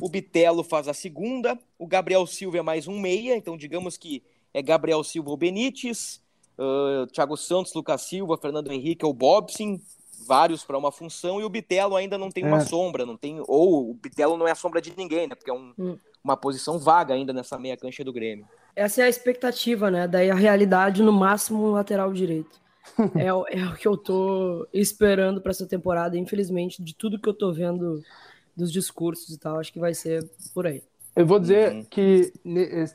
o 0.00 0.08
Bitelo 0.08 0.62
faz 0.62 0.88
a 0.88 0.92
segunda, 0.92 1.58
o 1.78 1.86
Gabriel 1.86 2.26
Silva 2.26 2.58
é 2.58 2.62
mais 2.62 2.86
um 2.86 3.00
meia, 3.00 3.36
então 3.36 3.56
digamos 3.56 3.96
que 3.96 4.22
é 4.54 4.62
Gabriel 4.62 5.02
Silva 5.02 5.30
ou 5.30 5.36
Benítez, 5.36 6.22
uh, 6.56 7.06
Thiago 7.08 7.36
Santos, 7.36 7.74
Lucas 7.74 8.02
Silva, 8.02 8.38
Fernando 8.38 8.70
Henrique 8.70 9.04
ou 9.04 9.12
Bobson, 9.12 9.80
vários 10.26 10.64
para 10.64 10.78
uma 10.78 10.92
função, 10.92 11.40
e 11.40 11.44
o 11.44 11.50
Bitelo 11.50 11.96
ainda 11.96 12.16
não 12.16 12.30
tem 12.30 12.44
é. 12.44 12.46
uma 12.46 12.60
sombra, 12.60 13.04
não 13.04 13.16
tem, 13.16 13.42
ou 13.46 13.90
o 13.90 13.94
Bitelo 13.94 14.36
não 14.36 14.46
é 14.46 14.52
a 14.52 14.54
sombra 14.54 14.80
de 14.80 14.96
ninguém, 14.96 15.26
né? 15.26 15.34
Porque 15.34 15.50
é 15.50 15.54
um, 15.54 15.74
hum. 15.76 15.98
uma 16.22 16.36
posição 16.36 16.78
vaga 16.78 17.12
ainda 17.12 17.32
nessa 17.32 17.58
meia 17.58 17.76
cancha 17.76 18.04
do 18.04 18.12
Grêmio. 18.12 18.46
Essa 18.76 19.02
é 19.02 19.04
a 19.04 19.08
expectativa, 19.08 19.90
né? 19.90 20.08
Daí 20.08 20.30
a 20.30 20.34
realidade, 20.34 21.02
no 21.02 21.12
máximo, 21.12 21.70
lateral 21.70 22.12
direito. 22.12 22.62
é, 23.16 23.26
é 23.26 23.66
o 23.66 23.74
que 23.74 23.88
eu 23.88 23.96
tô 23.96 24.66
esperando 24.72 25.40
para 25.40 25.50
essa 25.50 25.66
temporada, 25.66 26.16
infelizmente, 26.16 26.82
de 26.82 26.94
tudo 26.94 27.18
que 27.20 27.28
eu 27.28 27.34
tô 27.34 27.52
vendo 27.52 28.02
dos 28.56 28.72
discursos 28.72 29.34
e 29.34 29.38
tal, 29.38 29.58
acho 29.58 29.72
que 29.72 29.80
vai 29.80 29.94
ser 29.94 30.28
por 30.52 30.66
aí. 30.66 30.82
Eu 31.16 31.26
vou 31.26 31.38
dizer 31.38 31.72
uhum. 31.72 31.84
que 31.84 32.32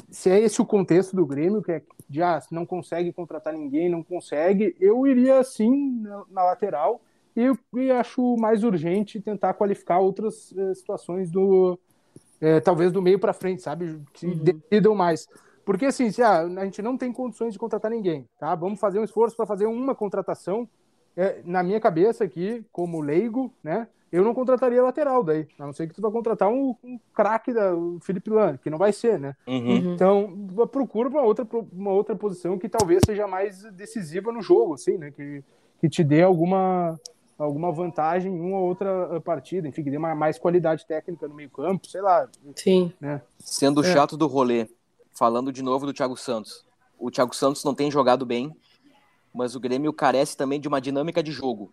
se 0.09 0.29
é 0.29 0.39
esse 0.39 0.61
o 0.61 0.65
contexto 0.65 1.15
do 1.15 1.25
Grêmio, 1.25 1.61
que 1.61 1.71
é 1.71 1.81
de 2.09 2.21
ah, 2.21 2.41
não 2.51 2.65
consegue 2.65 3.13
contratar 3.13 3.53
ninguém, 3.53 3.87
não 3.87 4.03
consegue, 4.03 4.75
eu 4.79 5.07
iria 5.07 5.43
sim 5.43 6.01
na, 6.01 6.23
na 6.29 6.43
lateral 6.43 7.01
e, 7.35 7.51
e, 7.79 7.91
acho 7.91 8.35
mais 8.35 8.63
urgente 8.63 9.21
tentar 9.21 9.53
qualificar 9.53 9.99
outras 9.99 10.53
eh, 10.57 10.73
situações 10.73 11.29
do 11.29 11.79
eh, 12.41 12.59
talvez 12.59 12.91
do 12.91 13.01
meio 13.01 13.19
para 13.19 13.31
frente, 13.31 13.61
sabe, 13.61 14.01
que 14.11 14.25
uhum. 14.25 14.37
decidam 14.37 14.95
mais. 14.95 15.27
Porque 15.63 15.85
assim, 15.85 16.11
se 16.11 16.21
ah, 16.21 16.41
a 16.41 16.65
gente 16.65 16.81
não 16.81 16.97
tem 16.97 17.13
condições 17.13 17.53
de 17.53 17.59
contratar 17.59 17.91
ninguém, 17.91 18.27
tá? 18.39 18.55
Vamos 18.55 18.79
fazer 18.79 18.99
um 18.99 19.03
esforço 19.03 19.37
para 19.37 19.45
fazer 19.45 19.67
uma 19.67 19.93
contratação. 19.93 20.67
É, 21.15 21.41
na 21.43 21.61
minha 21.61 21.79
cabeça 21.79 22.23
aqui, 22.23 22.65
como 22.71 23.01
leigo, 23.01 23.53
né? 23.63 23.87
Eu 24.11 24.23
não 24.23 24.33
contrataria 24.33 24.81
lateral 24.81 25.23
daí, 25.23 25.47
a 25.59 25.65
não 25.65 25.73
ser 25.73 25.87
que 25.87 25.93
tu 25.93 26.01
vai 26.01 26.11
contratar 26.11 26.49
um, 26.49 26.75
um 26.83 26.99
craque 27.13 27.53
da 27.53 27.71
Felipe 28.01 28.29
Lano, 28.31 28.57
que 28.57 28.69
não 28.69 28.77
vai 28.77 28.91
ser, 28.91 29.19
né? 29.19 29.35
Uhum. 29.47 29.93
Então, 29.93 30.47
procura 30.71 31.09
uma 31.09 31.21
outra, 31.21 31.47
uma 31.71 31.91
outra 31.91 32.15
posição 32.15 32.57
que 32.57 32.67
talvez 32.67 33.01
seja 33.05 33.27
mais 33.27 33.61
decisiva 33.71 34.31
no 34.31 34.41
jogo, 34.41 34.73
assim, 34.73 34.97
né? 34.97 35.11
Que, 35.11 35.43
que 35.79 35.87
te 35.87 36.03
dê 36.03 36.23
alguma, 36.23 36.99
alguma 37.37 37.71
vantagem 37.71 38.33
em 38.33 38.41
uma 38.41 38.57
ou 38.57 38.69
outra 38.69 39.21
partida, 39.21 39.67
enfim, 39.67 39.83
que 39.83 39.91
dê 39.91 39.99
mais 39.99 40.39
qualidade 40.39 40.87
técnica 40.87 41.27
no 41.27 41.35
meio 41.35 41.49
campo, 41.51 41.87
sei 41.87 42.01
lá. 42.01 42.27
Sim. 42.55 42.91
Né? 42.99 43.21
Sendo 43.37 43.85
é. 43.85 43.93
chato 43.93 44.17
do 44.17 44.25
rolê, 44.25 44.67
falando 45.11 45.51
de 45.51 45.61
novo 45.61 45.85
do 45.85 45.93
Thiago 45.93 46.17
Santos. 46.17 46.65
O 46.97 47.11
Thiago 47.11 47.35
Santos 47.35 47.63
não 47.63 47.75
tem 47.75 47.91
jogado 47.91 48.25
bem, 48.25 48.51
mas 49.33 49.55
o 49.55 49.59
Grêmio 49.59 49.93
carece 49.93 50.35
também 50.35 50.59
de 50.59 50.67
uma 50.67 50.81
dinâmica 50.81 51.21
de 51.21 51.31
jogo. 51.31 51.71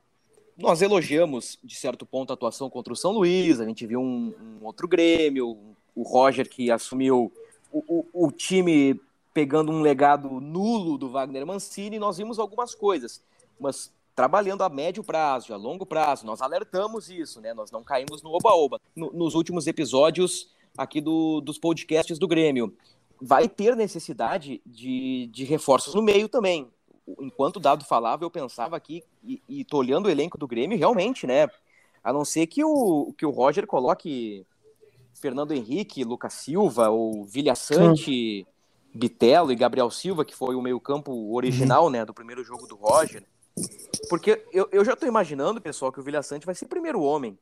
Nós 0.57 0.81
elogiamos, 0.81 1.59
de 1.63 1.77
certo 1.77 2.07
ponto, 2.07 2.31
a 2.31 2.35
atuação 2.35 2.71
contra 2.71 2.93
o 2.93 2.97
São 2.97 3.13
Luís, 3.13 3.61
a 3.61 3.67
gente 3.67 3.87
viu 3.87 4.01
um, 4.01 4.35
um 4.41 4.65
outro 4.65 4.89
Grêmio, 4.89 5.59
o 5.95 6.03
Roger 6.03 6.49
que 6.49 6.71
assumiu 6.71 7.31
o, 7.71 7.85
o, 7.87 8.27
o, 8.27 8.33
time 8.33 8.99
pegando 9.35 9.71
um 9.71 9.83
legado 9.83 10.41
nulo 10.41 10.97
do 10.97 11.11
Wagner 11.11 11.47
Mancini, 11.47 11.99
nós 11.99 12.17
vimos 12.17 12.39
algumas 12.39 12.75
coisas, 12.75 13.23
mas 13.61 13.93
trabalhando 14.15 14.63
a 14.63 14.69
médio 14.71 15.05
prazo, 15.05 15.53
a 15.53 15.57
longo 15.57 15.85
prazo, 15.85 16.25
nós 16.25 16.41
alertamos 16.41 17.11
isso, 17.11 17.39
né? 17.39 17.53
Nós 17.53 17.71
não 17.71 17.85
caímos 17.85 18.23
no 18.23 18.33
oba-oba. 18.33 18.81
No, 18.95 19.13
nos 19.13 19.35
últimos 19.35 19.67
episódios 19.67 20.51
aqui 20.77 21.03
do, 21.03 21.43
dos 21.43 21.59
podcasts 21.59 22.19
do 22.19 22.27
Grêmio 22.27 22.75
vai 23.21 23.47
ter 23.49 23.77
necessidade 23.77 24.63
de, 24.65 25.27
de 25.27 25.45
reforços 25.45 25.95
no 25.95 26.03
meio 26.03 26.29
também. 26.29 26.67
Enquanto 27.21 27.57
o 27.57 27.61
Dado 27.61 27.85
falava, 27.85 28.25
eu 28.25 28.31
pensava 28.31 28.77
aqui, 28.77 29.03
e, 29.23 29.41
e 29.49 29.65
tô 29.65 29.79
olhando 29.79 30.07
o 30.07 30.11
elenco 30.11 30.37
do 30.37 30.47
Grêmio, 30.47 30.79
realmente, 30.79 31.27
né? 31.27 31.49
A 32.03 32.13
não 32.13 32.25
ser 32.25 32.47
que 32.47 32.65
o, 32.65 33.13
que 33.17 33.25
o 33.25 33.31
Roger 33.31 33.67
coloque 33.67 34.45
Fernando 35.15 35.53
Henrique, 35.53 36.05
Lucas 36.05 36.35
Silva, 36.35 36.89
ou 36.89 37.25
Vilha 37.25 37.55
Sante, 37.55 38.47
Bitelo 38.95 39.53
e 39.53 39.57
Gabriel 39.57 39.91
Silva, 39.91 40.25
que 40.25 40.35
foi 40.35 40.55
o 40.55 40.63
meio-campo 40.63 41.35
original, 41.35 41.85
uhum. 41.85 41.91
né, 41.91 42.05
do 42.05 42.15
primeiro 42.15 42.45
jogo 42.45 42.67
do 42.67 42.77
Roger. 42.77 43.25
Porque 44.09 44.45
eu, 44.53 44.69
eu 44.71 44.85
já 44.85 44.95
tô 44.95 45.07
imaginando, 45.07 45.61
pessoal, 45.61 45.93
que 45.93 46.01
o 46.01 46.03
Vilha 46.03 46.23
Sante 46.23 46.47
vai 46.47 46.55
ser 46.55 46.67
o 46.67 46.69
primeiro 46.69 47.01
homem. 47.03 47.39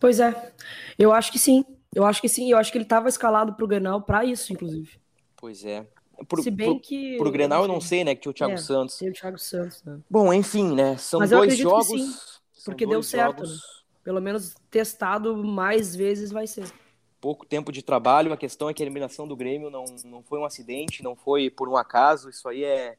Pois 0.00 0.20
é, 0.20 0.52
eu 0.98 1.12
acho 1.12 1.32
que 1.32 1.38
sim. 1.38 1.64
Eu 1.94 2.04
acho 2.04 2.20
que 2.20 2.28
sim, 2.28 2.50
eu 2.50 2.58
acho 2.58 2.70
que 2.70 2.78
ele 2.78 2.84
estava 2.84 3.08
escalado 3.08 3.54
para 3.54 3.64
o 3.64 3.68
Grenal 3.68 4.02
para 4.02 4.24
isso, 4.24 4.52
inclusive. 4.52 5.00
Pois 5.36 5.64
é. 5.64 5.86
Pro, 6.26 6.42
Se 6.42 6.50
bem 6.50 6.70
pro, 6.70 6.80
que. 6.80 7.16
Pro 7.16 7.30
Grenal 7.30 7.62
eu 7.62 7.68
não 7.68 7.80
sei, 7.80 8.02
né? 8.02 8.14
Que 8.14 8.22
tinha 8.22 8.30
o 8.30 8.34
Thiago 8.34 8.54
é, 8.54 8.56
Santos. 8.56 8.98
Tem 8.98 9.10
o 9.10 9.12
Thiago 9.12 9.38
Santos, 9.38 9.82
né? 9.84 10.00
Bom, 10.10 10.32
enfim, 10.32 10.74
né? 10.74 10.96
São 10.96 11.20
Mas 11.20 11.30
dois 11.30 11.56
jogos. 11.56 12.40
Sim, 12.52 12.62
porque 12.64 12.86
deu 12.86 13.02
certo, 13.02 13.44
jogos... 13.44 13.50
né? 13.50 13.62
Pelo 14.02 14.20
menos 14.20 14.54
testado 14.70 15.36
mais 15.36 15.94
vezes 15.94 16.30
vai 16.30 16.46
ser. 16.46 16.72
Pouco 17.20 17.44
tempo 17.44 17.70
de 17.72 17.82
trabalho, 17.82 18.32
a 18.32 18.36
questão 18.36 18.68
é 18.68 18.74
que 18.74 18.82
a 18.82 18.86
eliminação 18.86 19.26
do 19.26 19.36
Grêmio 19.36 19.70
não, 19.70 19.84
não 20.04 20.22
foi 20.22 20.38
um 20.38 20.44
acidente, 20.44 21.02
não 21.02 21.16
foi 21.16 21.50
por 21.50 21.68
um 21.68 21.76
acaso, 21.76 22.30
isso 22.30 22.48
aí 22.48 22.62
é, 22.62 22.86
é. 22.86 22.96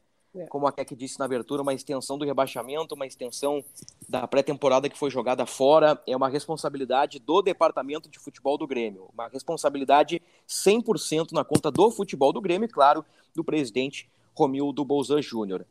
Como 0.48 0.66
a 0.66 0.72
Keck 0.72 0.94
disse 0.94 1.18
na 1.18 1.24
abertura, 1.24 1.62
uma 1.62 1.74
extensão 1.74 2.16
do 2.16 2.24
rebaixamento, 2.24 2.94
uma 2.94 3.06
extensão 3.06 3.64
da 4.08 4.26
pré-temporada 4.26 4.88
que 4.88 4.96
foi 4.96 5.10
jogada 5.10 5.44
fora. 5.44 6.00
É 6.06 6.16
uma 6.16 6.28
responsabilidade 6.28 7.18
do 7.18 7.42
departamento 7.42 8.08
de 8.08 8.18
futebol 8.18 8.56
do 8.56 8.66
Grêmio. 8.66 9.08
Uma 9.12 9.28
responsabilidade 9.28 10.22
100% 10.48 11.32
na 11.32 11.44
conta 11.44 11.70
do 11.70 11.90
futebol 11.90 12.32
do 12.32 12.40
Grêmio 12.40 12.66
e, 12.66 12.68
claro, 12.68 13.04
do 13.34 13.42
presidente 13.42 14.08
Romildo 14.36 14.84
Bolzan 14.84 15.20
Júnior. 15.20 15.66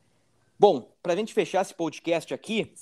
Bom, 0.58 0.92
para 1.02 1.14
a 1.14 1.16
gente 1.16 1.34
fechar 1.34 1.62
esse 1.62 1.74
podcast 1.74 2.34
aqui, 2.34 2.74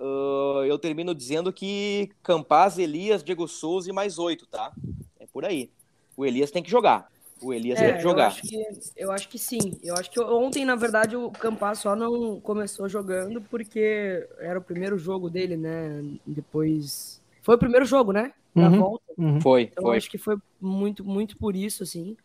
uh, 0.00 0.64
eu 0.64 0.76
termino 0.76 1.14
dizendo 1.14 1.52
que 1.52 2.10
Campaz, 2.20 2.78
Elias, 2.78 3.22
Diego 3.22 3.46
Souza 3.46 3.88
e 3.88 3.92
mais 3.92 4.18
oito, 4.18 4.44
tá? 4.46 4.72
É 5.20 5.26
por 5.26 5.44
aí. 5.44 5.70
O 6.16 6.26
Elias 6.26 6.50
tem 6.50 6.64
que 6.64 6.70
jogar. 6.70 7.10
O 7.42 7.54
Elias 7.54 7.80
é, 7.80 7.92
deve 7.92 8.00
jogar. 8.00 8.24
Eu 8.24 8.28
acho, 8.28 8.42
que, 8.42 8.66
eu 8.96 9.12
acho 9.12 9.28
que 9.28 9.38
sim. 9.38 9.78
Eu 9.82 9.94
acho 9.94 10.10
que 10.10 10.20
ontem, 10.20 10.64
na 10.64 10.76
verdade, 10.76 11.16
o 11.16 11.30
Campas 11.30 11.78
só 11.78 11.96
não 11.96 12.40
começou 12.40 12.88
jogando 12.88 13.40
porque 13.40 14.28
era 14.38 14.58
o 14.58 14.62
primeiro 14.62 14.98
jogo 14.98 15.30
dele, 15.30 15.56
né? 15.56 16.02
Depois. 16.26 17.20
Foi 17.42 17.54
o 17.54 17.58
primeiro 17.58 17.86
jogo, 17.86 18.12
né? 18.12 18.32
Na 18.54 18.68
uhum, 18.68 18.78
volta. 18.78 19.04
Uhum. 19.16 19.40
Foi. 19.40 19.62
Então 19.62 19.84
foi. 19.84 19.96
acho 19.96 20.10
que 20.10 20.18
foi 20.18 20.36
muito, 20.60 21.04
muito 21.04 21.36
por 21.38 21.56
isso, 21.56 21.82
assim. 21.82 22.16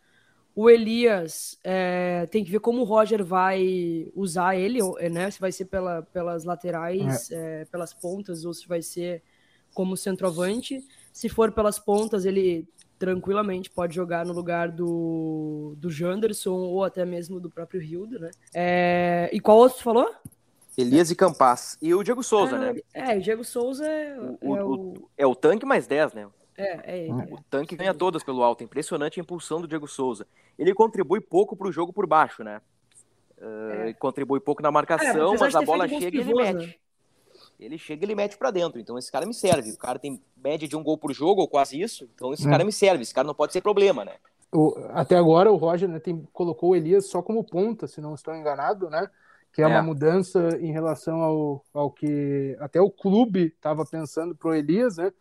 O 0.53 0.69
Elias 0.69 1.59
é, 1.63 2.25
tem 2.31 2.43
que 2.43 2.51
ver 2.51 2.59
como 2.59 2.81
o 2.81 2.85
Roger 2.85 3.23
vai 3.23 4.09
usar 4.15 4.55
ele, 4.55 4.79
né? 5.11 5.29
Se 5.29 5.39
vai 5.39 5.51
ser 5.51 5.65
pela, 5.65 6.01
pelas 6.01 6.43
laterais, 6.43 7.29
é. 7.31 7.61
É, 7.61 7.65
pelas 7.65 7.93
pontas, 7.93 8.45
ou 8.45 8.53
se 8.53 8.67
vai 8.67 8.81
ser 8.81 9.21
como 9.73 9.97
centroavante. 9.97 10.81
Se 11.11 11.27
for 11.27 11.51
pelas 11.51 11.77
pontas, 11.77 12.25
ele 12.25 12.65
tranquilamente 12.97 13.69
pode 13.69 13.95
jogar 13.95 14.25
no 14.25 14.33
lugar 14.33 14.71
do, 14.71 15.73
do 15.77 15.89
Janderson 15.89 16.55
ou 16.55 16.83
até 16.83 17.05
mesmo 17.05 17.39
do 17.39 17.49
próprio 17.49 17.81
Hildo, 17.81 18.19
né? 18.19 18.31
É, 18.53 19.29
e 19.33 19.39
qual 19.39 19.57
outro 19.57 19.77
tu 19.77 19.83
falou? 19.83 20.13
Elias 20.77 21.09
e 21.09 21.15
Campas. 21.15 21.77
E 21.81 21.93
o 21.93 22.03
Diego 22.03 22.23
Souza, 22.23 22.55
é, 22.55 22.59
né? 22.59 22.81
É, 22.93 23.17
o 23.17 23.21
Diego 23.21 23.43
Souza 23.43 23.85
é 23.85 24.19
o, 24.19 24.55
é 24.55 24.63
o... 24.63 24.93
é 25.19 25.27
o 25.27 25.35
tanque 25.35 25.65
mais 25.65 25.87
10, 25.87 26.13
né? 26.13 26.27
É, 26.57 26.93
é 26.93 26.99
ele. 27.03 27.33
O 27.33 27.41
tanque 27.49 27.75
ganha 27.75 27.93
todas 27.93 28.23
pelo 28.23 28.43
alto. 28.43 28.63
Impressionante 28.63 29.19
a 29.19 29.23
impulsão 29.23 29.61
do 29.61 29.67
Diego 29.67 29.87
Souza. 29.87 30.25
Ele 30.57 30.73
contribui 30.73 31.19
pouco 31.19 31.55
para 31.55 31.67
o 31.67 31.71
jogo 31.71 31.91
por 31.91 32.07
baixo, 32.07 32.43
né? 32.43 32.61
Uh, 33.37 33.97
contribui 33.99 34.39
pouco 34.39 34.61
na 34.61 34.71
marcação, 34.71 35.35
mas 35.37 35.53
a 35.55 35.61
bola 35.61 35.87
chega 35.87 36.17
e 36.17 36.21
ele 36.21 36.33
mete. 36.33 36.79
Ele 37.59 37.77
chega 37.77 38.03
e 38.03 38.05
ele 38.05 38.15
mete 38.15 38.37
para 38.37 38.51
dentro. 38.51 38.79
Então 38.79 38.97
esse 38.97 39.11
cara 39.11 39.25
me 39.25 39.33
serve. 39.33 39.71
O 39.71 39.77
cara 39.77 39.97
tem 39.97 40.21
média 40.35 40.67
de 40.67 40.75
um 40.75 40.83
gol 40.83 40.97
por 40.97 41.13
jogo, 41.13 41.41
ou 41.41 41.47
quase 41.47 41.79
isso. 41.79 42.07
Então 42.13 42.33
esse 42.33 42.45
é. 42.45 42.49
cara 42.49 42.63
me 42.63 42.71
serve. 42.71 43.03
Esse 43.03 43.13
cara 43.13 43.27
não 43.27 43.35
pode 43.35 43.53
ser 43.53 43.61
problema, 43.61 44.03
né? 44.03 44.13
O, 44.51 44.75
até 44.91 45.17
agora 45.17 45.51
o 45.51 45.55
Roger 45.55 45.89
né, 45.89 45.99
tem, 45.99 46.25
colocou 46.31 46.71
o 46.71 46.75
Elias 46.75 47.07
só 47.07 47.21
como 47.21 47.43
ponta, 47.43 47.87
se 47.87 47.99
não 48.01 48.13
estou 48.13 48.35
enganado, 48.35 48.89
né? 48.89 49.09
Que 49.51 49.61
é, 49.61 49.65
é. 49.65 49.67
uma 49.67 49.81
mudança 49.81 50.49
em 50.59 50.71
relação 50.71 51.21
ao, 51.21 51.65
ao 51.73 51.89
que 51.89 52.55
até 52.59 52.79
o 52.81 52.91
clube 52.91 53.53
estava 53.55 53.85
pensando 53.85 54.35
pro 54.35 54.53
Elias, 54.53 54.97
né? 54.97 55.11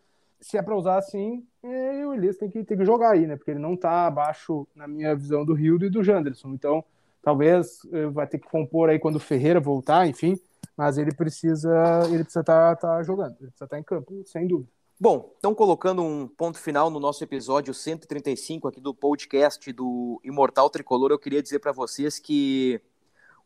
Se 0.40 0.58
é 0.58 0.62
para 0.62 0.76
usar 0.76 0.98
assim, 0.98 1.44
é, 1.62 2.06
o 2.06 2.12
Elias 2.12 2.36
tem 2.36 2.50
que, 2.50 2.64
tem 2.64 2.76
que 2.76 2.84
jogar 2.84 3.12
aí, 3.12 3.26
né? 3.26 3.36
Porque 3.36 3.52
ele 3.52 3.60
não 3.60 3.74
está 3.74 4.06
abaixo, 4.06 4.66
na 4.74 4.86
minha 4.86 5.14
visão, 5.14 5.44
do 5.44 5.54
Rio 5.54 5.82
e 5.82 5.88
do 5.88 6.02
Janderson. 6.02 6.52
Então, 6.52 6.84
talvez 7.22 7.78
eh, 7.90 8.06
vai 8.08 8.26
ter 8.26 8.38
que 8.38 8.46
compor 8.46 8.90
aí 8.90 8.98
quando 8.98 9.16
o 9.16 9.20
Ferreira 9.20 9.58
voltar, 9.58 10.06
enfim 10.06 10.38
mas 10.76 10.98
ele 10.98 11.14
precisa 11.14 12.02
ele 12.06 12.24
precisa 12.24 12.40
estar 12.40 12.76
tá, 12.76 12.96
tá 12.96 13.02
jogando, 13.02 13.36
ele 13.40 13.50
precisa 13.50 13.64
estar 13.64 13.76
tá 13.76 13.78
em 13.78 13.82
campo, 13.82 14.22
sem 14.26 14.46
dúvida. 14.46 14.68
Bom, 14.98 15.34
então 15.38 15.54
colocando 15.54 16.02
um 16.02 16.28
ponto 16.28 16.58
final 16.58 16.88
no 16.88 17.00
nosso 17.00 17.22
episódio 17.24 17.74
135 17.74 18.68
aqui 18.68 18.80
do 18.80 18.94
podcast 18.94 19.72
do 19.72 20.20
Imortal 20.22 20.70
Tricolor, 20.70 21.10
eu 21.10 21.18
queria 21.18 21.42
dizer 21.42 21.58
para 21.58 21.72
vocês 21.72 22.18
que 22.18 22.80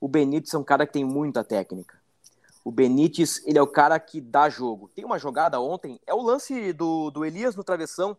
o 0.00 0.06
Benítez 0.06 0.52
é 0.52 0.58
um 0.58 0.62
cara 0.62 0.86
que 0.86 0.92
tem 0.92 1.04
muita 1.04 1.42
técnica. 1.42 1.98
O 2.64 2.70
Benítez, 2.70 3.42
ele 3.46 3.58
é 3.58 3.62
o 3.62 3.66
cara 3.66 3.98
que 3.98 4.20
dá 4.20 4.50
jogo. 4.50 4.90
Tem 4.94 5.04
uma 5.04 5.18
jogada 5.18 5.58
ontem, 5.58 5.98
é 6.06 6.12
o 6.12 6.20
lance 6.20 6.72
do, 6.74 7.10
do 7.10 7.24
Elias 7.24 7.56
no 7.56 7.64
travessão. 7.64 8.14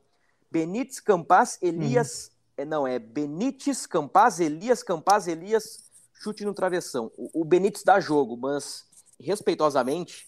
Benítez, 0.50 1.00
Campaz, 1.00 1.60
Elias. 1.62 2.32
Uhum. 2.58 2.64
É, 2.64 2.66
não, 2.66 2.88
é 2.88 2.98
Benítez, 2.98 3.86
Campaz, 3.86 4.40
Elias, 4.40 4.82
Campaz, 4.82 5.28
Elias, 5.28 5.84
chute 6.14 6.44
no 6.44 6.54
travessão. 6.54 7.12
O, 7.16 7.42
o 7.42 7.46
Benítez 7.46 7.84
dá 7.84 8.00
jogo, 8.00 8.36
mas 8.36 8.89
respeitosamente, 9.20 10.28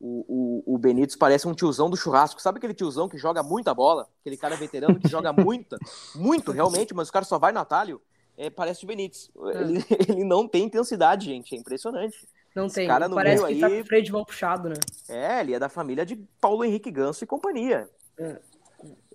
o, 0.00 0.62
o, 0.66 0.74
o 0.74 0.78
Benítez 0.78 1.16
parece 1.16 1.48
um 1.48 1.54
tiozão 1.54 1.88
do 1.88 1.96
churrasco. 1.96 2.40
Sabe 2.40 2.58
aquele 2.58 2.74
tiozão 2.74 3.08
que 3.08 3.16
joga 3.16 3.42
muita 3.42 3.74
bola? 3.74 4.08
Aquele 4.20 4.36
cara 4.36 4.56
veterano 4.56 5.00
que 5.00 5.08
joga 5.08 5.32
muita, 5.32 5.78
muito 6.14 6.52
realmente, 6.52 6.94
mas 6.94 7.08
o 7.08 7.12
cara 7.12 7.24
só 7.24 7.38
vai 7.38 7.52
no 7.52 7.60
atalho? 7.60 8.00
É, 8.36 8.50
parece 8.50 8.84
o 8.84 8.86
Benítez. 8.86 9.30
É. 9.54 9.60
Ele, 9.62 9.84
ele 10.08 10.24
não 10.24 10.46
tem 10.46 10.64
intensidade, 10.64 11.26
gente. 11.26 11.54
É 11.54 11.58
impressionante. 11.58 12.28
Não 12.54 12.66
Esse 12.66 12.76
tem. 12.76 12.88
Cara 12.88 13.08
parece 13.08 13.44
que 13.44 13.52
aí... 13.52 13.60
tá 13.60 13.68
com 13.68 13.80
o 13.80 13.84
freio 13.84 14.04
de 14.04 14.12
mão 14.12 14.24
puxado, 14.24 14.68
né? 14.68 14.76
É, 15.08 15.40
ele 15.40 15.54
é 15.54 15.58
da 15.58 15.68
família 15.68 16.04
de 16.04 16.16
Paulo 16.40 16.64
Henrique 16.64 16.90
Ganso 16.90 17.24
e 17.24 17.26
companhia. 17.26 17.88
É. 18.18 18.38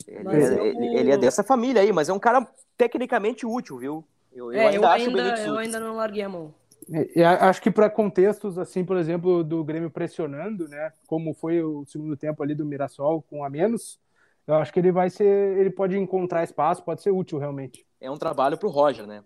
Ele, 0.08 0.30
é, 0.30 0.68
ele, 0.68 1.00
ele, 1.00 1.12
é 1.12 1.18
dessa 1.18 1.44
família 1.44 1.82
aí, 1.82 1.94
mas 1.94 2.10
é 2.10 2.14
um 2.14 2.20
cara 2.20 2.48
tecnicamente 2.78 3.46
útil, 3.46 3.78
viu? 3.78 4.06
Eu, 4.34 4.52
eu 4.52 4.60
é, 4.60 4.68
ainda 4.70 4.86
eu 4.86 4.90
ainda, 4.90 5.40
eu 5.42 5.58
ainda 5.58 5.80
não 5.80 5.96
larguei 5.96 6.24
a 6.24 6.30
mão. 6.30 6.54
É, 6.94 7.24
acho 7.24 7.62
que 7.62 7.72
para 7.72 7.90
contextos 7.90 8.58
assim, 8.58 8.84
por 8.84 8.98
exemplo, 8.98 9.44
do 9.44 9.64
Grêmio 9.64 9.90
pressionando, 9.90 10.68
né, 10.68 10.92
como 11.08 11.34
foi 11.34 11.64
o 11.64 11.86
segundo 11.86 12.18
tempo 12.18 12.44
ali 12.44 12.54
do 12.54 12.66
Mirassol 12.66 13.22
com 13.22 13.46
a 13.46 13.50
menos, 13.50 14.00
eu 14.46 14.56
acho 14.56 14.74
que 14.74 14.80
ele 14.80 14.92
vai 14.92 15.10
ser, 15.10 15.58
ele 15.58 15.70
pode 15.70 15.98
encontrar 15.98 16.44
espaço, 16.44 16.84
pode 16.84 17.02
ser 17.02 17.12
útil 17.12 17.38
realmente. 17.38 17.86
É 18.00 18.12
um 18.12 18.18
trabalho 18.18 18.58
para 18.58 18.68
o 18.68 18.72
Roger, 18.72 19.08
né? 19.08 19.24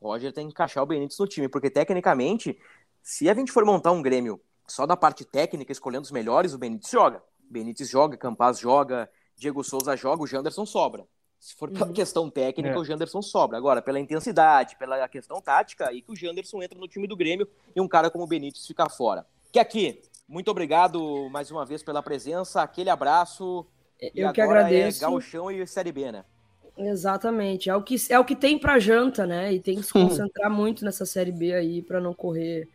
O 0.00 0.08
Roger 0.08 0.32
tem 0.32 0.46
que 0.46 0.52
encaixar 0.52 0.82
o 0.82 0.86
Benítez 0.86 1.18
no 1.18 1.26
time, 1.26 1.48
porque 1.48 1.68
tecnicamente, 1.68 2.58
se 3.02 3.28
a 3.28 3.34
gente 3.34 3.52
for 3.52 3.64
montar 3.64 3.92
um 3.92 4.00
Grêmio 4.00 4.40
só 4.66 4.86
da 4.86 4.96
parte 4.96 5.24
técnica, 5.24 5.70
escolhendo 5.70 6.04
os 6.04 6.10
melhores, 6.10 6.54
o 6.54 6.58
Benítez 6.58 6.90
joga. 6.90 7.22
Benítez 7.50 7.90
joga, 7.90 8.16
Campaz 8.16 8.58
joga, 8.58 9.10
Diego 9.36 9.62
Souza 9.62 9.96
joga, 9.96 10.22
o 10.22 10.26
Janderson 10.26 10.64
sobra. 10.64 11.06
Se 11.42 11.56
for 11.56 11.68
pela 11.68 11.88
uhum. 11.88 11.92
questão 11.92 12.30
técnica, 12.30 12.70
é. 12.70 12.78
o 12.78 12.84
Janderson 12.84 13.20
sobra. 13.20 13.58
Agora, 13.58 13.82
pela 13.82 13.98
intensidade, 13.98 14.76
pela 14.76 15.08
questão 15.08 15.42
tática, 15.42 15.88
aí 15.88 16.00
que 16.00 16.12
o 16.12 16.14
Janderson 16.14 16.62
entra 16.62 16.78
no 16.78 16.86
time 16.86 17.04
do 17.08 17.16
Grêmio 17.16 17.48
e 17.74 17.80
um 17.80 17.88
cara 17.88 18.08
como 18.08 18.22
o 18.22 18.28
Benítez 18.28 18.64
fica 18.64 18.88
fora. 18.88 19.26
Que 19.50 19.58
aqui, 19.58 20.00
muito 20.28 20.52
obrigado 20.52 21.28
mais 21.30 21.50
uma 21.50 21.66
vez 21.66 21.82
pela 21.82 22.00
presença, 22.00 22.62
aquele 22.62 22.88
abraço. 22.88 23.66
Eu 24.14 24.30
e 24.30 24.32
que 24.32 24.40
agradeço. 24.40 25.04
É 25.04 25.08
Gauchão 25.08 25.50
e 25.50 25.66
Série 25.66 25.90
B, 25.90 26.12
né? 26.12 26.24
Exatamente, 26.78 27.68
é 27.68 27.74
o 27.74 27.82
que 27.82 27.96
é 28.08 28.18
o 28.20 28.24
que 28.24 28.36
tem 28.36 28.56
para 28.56 28.78
janta, 28.78 29.26
né? 29.26 29.52
E 29.52 29.58
tem 29.58 29.74
que 29.78 29.82
se 29.82 29.92
concentrar 29.92 30.48
muito 30.48 30.84
nessa 30.84 31.04
série 31.04 31.32
B 31.32 31.52
aí 31.52 31.82
para 31.82 32.00
não 32.00 32.14
correr 32.14 32.68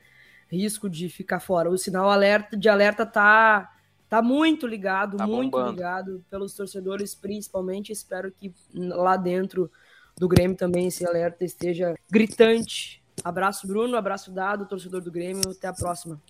risco 0.52 0.90
de 0.90 1.08
ficar 1.08 1.40
fora. 1.40 1.70
O 1.70 1.78
sinal 1.78 2.10
alerta 2.10 2.58
de 2.58 2.68
alerta 2.68 3.06
tá 3.06 3.77
tá 4.10 4.22
muito 4.22 4.68
ligado, 4.68 5.18
tá 5.18 5.28
muito 5.28 5.52
bombando. 5.52 5.72
ligado 5.72 6.26
pelos 6.30 6.54
torcedores, 6.54 7.14
principalmente. 7.16 7.92
Espero 7.92 8.32
que 8.32 8.54
lá 8.74 9.18
dentro 9.18 9.72
do 10.18 10.28
Grêmio 10.28 10.58
também 10.58 10.88
esse 10.88 11.06
alerta 11.06 11.46
esteja 11.46 11.96
gritante. 12.10 13.04
Abraço, 13.24 13.68
Bruno, 13.68 13.98
abraço 13.98 14.32
dado, 14.32 14.66
torcedor 14.66 15.02
do 15.02 15.12
Grêmio. 15.12 15.52
Até 15.52 15.68
a 15.68 15.74
próxima. 15.74 16.22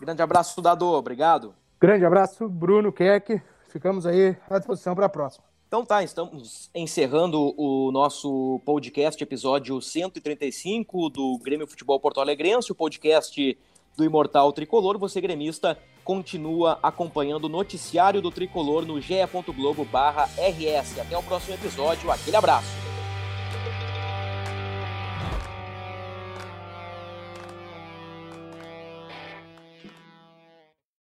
Grande 0.00 0.22
abraço, 0.22 0.60
Dado. 0.60 0.86
Obrigado. 0.86 1.54
Grande 1.80 2.04
abraço, 2.04 2.48
Bruno 2.48 2.92
Keck. 2.92 3.40
Ficamos 3.68 4.06
aí 4.06 4.36
à 4.48 4.58
disposição 4.58 4.94
para 4.94 5.06
a 5.06 5.08
próxima. 5.08 5.44
Então 5.66 5.84
tá, 5.84 6.02
estamos 6.04 6.70
encerrando 6.74 7.52
o 7.56 7.90
nosso 7.90 8.60
podcast, 8.64 9.20
episódio 9.22 9.80
135 9.80 11.10
do 11.10 11.38
Grêmio 11.38 11.66
Futebol 11.66 11.98
Porto 11.98 12.20
Alegrense, 12.20 12.70
o 12.70 12.74
podcast 12.76 13.58
do 13.96 14.04
Imortal 14.04 14.52
Tricolor. 14.52 14.98
Você, 14.98 15.20
gremista, 15.20 15.78
continua 16.02 16.78
acompanhando 16.82 17.44
o 17.44 17.48
noticiário 17.48 18.20
do 18.22 18.30
Tricolor 18.30 18.84
no 18.84 19.00
ge.globo/rs. 19.00 20.98
Até 21.00 21.16
o 21.16 21.22
próximo 21.22 21.54
episódio. 21.54 22.10
Aquele 22.10 22.36
abraço. 22.36 22.93